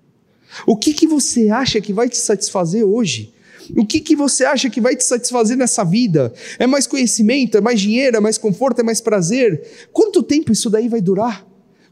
O 0.67 0.77
que, 0.77 0.95
que 0.95 1.07
você 1.07 1.49
acha 1.49 1.81
que 1.81 1.93
vai 1.93 2.09
te 2.09 2.17
satisfazer 2.17 2.85
hoje? 2.85 3.35
O 3.77 3.85
que, 3.85 4.01
que 4.01 4.15
você 4.15 4.45
acha 4.45 4.71
que 4.71 4.81
vai 4.81 4.95
te 4.95 5.05
satisfazer 5.05 5.57
nessa 5.57 5.83
vida? 5.85 6.33
É 6.59 6.67
mais 6.67 6.87
conhecimento? 6.87 7.57
É 7.57 7.61
mais 7.61 7.81
dinheiro? 7.81 8.17
É 8.17 8.21
mais 8.21 8.39
conforto? 8.39 8.81
É 8.81 8.85
mais 8.85 9.01
prazer? 9.01 9.89
Quanto 9.93 10.23
tempo 10.23 10.53
isso 10.53 10.71
daí 10.71 10.89
vai 10.89 11.01
durar? 11.01 11.45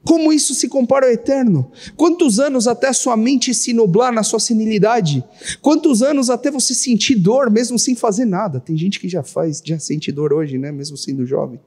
Como 0.05 0.33
isso 0.33 0.55
se 0.55 0.69
compara 0.69 1.07
ao 1.07 1.13
eterno? 1.13 1.73
Quantos 1.97 2.39
anos 2.39 2.69
até 2.69 2.93
sua 2.93 3.17
mente 3.17 3.55
se 3.55 3.73
nublar 3.73 4.13
na 4.13 4.23
sua 4.23 4.39
senilidade? 4.39 5.25
Quantos 5.63 6.03
anos 6.03 6.29
até 6.29 6.51
você 6.51 6.75
sentir 6.75 7.15
dor 7.15 7.51
mesmo 7.51 7.79
sem 7.79 7.95
fazer 7.97 8.27
nada? 8.27 8.61
Tem 8.61 8.77
gente 8.77 9.01
que 9.01 9.09
já 9.09 9.23
faz, 9.23 9.63
já 9.65 9.79
sente 9.79 10.13
dor 10.13 10.33
hoje, 10.33 10.59
né? 10.59 10.71
Mesmo 10.71 10.97
sendo 10.97 11.25
jovem. 11.25 11.59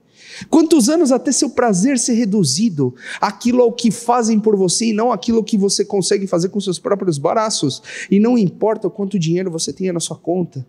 Quantos 0.50 0.90
anos 0.90 1.12
até 1.12 1.32
seu 1.32 1.50
prazer 1.50 1.98
ser 1.98 2.14
reduzido 2.14 2.94
aquilo 3.20 3.62
ao 3.62 3.72
que 3.72 3.92
fazem 3.92 4.40
por 4.40 4.56
você 4.56 4.88
e 4.88 4.94
não 4.94 5.12
aquilo 5.12 5.44
que 5.44 5.58
você 5.58 5.84
consegue 5.84 6.28
fazer 6.28 6.50
com 6.50 6.60
seus 6.60 6.80
próprios 6.80 7.18
braços? 7.18 7.82
E 8.10 8.20
não 8.20 8.38
importa 8.38 8.88
o 8.88 8.92
quanto 8.92 9.20
dinheiro 9.20 9.52
você 9.52 9.74
tenha 9.74 9.94
na 9.94 10.00
sua 10.00 10.18
conta. 10.18 10.66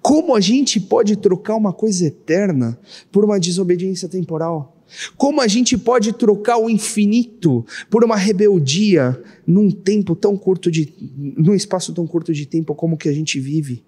Como 0.00 0.34
a 0.34 0.40
gente 0.40 0.80
pode 0.80 1.16
trocar 1.16 1.56
uma 1.56 1.72
coisa 1.72 2.06
eterna 2.06 2.78
por 3.12 3.24
uma 3.24 3.38
desobediência 3.38 4.08
temporal? 4.08 4.76
Como 5.16 5.40
a 5.40 5.48
gente 5.48 5.76
pode 5.76 6.12
trocar 6.12 6.58
o 6.58 6.70
infinito 6.70 7.66
por 7.90 8.04
uma 8.04 8.16
rebeldia 8.16 9.20
num 9.46 9.70
tempo 9.70 10.14
tão 10.14 10.36
curto 10.36 10.70
de 10.70 10.92
num 11.16 11.54
espaço 11.54 11.92
tão 11.92 12.06
curto 12.06 12.32
de 12.32 12.46
tempo 12.46 12.74
como 12.74 12.96
que 12.96 13.08
a 13.08 13.12
gente 13.12 13.40
vive? 13.40 13.84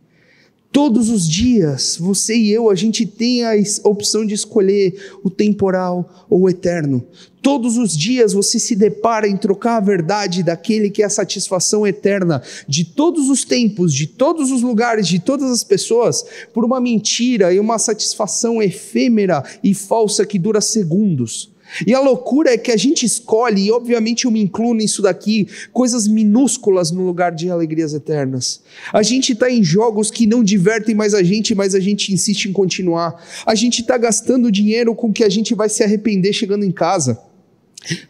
Todos 0.71 1.09
os 1.09 1.27
dias, 1.27 1.97
você 1.99 2.37
e 2.37 2.51
eu, 2.51 2.69
a 2.69 2.75
gente 2.75 3.07
tem 3.07 3.43
a 3.43 3.53
opção 3.85 4.27
de 4.27 4.35
escolher 4.35 4.95
o 5.25 5.31
temporal 5.31 6.27
ou 6.29 6.43
o 6.43 6.49
eterno. 6.49 7.03
Todos 7.41 7.79
os 7.79 7.97
dias 7.97 8.35
você 8.35 8.59
se 8.59 8.77
depara 8.77 9.27
em 9.27 9.37
trocar 9.37 9.79
a 9.79 9.81
verdade 9.81 10.43
daquele 10.43 10.91
que 10.91 11.03
é 11.03 11.07
a 11.07 11.11
satisfação 11.11 11.87
eterna 11.87 12.43
de 12.69 12.85
todos 12.85 13.31
os 13.31 13.45
tempos, 13.45 13.95
de 13.95 14.07
todos 14.07 14.51
os 14.51 14.61
lugares, 14.61 15.09
de 15.09 15.19
todas 15.19 15.51
as 15.51 15.65
pessoas, 15.65 16.23
por 16.53 16.67
uma 16.67 16.81
mentira 16.81 17.53
e 17.53 17.59
uma 17.59 17.79
satisfação 17.79 18.63
efêmera 18.63 19.43
e 19.65 19.73
falsa 19.73 20.27
que 20.27 20.39
dura 20.39 20.61
segundos. 20.61 21.51
E 21.87 21.95
a 21.95 22.01
loucura 22.01 22.53
é 22.53 22.59
que 22.59 22.71
a 22.71 22.77
gente 22.77 23.05
escolhe, 23.05 23.67
e 23.67 23.73
obviamente 23.73 24.25
eu 24.25 24.31
me 24.31 24.41
incluo 24.41 24.75
nisso 24.75 25.03
daqui, 25.03 25.47
coisas 25.73 26.09
minúsculas 26.09 26.91
no 26.91 27.05
lugar 27.05 27.33
de 27.33 27.51
alegrias 27.51 27.95
eternas. 27.95 28.63
A 28.93 29.03
gente 29.03 29.33
está 29.33 29.51
em 29.51 29.63
jogos 29.63 30.11
que 30.11 30.27
não 30.27 30.43
divertem 30.43 30.95
mais 30.95 31.15
a 31.15 31.23
gente, 31.23 31.55
mas 31.55 31.75
a 31.75 31.81
gente 31.81 32.13
insiste 32.13 32.47
em 32.47 32.53
continuar. 32.53 33.23
A 33.47 33.55
gente 33.55 33.81
está 33.81 33.97
gastando 33.97 34.51
dinheiro 34.51 34.95
com 34.95 35.13
que 35.13 35.25
a 35.25 35.29
gente 35.29 35.55
vai 35.55 35.69
se 35.69 35.83
arrepender 35.83 36.33
chegando 36.33 36.65
em 36.65 36.73
casa. 36.73 37.21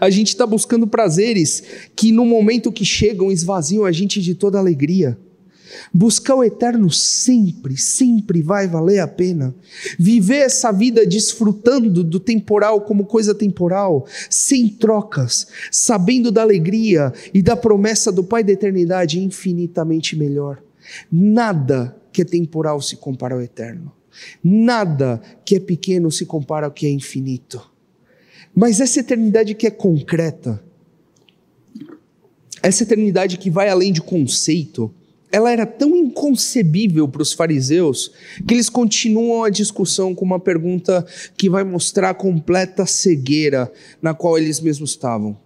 A 0.00 0.08
gente 0.10 0.28
está 0.28 0.46
buscando 0.46 0.86
prazeres 0.86 1.62
que 1.94 2.10
no 2.10 2.24
momento 2.24 2.72
que 2.72 2.84
chegam 2.84 3.30
esvaziam 3.30 3.84
a 3.84 3.92
gente 3.92 4.20
de 4.20 4.34
toda 4.34 4.58
alegria. 4.58 5.18
Buscar 5.92 6.34
o 6.34 6.44
eterno 6.44 6.90
sempre, 6.90 7.76
sempre 7.76 8.42
vai 8.42 8.66
valer 8.66 9.00
a 9.00 9.08
pena. 9.08 9.54
Viver 9.98 10.38
essa 10.38 10.72
vida 10.72 11.06
desfrutando 11.06 12.04
do 12.04 12.20
temporal 12.20 12.82
como 12.82 13.04
coisa 13.04 13.34
temporal, 13.34 14.06
sem 14.30 14.68
trocas, 14.68 15.48
sabendo 15.70 16.30
da 16.30 16.42
alegria 16.42 17.12
e 17.32 17.42
da 17.42 17.56
promessa 17.56 18.12
do 18.12 18.24
Pai 18.24 18.44
da 18.44 18.52
eternidade 18.52 19.20
infinitamente 19.20 20.16
melhor. 20.16 20.62
Nada 21.10 21.96
que 22.12 22.22
é 22.22 22.24
temporal 22.24 22.80
se 22.80 22.96
compara 22.96 23.34
ao 23.34 23.42
eterno. 23.42 23.92
Nada 24.42 25.20
que 25.44 25.56
é 25.56 25.60
pequeno 25.60 26.10
se 26.10 26.26
compara 26.26 26.66
ao 26.66 26.72
que 26.72 26.86
é 26.86 26.90
infinito. 26.90 27.70
Mas 28.54 28.80
essa 28.80 29.00
eternidade 29.00 29.54
que 29.54 29.66
é 29.66 29.70
concreta, 29.70 30.62
essa 32.62 32.82
eternidade 32.82 33.38
que 33.38 33.50
vai 33.50 33.68
além 33.68 33.92
de 33.92 34.00
conceito, 34.00 34.92
ela 35.30 35.50
era 35.50 35.66
tão 35.66 35.94
inconcebível 35.94 37.06
para 37.06 37.22
os 37.22 37.32
fariseus 37.32 38.12
que 38.46 38.54
eles 38.54 38.68
continuam 38.68 39.44
a 39.44 39.50
discussão 39.50 40.14
com 40.14 40.24
uma 40.24 40.40
pergunta 40.40 41.06
que 41.36 41.50
vai 41.50 41.64
mostrar 41.64 42.10
a 42.10 42.14
completa 42.14 42.86
cegueira 42.86 43.70
na 44.00 44.14
qual 44.14 44.38
eles 44.38 44.60
mesmos 44.60 44.90
estavam. 44.90 45.36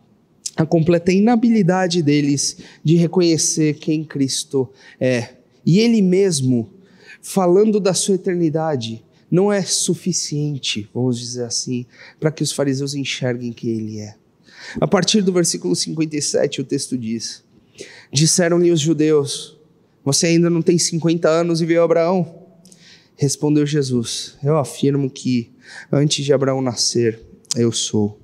A 0.57 0.65
completa 0.65 1.11
inabilidade 1.11 2.03
deles 2.03 2.59
de 2.85 2.97
reconhecer 2.97 3.75
quem 3.75 4.05
Cristo 4.05 4.69
é. 5.01 5.31
E 5.65 5.79
Ele 5.79 6.03
mesmo, 6.03 6.69
falando 7.21 7.81
da 7.81 7.95
sua 7.95 8.17
eternidade, 8.17 9.03
não 9.31 9.51
é 9.51 9.63
suficiente, 9.63 10.89
vamos 10.93 11.19
dizer 11.19 11.45
assim, 11.45 11.87
para 12.21 12.31
que 12.31 12.43
os 12.43 12.53
fariseus 12.53 12.95
enxerguem 12.95 13.53
que 13.53 13.69
Ele 13.69 13.99
é. 13.99 14.15
A 14.81 14.87
partir 14.87 15.23
do 15.23 15.33
versículo 15.33 15.75
57, 15.75 16.61
o 16.61 16.65
texto 16.65 16.99
diz: 16.99 17.43
Disseram-lhe 18.13 18.71
os 18.71 18.81
judeus 18.81 19.59
você 20.05 20.27
ainda 20.27 20.51
não 20.51 20.63
tem 20.63 20.79
50 20.79 21.29
anos 21.29 21.61
e 21.61 21.67
veio 21.67 21.83
Abraão? 21.83 22.43
Respondeu 23.17 23.65
Jesus: 23.67 24.37
Eu 24.43 24.57
afirmo 24.57 25.09
que 25.09 25.53
antes 25.91 26.25
de 26.25 26.33
Abraão 26.33 26.61
nascer, 26.61 27.21
eu 27.57 27.71
sou. 27.71 28.19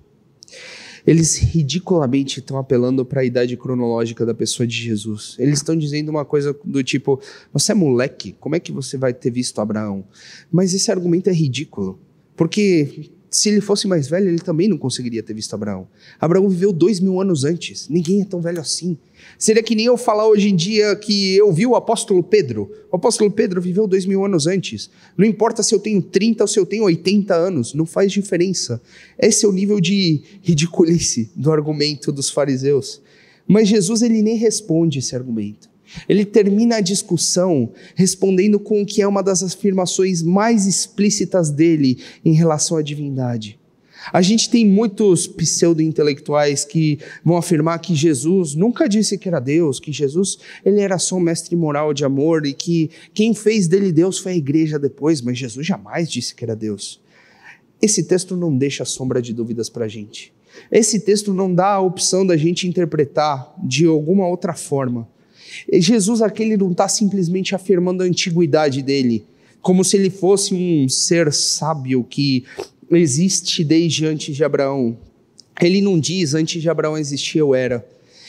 Eles 1.06 1.36
ridiculamente 1.36 2.40
estão 2.40 2.58
apelando 2.58 3.04
para 3.04 3.22
a 3.22 3.24
idade 3.24 3.56
cronológica 3.56 4.26
da 4.26 4.34
pessoa 4.34 4.66
de 4.66 4.76
Jesus. 4.76 5.36
Eles 5.38 5.58
estão 5.58 5.76
dizendo 5.76 6.10
uma 6.10 6.24
coisa 6.24 6.54
do 6.64 6.82
tipo: 6.82 7.20
Você 7.52 7.72
é 7.72 7.74
moleque, 7.74 8.34
como 8.40 8.56
é 8.56 8.60
que 8.60 8.72
você 8.72 8.98
vai 8.98 9.14
ter 9.14 9.30
visto 9.30 9.60
Abraão? 9.60 10.04
Mas 10.50 10.74
esse 10.74 10.90
argumento 10.90 11.30
é 11.30 11.32
ridículo, 11.32 12.00
porque 12.36 13.10
se 13.30 13.48
ele 13.48 13.60
fosse 13.60 13.86
mais 13.86 14.08
velho, 14.08 14.28
ele 14.28 14.38
também 14.38 14.68
não 14.68 14.78
conseguiria 14.78 15.22
ter 15.22 15.34
visto 15.34 15.54
Abraão. 15.54 15.86
Abraão 16.18 16.48
viveu 16.48 16.72
dois 16.72 16.98
mil 17.00 17.20
anos 17.20 17.44
antes. 17.44 17.88
Ninguém 17.88 18.22
é 18.22 18.24
tão 18.24 18.40
velho 18.40 18.60
assim. 18.60 18.96
Seria 19.38 19.62
que 19.62 19.74
nem 19.74 19.86
eu 19.86 19.96
falar 19.96 20.26
hoje 20.26 20.48
em 20.48 20.56
dia 20.56 20.94
que 20.96 21.36
eu 21.36 21.52
vi 21.52 21.66
o 21.66 21.74
apóstolo 21.74 22.22
Pedro. 22.22 22.70
O 22.90 22.96
apóstolo 22.96 23.30
Pedro 23.30 23.60
viveu 23.60 23.86
dois 23.86 24.06
mil 24.06 24.24
anos 24.24 24.46
antes. 24.46 24.90
Não 25.16 25.26
importa 25.26 25.62
se 25.62 25.74
eu 25.74 25.78
tenho 25.78 26.00
30 26.00 26.44
ou 26.44 26.48
se 26.48 26.58
eu 26.58 26.64
tenho 26.64 26.84
80 26.84 27.34
anos, 27.34 27.74
não 27.74 27.84
faz 27.84 28.10
diferença. 28.12 28.80
Esse 29.18 29.44
é 29.44 29.48
o 29.48 29.52
nível 29.52 29.80
de 29.80 30.22
ridiculice 30.40 31.30
do 31.36 31.52
argumento 31.52 32.10
dos 32.10 32.30
fariseus. 32.30 33.02
Mas 33.46 33.68
Jesus 33.68 34.02
ele 34.02 34.22
nem 34.22 34.36
responde 34.36 34.98
esse 34.98 35.14
argumento. 35.14 35.67
Ele 36.08 36.24
termina 36.24 36.76
a 36.76 36.80
discussão 36.80 37.72
respondendo 37.94 38.58
com 38.58 38.82
o 38.82 38.86
que 38.86 39.02
é 39.02 39.08
uma 39.08 39.22
das 39.22 39.42
afirmações 39.42 40.22
mais 40.22 40.66
explícitas 40.66 41.50
dele 41.50 41.98
em 42.24 42.32
relação 42.32 42.76
à 42.76 42.82
divindade. 42.82 43.58
A 44.12 44.22
gente 44.22 44.48
tem 44.48 44.64
muitos 44.64 45.26
pseudo-intelectuais 45.26 46.64
que 46.64 46.98
vão 47.24 47.36
afirmar 47.36 47.78
que 47.80 47.94
Jesus 47.94 48.54
nunca 48.54 48.88
disse 48.88 49.18
que 49.18 49.28
era 49.28 49.40
Deus, 49.40 49.80
que 49.80 49.92
Jesus 49.92 50.38
ele 50.64 50.80
era 50.80 50.98
só 50.98 51.16
um 51.16 51.20
mestre 51.20 51.56
moral 51.56 51.92
de 51.92 52.04
amor 52.04 52.46
e 52.46 52.52
que 52.52 52.90
quem 53.12 53.34
fez 53.34 53.66
dele 53.66 53.92
Deus 53.92 54.18
foi 54.18 54.32
a 54.32 54.36
igreja 54.36 54.78
depois, 54.78 55.20
mas 55.20 55.36
Jesus 55.36 55.66
jamais 55.66 56.10
disse 56.10 56.34
que 56.34 56.44
era 56.44 56.54
Deus. 56.54 57.00
Esse 57.82 58.02
texto 58.02 58.36
não 58.36 58.56
deixa 58.56 58.84
sombra 58.84 59.20
de 59.20 59.32
dúvidas 59.32 59.68
para 59.68 59.84
a 59.84 59.88
gente. 59.88 60.32
Esse 60.70 61.00
texto 61.00 61.32
não 61.34 61.52
dá 61.52 61.72
a 61.72 61.80
opção 61.80 62.26
da 62.26 62.36
gente 62.36 62.66
interpretar 62.66 63.54
de 63.62 63.86
alguma 63.86 64.26
outra 64.26 64.54
forma. 64.54 65.08
Jesus 65.72 66.22
aqui 66.22 66.42
ele 66.42 66.56
não 66.56 66.72
está 66.72 66.88
simplesmente 66.88 67.54
afirmando 67.54 68.02
a 68.02 68.06
antiguidade 68.06 68.82
dele, 68.82 69.24
como 69.60 69.84
se 69.84 69.96
ele 69.96 70.10
fosse 70.10 70.54
um 70.54 70.88
ser 70.88 71.32
sábio 71.32 72.04
que 72.04 72.44
existe 72.90 73.64
desde 73.64 74.06
antes 74.06 74.34
de 74.34 74.44
Abraão. 74.44 74.96
Ele 75.60 75.80
não 75.80 75.98
diz 75.98 76.34
antes 76.34 76.62
de 76.62 76.70
Abraão 76.70 76.96
existir 76.96 77.38
eu 77.38 77.54
era. 77.54 77.84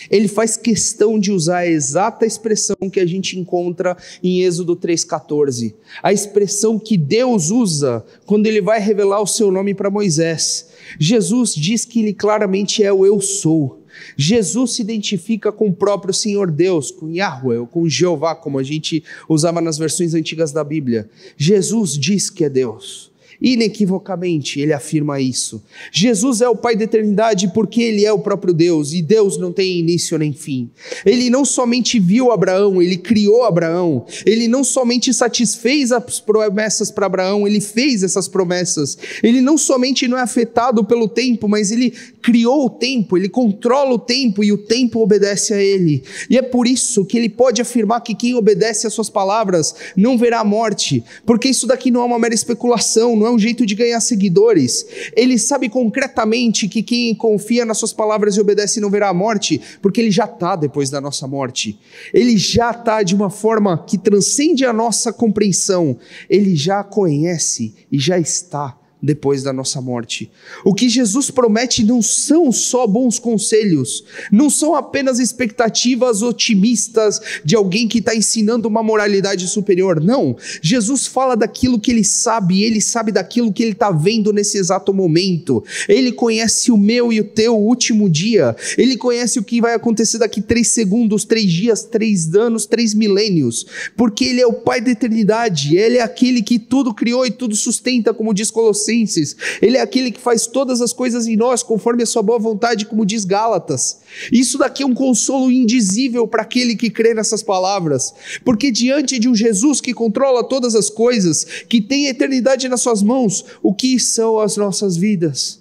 Ele 0.10 0.28
faz 0.28 0.56
questão 0.56 1.20
de 1.20 1.32
usar 1.32 1.60
a 1.60 1.68
exata 1.68 2.26
expressão 2.26 2.76
que 2.92 3.00
a 3.00 3.06
gente 3.06 3.38
encontra 3.38 3.98
em 4.24 4.42
Êxodo 4.44 4.76
3,14. 4.76 5.74
A 6.02 6.14
expressão 6.14 6.80
que 6.80 6.96
Deus 6.96 7.50
usa 7.50 8.06
quando 8.26 8.48
ele 8.48 8.62
vai 8.62 8.80
revelar 8.80 9.22
o 9.22 9.28
seu 9.28 9.52
nome 9.52 9.74
para 9.74 9.90
Moisés. 9.90 10.70
Jesus 11.00 11.54
diz 11.54 11.84
que 11.84 12.00
ele 12.00 12.14
claramente 12.14 12.84
é 12.84 12.94
o 12.94 13.06
eu 13.06 13.20
sou. 13.20 13.79
Jesus 14.18 14.72
se 14.72 14.82
identifica 14.82 15.52
com 15.52 15.68
o 15.68 15.74
próprio 15.74 16.14
Senhor 16.14 16.52
Deus, 16.52 16.92
com 16.92 17.10
Yahweh, 17.10 17.60
ou 17.60 17.68
com 17.68 17.88
Jeová, 17.88 18.36
como 18.36 18.60
a 18.60 18.64
gente 18.64 19.04
usava 19.28 19.62
nas 19.62 19.78
versões 19.78 20.14
antigas 20.14 20.52
da 20.52 20.64
Bíblia. 20.64 21.10
Jesus 21.38 21.98
diz 21.98 22.30
que 22.30 22.44
é 22.44 22.50
Deus. 22.50 23.10
Inequivocamente, 23.42 24.60
ele 24.60 24.74
afirma 24.74 25.22
isso. 25.22 25.64
Jesus 25.94 26.42
é 26.42 26.50
o 26.50 26.58
Pai 26.58 26.76
da 26.76 26.84
eternidade 26.84 27.50
porque 27.54 27.82
ele 27.82 28.06
é 28.06 28.12
o 28.12 28.20
próprio 28.20 28.54
Deus 28.54 28.92
e 28.92 29.02
Deus 29.02 29.38
não 29.38 29.54
tem 29.54 29.80
início 29.80 30.18
nem 30.18 30.34
fim. 30.34 30.70
Ele 31.06 31.30
não 31.30 31.46
somente 31.46 32.00
viu 32.00 32.34
Abraão, 32.34 32.82
ele 32.82 32.98
criou 32.98 33.44
Abraão. 33.44 34.06
Ele 34.26 34.48
não 34.50 34.62
somente 34.62 35.14
satisfez 35.14 35.94
as 35.94 36.20
promessas 36.20 36.92
para 36.92 37.06
Abraão, 37.06 37.48
ele 37.48 37.62
fez 37.62 38.04
essas 38.04 38.28
promessas. 38.28 38.98
Ele 39.24 39.40
não 39.40 39.58
somente 39.58 40.06
não 40.06 40.18
é 40.18 40.22
afetado 40.22 40.84
pelo 40.84 41.08
tempo, 41.08 41.48
mas 41.48 41.72
ele 41.72 41.94
criou 42.22 42.66
o 42.66 42.70
tempo, 42.70 43.18
ele 43.18 43.30
controla 43.30 43.94
o 43.94 44.00
tempo 44.00 44.44
e 44.44 44.52
o 44.52 44.58
tempo 44.58 45.00
obedece 45.00 45.54
a 45.54 45.62
ele. 45.62 46.04
E 46.30 46.38
é 46.38 46.42
por 46.42 46.68
isso 46.68 47.06
que 47.06 47.18
ele 47.18 47.30
pode 47.30 47.62
afirmar 47.62 48.02
que 48.02 48.16
quem 48.16 48.36
obedece 48.36 48.88
às 48.88 48.94
suas 48.94 49.10
palavras 49.10 49.76
não 49.96 50.18
verá 50.18 50.44
morte, 50.44 51.04
porque 51.26 51.50
isso 51.50 51.68
daqui 51.68 51.92
não 51.92 52.02
é 52.02 52.06
uma 52.06 52.20
mera 52.20 52.34
especulação, 52.34 53.16
não 53.16 53.28
é 53.28 53.32
um 53.32 53.40
jeito 53.40 53.66
de 53.66 53.76
ganhar 53.76 54.00
seguidores. 54.00 54.86
Ele 55.16 55.38
sabe 55.38 55.70
concretamente 55.70 56.68
que 56.68 56.84
quem 56.84 57.16
confia 57.16 57.66
nas 57.66 57.78
suas 57.78 57.94
palavras 57.94 58.36
e 58.36 58.42
obedece 58.42 58.80
não 58.80 58.90
verá 58.90 59.10
a 59.10 59.14
morte, 59.14 59.60
porque 59.82 60.02
ele 60.02 60.12
já 60.12 60.26
está 60.26 60.56
depois 60.56 60.90
da 60.90 61.02
nossa 61.02 61.28
morte. 61.28 61.80
Ele 62.14 62.38
já 62.38 62.72
está 62.72 63.04
de 63.04 63.16
uma 63.16 63.30
forma 63.30 63.84
que 63.86 63.98
transcende 63.98 64.66
a 64.66 64.74
nossa 64.74 65.12
compreensão. 65.14 65.98
Ele 66.30 66.56
já 66.56 66.84
conhece 66.84 67.74
e 67.92 68.00
já 68.00 68.20
está 68.20 68.79
depois 69.02 69.44
da 69.44 69.54
nossa 69.54 69.82
morte. 69.82 70.30
O 70.66 70.74
que 70.74 70.90
Jesus 70.90 71.32
promete 71.32 71.84
não 71.84 72.02
são 72.02 72.52
só 72.52 72.86
bons 72.86 73.18
conselhos, 73.18 74.04
não 74.32 74.50
são 74.50 74.76
apenas 74.76 75.20
expectativas 75.20 76.22
otimistas 76.22 77.20
de 77.44 77.56
alguém 77.56 77.88
que 77.88 78.00
está 78.00 78.14
ensinando 78.14 78.68
uma 78.68 78.84
moralidade 78.84 79.48
superior. 79.48 80.02
Não. 80.02 80.36
Jesus 80.62 81.08
fala 81.08 81.36
daquilo 81.36 81.80
que 81.80 81.92
ele 81.92 82.04
sabe, 82.04 82.64
ele 82.64 82.82
sabe 82.82 83.12
daquilo 83.12 83.54
que 83.54 83.64
ele 83.64 83.72
está 83.72 83.90
vendo 83.90 84.34
nesse 84.34 84.58
exato 84.58 84.94
momento. 84.94 85.64
Ele 85.88 86.12
conhece 86.12 86.72
o 86.72 86.78
meu 86.78 87.14
e 87.14 87.22
o 87.22 87.24
teu 87.24 87.58
último 87.58 88.10
dia. 88.10 88.56
Ele 88.78 88.98
conhece 88.98 89.40
o 89.40 89.44
que 89.44 89.62
vai 89.62 89.74
acontecer 89.74 90.18
daqui 90.18 90.42
três 90.42 90.70
segundos, 90.70 91.24
três 91.24 91.50
dias, 91.50 91.84
três 91.84 92.36
anos, 92.36 92.66
três 92.66 92.94
milênios. 92.94 93.66
Porque 93.96 94.26
ele 94.26 94.42
é 94.42 94.48
o 94.48 94.54
Pai 94.54 94.82
da 94.82 94.92
eternidade. 94.92 95.78
Ele 95.78 95.98
é 95.98 96.02
aquele 96.02 96.42
que 96.42 96.60
tudo 96.60 96.94
criou 96.94 97.26
e 97.26 97.32
tudo 97.32 97.56
sustenta, 97.56 98.14
como 98.14 98.34
diz 98.34 98.52
Colossenses 98.52 98.89
Colossenses. 98.90 99.36
Ele 99.62 99.78
é 99.78 99.82
aquele 99.82 100.12
que 100.12 100.20
faz 100.20 100.48
todas 100.48 100.82
as 100.82 100.92
coisas 100.92 101.28
em 101.28 101.36
nós 101.36 101.62
conforme 101.62 102.04
a 102.04 102.06
sua 102.06 102.24
boa 102.24 102.40
vontade, 102.40 102.86
como 102.86 103.06
diz 103.06 103.24
Gálatas. 103.24 104.00
Isso 104.32 104.58
daqui 104.58 104.84
é 104.84 104.86
um 104.86 104.94
consolo 104.94 105.52
indizível 105.52 106.28
para 106.28 106.42
aquele 106.42 106.76
que 106.76 106.90
crê 106.90 107.14
nessas 107.14 107.44
palavras, 107.44 108.14
porque 108.44 108.72
diante 108.72 109.20
de 109.20 109.30
um 109.30 109.36
Jesus 109.36 109.80
que 109.80 109.94
controla 109.94 110.44
todas 110.44 110.76
as 110.76 110.90
coisas, 110.90 111.46
que 111.68 111.82
tem 111.82 112.08
a 112.08 112.10
eternidade 112.10 112.68
nas 112.68 112.82
suas 112.82 113.04
mãos, 113.04 113.46
o 113.62 113.74
que 113.74 114.00
são 114.00 114.40
as 114.40 114.58
nossas 114.58 114.98
vidas? 114.98 115.60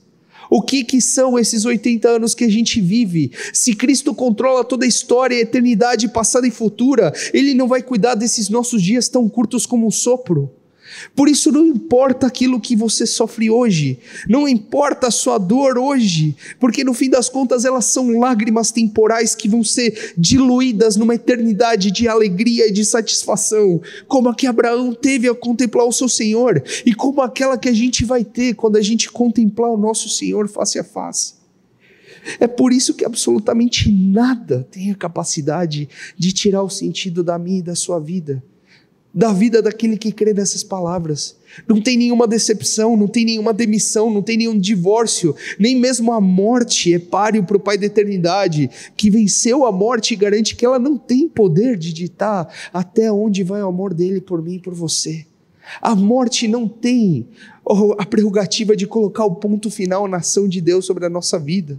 O 0.50 0.62
que, 0.62 0.82
que 0.82 0.98
são 0.98 1.38
esses 1.38 1.66
80 1.66 2.08
anos 2.08 2.34
que 2.34 2.44
a 2.44 2.50
gente 2.50 2.80
vive? 2.80 3.32
Se 3.52 3.74
Cristo 3.74 4.14
controla 4.14 4.64
toda 4.64 4.86
a 4.86 4.88
história, 4.88 5.36
a 5.36 5.40
eternidade 5.40 6.08
passada 6.08 6.46
e 6.46 6.50
futura, 6.50 7.12
Ele 7.34 7.52
não 7.52 7.68
vai 7.68 7.82
cuidar 7.82 8.14
desses 8.14 8.48
nossos 8.48 8.82
dias 8.82 9.10
tão 9.10 9.28
curtos 9.28 9.66
como 9.66 9.86
um 9.86 9.90
sopro. 9.90 10.50
Por 11.14 11.28
isso, 11.28 11.52
não 11.52 11.66
importa 11.66 12.26
aquilo 12.26 12.60
que 12.60 12.76
você 12.76 13.06
sofre 13.06 13.50
hoje, 13.50 13.98
não 14.28 14.48
importa 14.48 15.08
a 15.08 15.10
sua 15.10 15.38
dor 15.38 15.78
hoje, 15.78 16.36
porque 16.58 16.84
no 16.84 16.94
fim 16.94 17.10
das 17.10 17.28
contas 17.28 17.64
elas 17.64 17.84
são 17.86 18.18
lágrimas 18.18 18.70
temporais 18.70 19.34
que 19.34 19.48
vão 19.48 19.62
ser 19.64 20.14
diluídas 20.16 20.96
numa 20.96 21.14
eternidade 21.14 21.90
de 21.90 22.08
alegria 22.08 22.68
e 22.68 22.72
de 22.72 22.84
satisfação, 22.84 23.80
como 24.06 24.28
a 24.28 24.34
que 24.34 24.46
Abraão 24.46 24.94
teve 24.94 25.28
ao 25.28 25.34
contemplar 25.34 25.86
o 25.86 25.92
seu 25.92 26.08
Senhor, 26.08 26.62
e 26.84 26.94
como 26.94 27.20
aquela 27.20 27.58
que 27.58 27.68
a 27.68 27.74
gente 27.74 28.04
vai 28.04 28.24
ter 28.24 28.54
quando 28.54 28.76
a 28.76 28.82
gente 28.82 29.10
contemplar 29.10 29.70
o 29.70 29.76
nosso 29.76 30.08
Senhor 30.08 30.48
face 30.48 30.78
a 30.78 30.84
face. 30.84 31.38
É 32.40 32.46
por 32.46 32.72
isso 32.72 32.94
que 32.94 33.04
absolutamente 33.04 33.90
nada 33.90 34.66
tem 34.70 34.90
a 34.90 34.94
capacidade 34.94 35.88
de 36.16 36.32
tirar 36.32 36.62
o 36.62 36.68
sentido 36.68 37.22
da 37.22 37.38
minha 37.38 37.60
e 37.60 37.62
da 37.62 37.74
sua 37.74 37.98
vida 37.98 38.42
da 39.18 39.32
vida 39.32 39.60
daquele 39.60 39.98
que 39.98 40.12
crê 40.12 40.32
nessas 40.32 40.62
palavras. 40.62 41.34
Não 41.66 41.80
tem 41.80 41.96
nenhuma 41.96 42.24
decepção, 42.24 42.96
não 42.96 43.08
tem 43.08 43.24
nenhuma 43.24 43.52
demissão, 43.52 44.08
não 44.08 44.22
tem 44.22 44.36
nenhum 44.36 44.56
divórcio, 44.56 45.34
nem 45.58 45.74
mesmo 45.74 46.12
a 46.12 46.20
morte 46.20 46.94
é 46.94 47.00
páreo 47.00 47.42
para 47.42 47.56
o 47.56 47.60
Pai 47.60 47.76
da 47.76 47.86
eternidade, 47.86 48.70
que 48.96 49.10
venceu 49.10 49.66
a 49.66 49.72
morte 49.72 50.14
e 50.14 50.16
garante 50.16 50.54
que 50.54 50.64
ela 50.64 50.78
não 50.78 50.96
tem 50.96 51.28
poder 51.28 51.76
de 51.76 51.92
ditar 51.92 52.48
até 52.72 53.10
onde 53.10 53.42
vai 53.42 53.60
o 53.60 53.66
amor 53.66 53.92
dele 53.92 54.20
por 54.20 54.40
mim 54.40 54.54
e 54.54 54.60
por 54.60 54.72
você. 54.72 55.26
A 55.82 55.96
morte 55.96 56.46
não 56.46 56.68
tem 56.68 57.26
a 57.98 58.06
prerrogativa 58.06 58.76
de 58.76 58.86
colocar 58.86 59.24
o 59.24 59.34
ponto 59.34 59.68
final 59.68 60.06
na 60.06 60.18
ação 60.18 60.46
de 60.46 60.60
Deus 60.60 60.86
sobre 60.86 61.04
a 61.04 61.10
nossa 61.10 61.40
vida. 61.40 61.76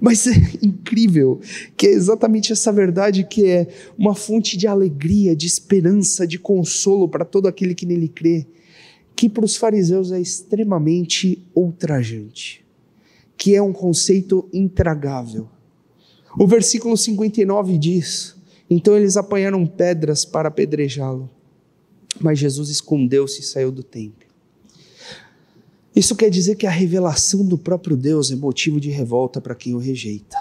Mas 0.00 0.26
é 0.26 0.32
incrível 0.62 1.40
que 1.76 1.86
é 1.86 1.90
exatamente 1.90 2.52
essa 2.52 2.72
verdade 2.72 3.24
que 3.24 3.46
é 3.46 3.68
uma 3.98 4.14
fonte 4.14 4.56
de 4.56 4.66
alegria, 4.66 5.34
de 5.34 5.46
esperança, 5.46 6.26
de 6.26 6.38
consolo 6.38 7.08
para 7.08 7.24
todo 7.24 7.48
aquele 7.48 7.74
que 7.74 7.86
nele 7.86 8.08
crê, 8.08 8.46
que 9.14 9.28
para 9.28 9.44
os 9.44 9.56
fariseus 9.56 10.12
é 10.12 10.20
extremamente 10.20 11.42
ultrajante, 11.54 12.64
que 13.36 13.54
é 13.54 13.62
um 13.62 13.72
conceito 13.72 14.48
intragável. 14.52 15.48
O 16.38 16.46
versículo 16.46 16.96
59 16.96 17.78
diz: 17.78 18.36
Então 18.68 18.96
eles 18.96 19.16
apanharam 19.16 19.66
pedras 19.66 20.24
para 20.24 20.48
apedrejá-lo, 20.48 21.30
mas 22.20 22.38
Jesus 22.38 22.68
escondeu-se 22.68 23.40
e 23.40 23.44
saiu 23.44 23.72
do 23.72 23.82
templo. 23.82 24.25
Isso 25.96 26.14
quer 26.14 26.28
dizer 26.28 26.56
que 26.56 26.66
a 26.66 26.70
revelação 26.70 27.42
do 27.42 27.56
próprio 27.56 27.96
Deus 27.96 28.30
é 28.30 28.36
motivo 28.36 28.78
de 28.78 28.90
revolta 28.90 29.40
para 29.40 29.54
quem 29.54 29.74
o 29.74 29.78
rejeita. 29.78 30.36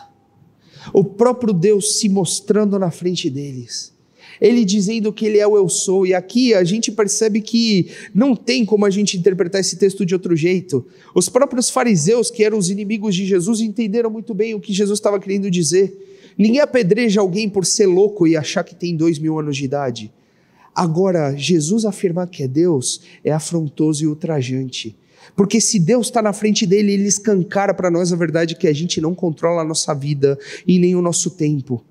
O 0.94 1.02
próprio 1.02 1.54
Deus 1.54 1.98
se 1.98 2.10
mostrando 2.10 2.78
na 2.78 2.92
frente 2.92 3.30
deles. 3.30 3.94
Ele 4.42 4.66
dizendo 4.66 5.14
que 5.14 5.26
ele 5.26 5.38
é 5.38 5.48
o 5.48 5.56
eu 5.56 5.70
sou, 5.70 6.06
e 6.06 6.14
aqui 6.14 6.54
a 6.54 6.62
gente 6.66 6.92
percebe 6.92 7.40
que 7.40 7.90
não 8.14 8.36
tem 8.36 8.66
como 8.66 8.86
a 8.86 8.90
gente 8.90 9.18
interpretar 9.18 9.62
esse 9.62 9.78
texto 9.78 10.06
de 10.06 10.14
outro 10.14 10.36
jeito. 10.36 10.86
Os 11.16 11.30
próprios 11.30 11.70
fariseus, 11.70 12.30
que 12.30 12.44
eram 12.44 12.58
os 12.58 12.70
inimigos 12.70 13.16
de 13.16 13.26
Jesus, 13.26 13.62
entenderam 13.62 14.10
muito 14.10 14.34
bem 14.34 14.54
o 14.54 14.60
que 14.60 14.74
Jesus 14.74 15.00
estava 15.00 15.22
querendo 15.22 15.50
dizer. 15.50 16.34
Ninguém 16.38 16.60
apedreja 16.60 17.22
alguém 17.22 17.50
por 17.50 17.66
ser 17.66 17.86
louco 17.86 18.28
e 18.28 18.36
achar 18.36 18.66
que 18.66 18.76
tem 18.76 18.94
dois 18.94 19.18
mil 19.18 19.40
anos 19.40 19.56
de 19.56 19.64
idade. 19.64 20.12
Agora, 20.76 21.34
Jesus 21.38 21.86
afirmar 21.86 22.28
que 22.28 22.44
é 22.44 22.48
Deus 22.48 23.00
é 23.24 23.32
afrontoso 23.32 24.04
e 24.04 24.08
ultrajante. 24.08 24.98
Porque 25.36 25.62
se 25.62 25.80
Deus 25.80 26.08
está 26.08 26.22
na 26.22 26.34
frente 26.34 26.66
dele, 26.66 26.94
ele 26.94 27.08
escancara 27.08 27.74
para 27.74 27.92
nós 27.92 28.12
a 28.12 28.16
verdade 28.16 28.56
que 28.56 28.68
a 28.68 28.74
gente 28.74 29.00
não 29.00 29.16
controla 29.16 29.62
a 29.62 29.66
nossa 29.66 29.94
vida 29.94 30.38
e 30.68 30.80
nem 30.80 30.96
o 30.96 31.02
nosso 31.02 31.32
tempo. 31.32 31.84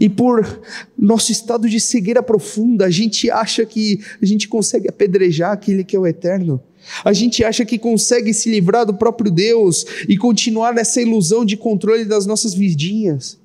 E 0.00 0.08
por 0.08 0.62
nosso 0.96 1.30
estado 1.30 1.68
de 1.68 1.78
cegueira 1.78 2.22
profunda, 2.22 2.86
a 2.86 2.90
gente 2.90 3.30
acha 3.30 3.64
que 3.66 4.00
a 4.20 4.26
gente 4.26 4.48
consegue 4.48 4.88
apedrejar 4.88 5.52
aquele 5.52 5.84
que 5.84 5.94
é 5.94 5.98
o 5.98 6.06
eterno. 6.06 6.60
A 7.04 7.12
gente 7.12 7.44
acha 7.44 7.64
que 7.64 7.78
consegue 7.78 8.32
se 8.32 8.50
livrar 8.50 8.84
do 8.86 8.94
próprio 8.94 9.30
Deus 9.30 9.84
e 10.08 10.16
continuar 10.16 10.74
nessa 10.74 11.00
ilusão 11.00 11.44
de 11.44 11.56
controle 11.56 12.04
das 12.04 12.26
nossas 12.26 12.54
vidinhas. 12.54 13.38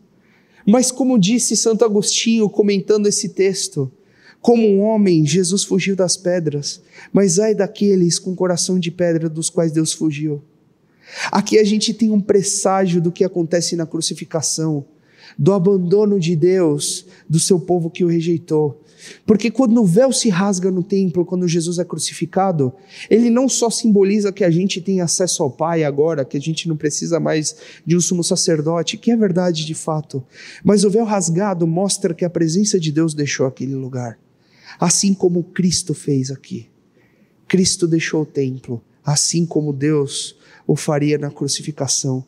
Mas, 0.66 0.92
como 0.92 1.18
disse 1.18 1.56
Santo 1.56 1.84
Agostinho 1.86 2.50
comentando 2.50 3.08
esse 3.08 3.30
texto, 3.30 3.92
como 4.42 4.66
um 4.66 4.82
homem, 4.82 5.26
Jesus 5.26 5.64
fugiu 5.64 5.96
das 5.96 6.16
pedras, 6.16 6.82
mas 7.12 7.40
ai 7.40 7.54
daqueles 7.54 8.18
com 8.18 8.36
coração 8.36 8.80
de 8.80 8.90
pedra 8.90 9.30
dos 9.30 9.50
quais 9.50 9.72
Deus 9.72 9.92
fugiu. 9.92 10.42
Aqui 11.32 11.58
a 11.58 11.64
gente 11.64 11.94
tem 11.94 12.12
um 12.12 12.22
presságio 12.22 13.02
do 13.02 13.12
que 13.12 13.24
acontece 13.24 13.76
na 13.76 13.86
crucificação, 13.86 14.86
do 15.38 15.54
abandono 15.54 16.20
de 16.20 16.36
Deus, 16.36 17.06
do 17.28 17.40
seu 17.40 17.60
povo 17.60 17.90
que 17.90 18.04
o 18.04 18.08
rejeitou. 18.08 18.82
Porque 19.26 19.50
quando 19.50 19.82
o 19.82 19.86
véu 19.86 20.12
se 20.12 20.30
rasga 20.30 20.70
no 20.70 20.84
templo, 20.84 21.26
quando 21.26 21.48
Jesus 21.48 21.80
é 21.80 21.86
crucificado, 21.86 22.74
ele 23.10 23.30
não 23.30 23.48
só 23.48 23.70
simboliza 23.70 24.32
que 24.32 24.44
a 24.44 24.52
gente 24.52 24.82
tem 24.82 25.02
acesso 25.02 25.42
ao 25.42 25.50
Pai 25.50 25.84
agora, 25.84 26.26
que 26.26 26.38
a 26.38 26.42
gente 26.42 26.68
não 26.68 26.76
precisa 26.76 27.20
mais 27.20 27.56
de 27.86 27.96
um 27.96 28.02
sumo 28.02 28.24
sacerdote, 28.24 28.98
que 28.98 29.12
é 29.12 29.18
verdade 29.18 29.66
de 29.66 29.74
fato, 29.74 30.24
mas 30.64 30.84
o 30.84 30.90
véu 30.90 31.06
rasgado 31.06 31.66
mostra 31.66 32.14
que 32.14 32.26
a 32.26 32.30
presença 32.30 32.80
de 32.80 32.92
Deus 32.92 33.14
deixou 33.14 33.46
aquele 33.46 33.76
lugar 33.76 34.18
assim 34.80 35.14
como 35.14 35.44
Cristo 35.44 35.94
fez 35.94 36.30
aqui. 36.32 36.68
Cristo 37.48 37.88
deixou 37.88 38.24
o 38.24 38.26
templo, 38.26 38.82
assim 39.04 39.46
como 39.46 39.74
Deus 39.74 40.36
o 40.68 40.76
faria 40.76 41.18
na 41.18 41.32
crucificação. 41.32 42.24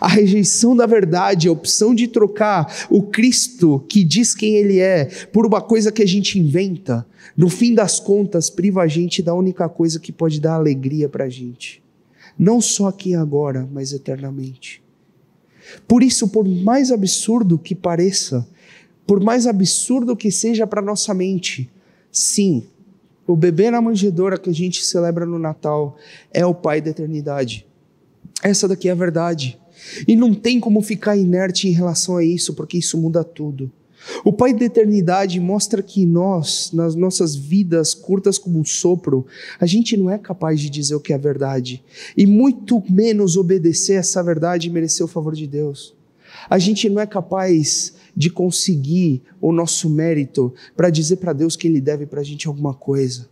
A 0.00 0.06
rejeição 0.06 0.76
da 0.76 0.86
verdade, 0.86 1.48
a 1.48 1.52
opção 1.52 1.94
de 1.94 2.06
trocar 2.06 2.86
o 2.88 3.02
Cristo 3.02 3.84
que 3.88 4.04
diz 4.04 4.34
quem 4.34 4.54
Ele 4.54 4.78
é 4.78 5.06
por 5.32 5.44
uma 5.44 5.60
coisa 5.60 5.90
que 5.90 6.02
a 6.02 6.06
gente 6.06 6.38
inventa, 6.38 7.06
no 7.36 7.48
fim 7.48 7.74
das 7.74 7.98
contas, 7.98 8.48
priva 8.48 8.82
a 8.82 8.86
gente 8.86 9.22
da 9.22 9.34
única 9.34 9.68
coisa 9.68 9.98
que 9.98 10.12
pode 10.12 10.40
dar 10.40 10.54
alegria 10.54 11.08
para 11.08 11.24
a 11.24 11.28
gente. 11.28 11.82
Não 12.38 12.60
só 12.60 12.88
aqui 12.88 13.14
agora, 13.14 13.68
mas 13.72 13.92
eternamente. 13.92 14.82
Por 15.86 16.02
isso, 16.02 16.28
por 16.28 16.46
mais 16.46 16.90
absurdo 16.90 17.58
que 17.58 17.74
pareça, 17.74 18.46
por 19.06 19.20
mais 19.20 19.46
absurdo 19.46 20.16
que 20.16 20.30
seja 20.30 20.66
para 20.66 20.82
nossa 20.82 21.12
mente, 21.12 21.70
Sim, 22.12 22.64
o 23.26 23.34
bebê 23.34 23.70
na 23.70 23.80
manjedoura 23.80 24.36
que 24.36 24.50
a 24.50 24.54
gente 24.54 24.84
celebra 24.84 25.24
no 25.24 25.38
Natal 25.38 25.96
é 26.30 26.44
o 26.44 26.54
Pai 26.54 26.82
da 26.82 26.90
eternidade. 26.90 27.66
Essa 28.42 28.68
daqui 28.68 28.90
é 28.90 28.92
a 28.92 28.94
verdade. 28.94 29.58
E 30.06 30.14
não 30.14 30.34
tem 30.34 30.60
como 30.60 30.82
ficar 30.82 31.16
inerte 31.16 31.66
em 31.66 31.72
relação 31.72 32.18
a 32.18 32.24
isso, 32.24 32.52
porque 32.52 32.76
isso 32.76 32.98
muda 32.98 33.24
tudo. 33.24 33.72
O 34.24 34.32
Pai 34.32 34.52
da 34.52 34.64
eternidade 34.64 35.38
mostra 35.40 35.82
que 35.82 36.04
nós, 36.04 36.70
nas 36.72 36.94
nossas 36.94 37.34
vidas 37.34 37.94
curtas 37.94 38.36
como 38.36 38.58
um 38.58 38.64
sopro, 38.64 39.26
a 39.58 39.66
gente 39.66 39.96
não 39.96 40.10
é 40.10 40.18
capaz 40.18 40.60
de 40.60 40.68
dizer 40.68 40.94
o 40.94 41.00
que 41.00 41.12
é 41.12 41.18
verdade, 41.18 41.82
e 42.16 42.26
muito 42.26 42.82
menos 42.90 43.36
obedecer 43.36 43.94
essa 43.94 44.22
verdade 44.22 44.68
e 44.68 44.70
merecer 44.70 45.04
o 45.04 45.08
favor 45.08 45.34
de 45.34 45.46
Deus. 45.46 45.94
A 46.50 46.58
gente 46.58 46.88
não 46.88 47.00
é 47.00 47.06
capaz 47.06 47.94
de 48.16 48.30
conseguir 48.30 49.22
o 49.40 49.52
nosso 49.52 49.88
mérito 49.88 50.52
para 50.76 50.90
dizer 50.90 51.16
para 51.16 51.32
Deus 51.32 51.56
que 51.56 51.66
Ele 51.66 51.80
deve 51.80 52.06
para 52.06 52.20
a 52.20 52.24
gente 52.24 52.46
alguma 52.46 52.74
coisa. 52.74 53.28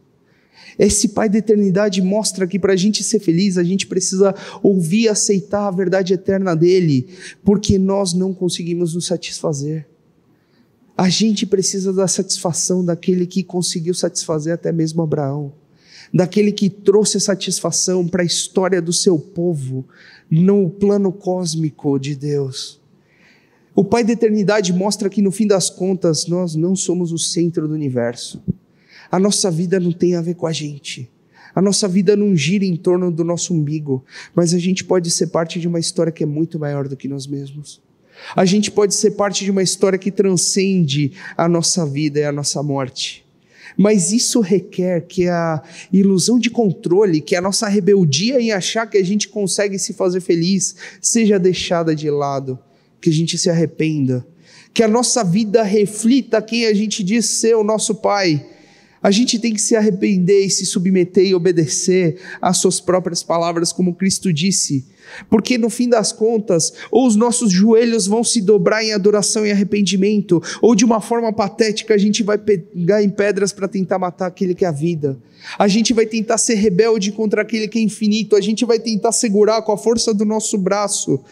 Esse 0.78 1.09
Pai 1.09 1.28
da 1.28 1.39
eternidade 1.39 2.01
mostra 2.01 2.47
que 2.47 2.59
para 2.59 2.72
a 2.72 2.76
gente 2.76 3.03
ser 3.03 3.20
feliz, 3.20 3.59
a 3.59 3.64
gente 3.64 3.87
precisa 3.87 4.35
ouvir 4.62 5.03
e 5.03 5.09
aceitar 5.09 5.66
a 5.66 5.70
verdade 5.70 6.14
eterna 6.14 6.55
dele, 6.55 7.09
porque 7.45 7.78
nós 7.78 8.14
não 8.14 8.33
conseguimos 8.33 8.95
nos 8.95 9.07
satisfazer. 9.07 9.87
A 10.97 11.09
gente 11.09 11.47
precisa 11.47 11.93
da 11.93 12.07
satisfação 12.07 12.85
daquele 12.85 13.26
que 13.26 13.43
conseguiu 13.43 13.95
satisfazer 13.95 14.53
até 14.53 14.70
mesmo 14.70 15.03
Abraão, 15.03 15.53
daquele 16.12 16.53
que 16.53 16.68
trouxe 16.68 17.16
a 17.16 17.20
satisfação 17.20 18.07
para 18.07 18.22
a 18.22 18.26
história 18.26 18.83
do 18.83 18.93
seu 18.93 19.18
povo 19.18 19.87
no 20.31 20.68
plano 20.70 21.12
cósmico 21.12 21.99
de 21.99 22.14
Deus. 22.14 22.80
O 23.81 23.85
Pai 23.85 24.05
da 24.05 24.12
eternidade 24.12 24.74
mostra 24.74 25.09
que 25.09 25.22
no 25.22 25.33
fim 25.33 25.47
das 25.47 25.70
contas 25.70 26.26
nós 26.26 26.55
não 26.55 26.76
somos 26.76 27.12
o 27.12 27.18
centro 27.18 27.66
do 27.66 27.72
universo. 27.72 28.45
A 29.11 29.18
nossa 29.18 29.51
vida 29.51 29.81
não 29.81 29.91
tem 29.91 30.16
a 30.16 30.20
ver 30.20 30.35
com 30.35 30.47
a 30.47 30.53
gente. 30.53 31.11
A 31.55 31.62
nossa 31.62 31.89
vida 31.89 32.14
não 32.14 32.37
gira 32.37 32.62
em 32.62 32.76
torno 32.76 33.11
do 33.11 33.24
nosso 33.24 33.55
umbigo, 33.55 34.05
mas 34.35 34.53
a 34.53 34.59
gente 34.59 34.85
pode 34.85 35.11
ser 35.11 35.28
parte 35.28 35.59
de 35.59 35.66
uma 35.66 35.78
história 35.78 36.12
que 36.12 36.22
é 36.22 36.26
muito 36.26 36.59
maior 36.59 36.89
do 36.89 36.95
que 36.95 37.09
nós 37.09 37.26
mesmos. 37.26 37.81
A 38.37 38.45
gente 38.45 38.70
pode 38.70 38.95
ser 38.95 39.12
parte 39.12 39.47
de 39.47 39.51
uma 39.51 39.62
história 39.62 39.99
que 39.99 40.11
transcende 40.11 41.12
a 41.35 41.49
nossa 41.49 41.87
vida 41.87 42.20
e 42.20 42.24
a 42.24 42.33
nossa 42.33 42.62
morte. 42.62 43.24
Mas 43.78 44.12
isso 44.12 44.41
requer 44.41 45.07
que 45.07 45.26
a 45.26 45.62
ilusão 45.91 46.39
de 46.39 46.51
controle, 46.51 47.22
que 47.22 47.35
a 47.35 47.41
nossa 47.41 47.66
rebeldia 47.66 48.43
em 48.43 48.53
achar 48.53 48.85
que 48.85 48.99
a 48.99 49.03
gente 49.03 49.26
consegue 49.26 49.78
se 49.78 49.95
fazer 49.95 50.20
feliz, 50.20 50.76
seja 51.01 51.39
deixada 51.39 51.97
de 51.97 52.11
lado 52.11 52.59
que 53.01 53.11
a 53.11 53.12
gente 53.12 53.38
se 53.38 53.48
arrependa, 53.48 54.26
que 54.72 54.82
a 54.82 54.88
nossa 54.88 55.24
vida 55.24 55.62
reflita 55.62 56.42
quem 56.42 56.66
a 56.66 56.74
gente 56.74 57.03
diz 57.03 57.26
ser 57.26 57.57
o 57.57 57.64
nosso 57.64 57.94
Pai, 57.96 58.44
A 59.03 59.11
gente 59.11 59.38
tem 59.38 59.55
que 59.55 59.61
se 59.61 59.74
arrepender 59.74 60.44
e 60.44 60.51
se 60.51 60.66
submeter 60.66 61.24
e 61.24 61.34
obedecer 61.34 62.20
às 62.40 62.59
suas 62.59 62.80
próprias 62.80 63.22
palavras, 63.22 63.72
como 63.72 63.94
Cristo 63.94 64.30
disse. 64.30 64.84
Porque 65.30 65.57
no 65.57 65.70
fim 65.70 65.88
das 65.88 66.12
contas, 66.12 66.72
ou 66.90 67.07
os 67.07 67.16
nossos 67.16 67.51
joelhos 67.51 68.07
vão 68.07 68.22
se 68.22 68.42
dobrar 68.42 68.84
em 68.84 68.92
adoração 68.92 69.46
e 69.46 69.51
arrependimento, 69.51 70.40
ou 70.61 70.74
de 70.74 70.84
uma 70.84 71.01
forma 71.01 71.32
patética 71.32 71.94
a 71.94 71.98
gente 71.98 72.22
vai 72.22 72.36
pegar 72.36 73.03
em 73.03 73.09
pedras 73.09 73.53
para 73.53 73.66
tentar 73.66 73.98
matar 73.98 74.26
aquele 74.26 74.55
que 74.55 74.66
é 74.66 74.68
a 74.68 74.72
vida. 74.72 75.18
A 75.59 75.66
gente 75.66 75.94
vai 75.94 76.05
tentar 76.05 76.36
ser 76.36 76.55
rebelde 76.57 77.11
contra 77.11 77.40
aquele 77.40 77.66
que 77.68 77.78
é 77.78 77.82
infinito, 77.82 78.36
a 78.36 78.40
gente 78.40 78.66
vai 78.66 78.78
tentar 78.78 79.12
segurar 79.12 79.62
com 79.62 79.72
a 79.72 79.78
força 79.78 80.12
do 80.12 80.26
nosso 80.26 80.59
braço, 80.59 81.24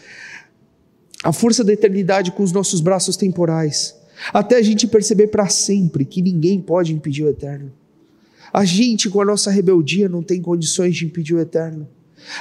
a 1.23 1.33
força 1.33 1.63
da 1.63 1.73
eternidade 1.73 2.31
com 2.31 2.43
os 2.43 2.51
nossos 2.51 2.81
braços 2.81 3.17
temporais 3.17 3.99
até 4.33 4.57
a 4.57 4.61
gente 4.61 4.87
perceber 4.87 5.27
para 5.27 5.47
sempre 5.47 6.05
que 6.05 6.21
ninguém 6.21 6.59
pode 6.59 6.93
impedir 6.93 7.23
o 7.23 7.29
eterno. 7.29 7.71
A 8.51 8.65
gente, 8.65 9.09
com 9.09 9.21
a 9.21 9.25
nossa 9.25 9.51
rebeldia, 9.51 10.09
não 10.09 10.23
tem 10.23 10.41
condições 10.41 10.95
de 10.95 11.05
impedir 11.05 11.35
o 11.35 11.39
eterno. 11.39 11.87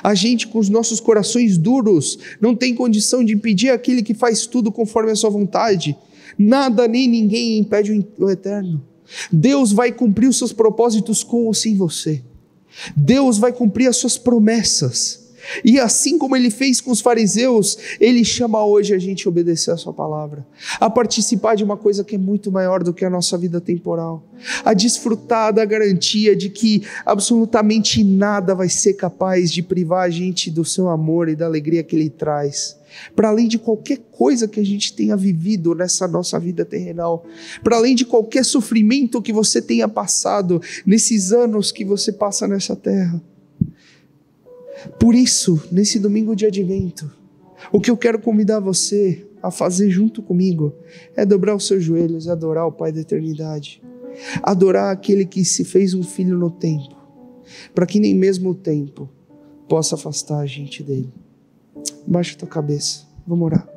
A 0.03 0.15
gente, 0.15 0.49
com 0.49 0.59
os 0.59 0.69
nossos 0.69 1.01
corações 1.01 1.57
duros, 1.57 2.19
não 2.41 2.55
tem 2.55 2.75
condição 2.75 3.23
de 3.23 3.35
impedir 3.35 3.71
aquele 3.71 4.03
que 4.03 4.15
faz 4.15 4.47
tudo 4.47 4.73
conforme 4.73 5.13
a 5.13 5.17
sua 5.17 5.31
vontade. 5.31 5.97
Nada 6.37 6.89
nem 6.89 7.07
ninguém 7.07 7.59
impede 7.59 8.05
o 8.19 8.31
eterno. 8.31 8.83
Deus 9.31 9.73
vai 9.73 9.93
cumprir 9.93 10.29
os 10.29 10.37
seus 10.37 10.53
propósitos 10.53 11.23
com 11.23 11.47
ou 11.47 11.55
sem 11.55 11.77
você. 11.77 12.23
Deus 12.97 13.39
vai 13.39 13.53
cumprir 13.53 13.87
as 13.87 13.97
suas 13.97 14.19
promessas. 14.19 15.28
E 15.65 15.79
assim 15.79 16.19
como 16.19 16.37
ele 16.37 16.51
fez 16.51 16.81
com 16.81 16.91
os 16.91 17.01
fariseus, 17.01 17.79
ele 18.01 18.25
chama 18.25 18.65
hoje 18.65 18.95
a 18.95 18.99
gente 18.99 19.27
a 19.27 19.31
obedecer 19.31 19.71
a 19.71 19.77
sua 19.77 19.93
palavra, 19.93 20.47
a 20.81 20.89
participar 20.91 21.55
de 21.55 21.65
uma 21.65 21.77
coisa 21.77 22.05
que 22.05 22.15
é 22.15 22.19
muito 22.19 22.51
maior 22.51 22.83
do 22.83 22.93
que 22.93 23.05
a 23.05 23.11
nossa 23.11 23.37
vida 23.37 23.61
temporal, 23.61 24.23
a 24.65 24.75
desfrutar 24.75 25.53
da 25.53 25.65
garantia 25.65 26.37
de 26.37 26.51
que 26.51 26.83
absolutamente 27.05 28.05
nada 28.05 28.55
vai 28.55 28.69
ser 28.69 28.95
capaz 28.95 29.51
de 29.51 29.63
privar 29.63 30.07
a 30.07 30.11
gente 30.11 30.51
do 30.51 30.65
seu 30.65 30.89
amor 30.89 31.29
e 31.29 31.37
da 31.37 31.47
alegria 31.47 31.83
que 31.83 31.97
ele 31.97 32.11
traz. 32.11 32.77
Para 33.15 33.29
além 33.29 33.49
de 33.49 33.59
qualquer 33.59 33.99
coisa 34.11 34.49
que 34.49 34.59
a 34.59 34.65
gente 34.65 34.95
tenha 34.95 35.17
vivido 35.17 35.75
nessa 35.75 36.09
nossa 36.09 36.39
vida 36.39 36.65
terrenal, 36.65 37.25
para 37.63 37.77
além 37.77 37.95
de 37.95 38.05
qualquer 38.05 38.45
sofrimento 38.45 39.23
que 39.23 39.33
você 39.33 39.61
tenha 39.61 39.87
passado 39.87 40.61
nesses 40.87 41.33
anos 41.33 41.71
que 41.71 41.85
você 41.85 42.13
passa 42.13 42.49
nessa 42.49 42.75
terra. 42.75 43.23
Por 44.99 45.15
isso, 45.15 45.61
nesse 45.71 45.99
domingo 45.99 46.37
de 46.37 46.47
advento, 46.47 47.11
o 47.73 47.81
que 47.81 47.91
eu 47.91 47.97
quero 47.97 48.21
convidar 48.21 48.61
você 48.61 49.27
a 49.43 49.51
fazer 49.51 49.91
junto 49.91 50.23
comigo 50.23 50.75
é 51.17 51.25
dobrar 51.25 51.55
os 51.55 51.67
seus 51.67 51.83
joelhos 51.83 52.27
e 52.27 52.31
adorar 52.31 52.67
o 52.67 52.73
Pai 52.73 52.93
da 52.93 53.01
eternidade. 53.01 53.83
Adorar 54.43 54.93
aquele 54.93 55.25
que 55.25 55.45
se 55.45 55.65
fez 55.65 55.95
um 55.95 56.03
filho 56.03 56.37
no 56.37 56.51
tempo, 56.51 56.97
para 57.75 57.87
que 57.87 58.01
nem 58.01 58.15
mesmo 58.15 58.51
o 58.51 58.55
tempo 58.55 59.09
possa 59.69 59.95
afastar 59.95 60.41
a 60.41 60.47
gente 60.47 60.83
dele. 60.83 61.13
Baixa 62.07 62.37
tua 62.37 62.49
cabeça, 62.49 63.07
vamos 63.27 63.47
orar. 63.47 63.69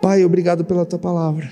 Pai, 0.00 0.24
obrigado 0.24 0.64
pela 0.64 0.84
tua 0.84 0.98
palavra. 0.98 1.50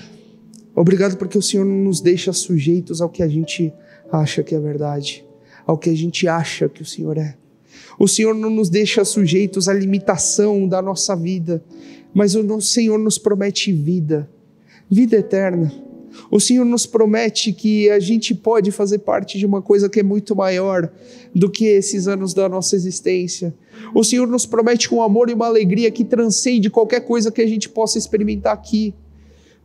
Obrigado 0.75 1.17
porque 1.17 1.37
o 1.37 1.41
Senhor 1.41 1.65
não 1.65 1.75
nos 1.75 2.01
deixa 2.01 2.33
sujeitos 2.33 2.99
ao 2.99 3.09
que 3.09 3.23
a 3.23 3.27
gente 3.27 3.73
acha 4.11 4.43
que 4.43 4.53
é 4.53 4.59
verdade 4.59 5.25
ao 5.65 5.77
que 5.77 5.89
a 5.89 5.95
gente 5.95 6.27
acha 6.27 6.67
que 6.67 6.81
o 6.81 6.85
Senhor 6.85 7.17
é. 7.17 7.35
O 7.97 8.07
Senhor 8.07 8.33
não 8.33 8.49
nos 8.49 8.69
deixa 8.69 9.05
sujeitos 9.05 9.67
à 9.67 9.73
limitação 9.73 10.67
da 10.67 10.81
nossa 10.81 11.15
vida, 11.15 11.63
mas 12.13 12.35
o 12.35 12.61
Senhor 12.61 12.99
nos 12.99 13.17
promete 13.17 13.71
vida, 13.71 14.29
vida 14.89 15.17
eterna. 15.17 15.71
O 16.29 16.39
Senhor 16.39 16.65
nos 16.65 16.85
promete 16.85 17.51
que 17.51 17.89
a 17.89 17.99
gente 17.99 18.35
pode 18.35 18.71
fazer 18.71 18.99
parte 18.99 19.39
de 19.39 19.45
uma 19.45 19.61
coisa 19.61 19.89
que 19.89 19.99
é 19.99 20.03
muito 20.03 20.35
maior 20.35 20.91
do 21.33 21.49
que 21.49 21.65
esses 21.65 22.07
anos 22.07 22.33
da 22.33 22.47
nossa 22.47 22.75
existência. 22.75 23.53
O 23.95 24.03
Senhor 24.03 24.27
nos 24.27 24.45
promete 24.45 24.93
um 24.93 25.01
amor 25.01 25.29
e 25.29 25.33
uma 25.33 25.47
alegria 25.47 25.89
que 25.89 26.03
transcende 26.03 26.69
qualquer 26.69 27.01
coisa 27.01 27.31
que 27.31 27.41
a 27.41 27.47
gente 27.47 27.67
possa 27.67 27.97
experimentar 27.97 28.53
aqui. 28.53 28.93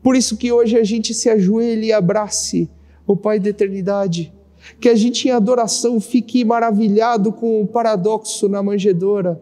Por 0.02 0.16
isso 0.16 0.36
que 0.36 0.50
hoje 0.50 0.78
a 0.78 0.84
gente 0.84 1.12
se 1.12 1.28
ajoelhe 1.28 1.88
e 1.88 1.92
abrace 1.92 2.68
o 3.06 3.16
Pai 3.16 3.38
da 3.38 3.50
eternidade 3.50 4.32
que 4.80 4.88
a 4.88 4.94
gente 4.94 5.28
em 5.28 5.30
adoração 5.30 6.00
fique 6.00 6.44
maravilhado 6.44 7.32
com 7.32 7.62
o 7.62 7.66
paradoxo 7.66 8.48
na 8.48 8.62
manjedoura, 8.62 9.40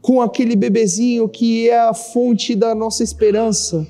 com 0.00 0.20
aquele 0.20 0.56
bebezinho 0.56 1.28
que 1.28 1.68
é 1.68 1.80
a 1.80 1.94
fonte 1.94 2.54
da 2.54 2.74
nossa 2.74 3.02
esperança, 3.02 3.86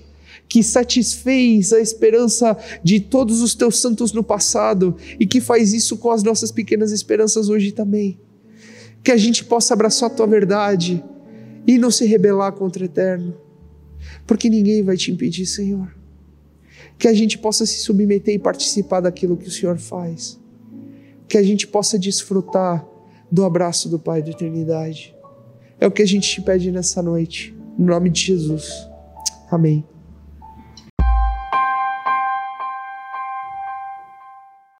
que 0.48 0.62
satisfez 0.62 1.72
a 1.72 1.80
esperança 1.80 2.56
de 2.82 3.00
todos 3.00 3.40
os 3.40 3.54
teus 3.54 3.78
santos 3.78 4.12
no 4.12 4.22
passado 4.22 4.96
e 5.18 5.26
que 5.26 5.40
faz 5.40 5.72
isso 5.72 5.96
com 5.96 6.10
as 6.10 6.22
nossas 6.22 6.52
pequenas 6.52 6.92
esperanças 6.92 7.48
hoje 7.48 7.72
também. 7.72 8.18
Que 9.02 9.10
a 9.10 9.16
gente 9.16 9.44
possa 9.44 9.74
abraçar 9.74 10.10
a 10.10 10.14
tua 10.14 10.26
verdade 10.26 11.02
e 11.66 11.78
não 11.78 11.90
se 11.90 12.06
rebelar 12.06 12.52
contra 12.52 12.82
o 12.82 12.86
eterno, 12.86 13.34
porque 14.26 14.48
ninguém 14.48 14.82
vai 14.82 14.96
te 14.96 15.10
impedir, 15.10 15.46
Senhor. 15.46 15.94
Que 16.98 17.08
a 17.08 17.12
gente 17.12 17.38
possa 17.38 17.66
se 17.66 17.80
submeter 17.80 18.34
e 18.34 18.38
participar 18.38 19.00
daquilo 19.00 19.36
que 19.36 19.48
o 19.48 19.50
Senhor 19.50 19.78
faz 19.78 20.38
que 21.34 21.38
a 21.38 21.42
gente 21.42 21.66
possa 21.66 21.98
desfrutar 21.98 22.86
do 23.28 23.44
abraço 23.44 23.88
do 23.88 23.98
Pai 23.98 24.22
da 24.22 24.30
eternidade. 24.30 25.12
É 25.80 25.86
o 25.88 25.90
que 25.90 26.00
a 26.00 26.06
gente 26.06 26.30
te 26.30 26.40
pede 26.40 26.70
nessa 26.70 27.02
noite, 27.02 27.52
em 27.76 27.82
nome 27.82 28.08
de 28.08 28.20
Jesus. 28.20 28.70
Amém. 29.50 29.84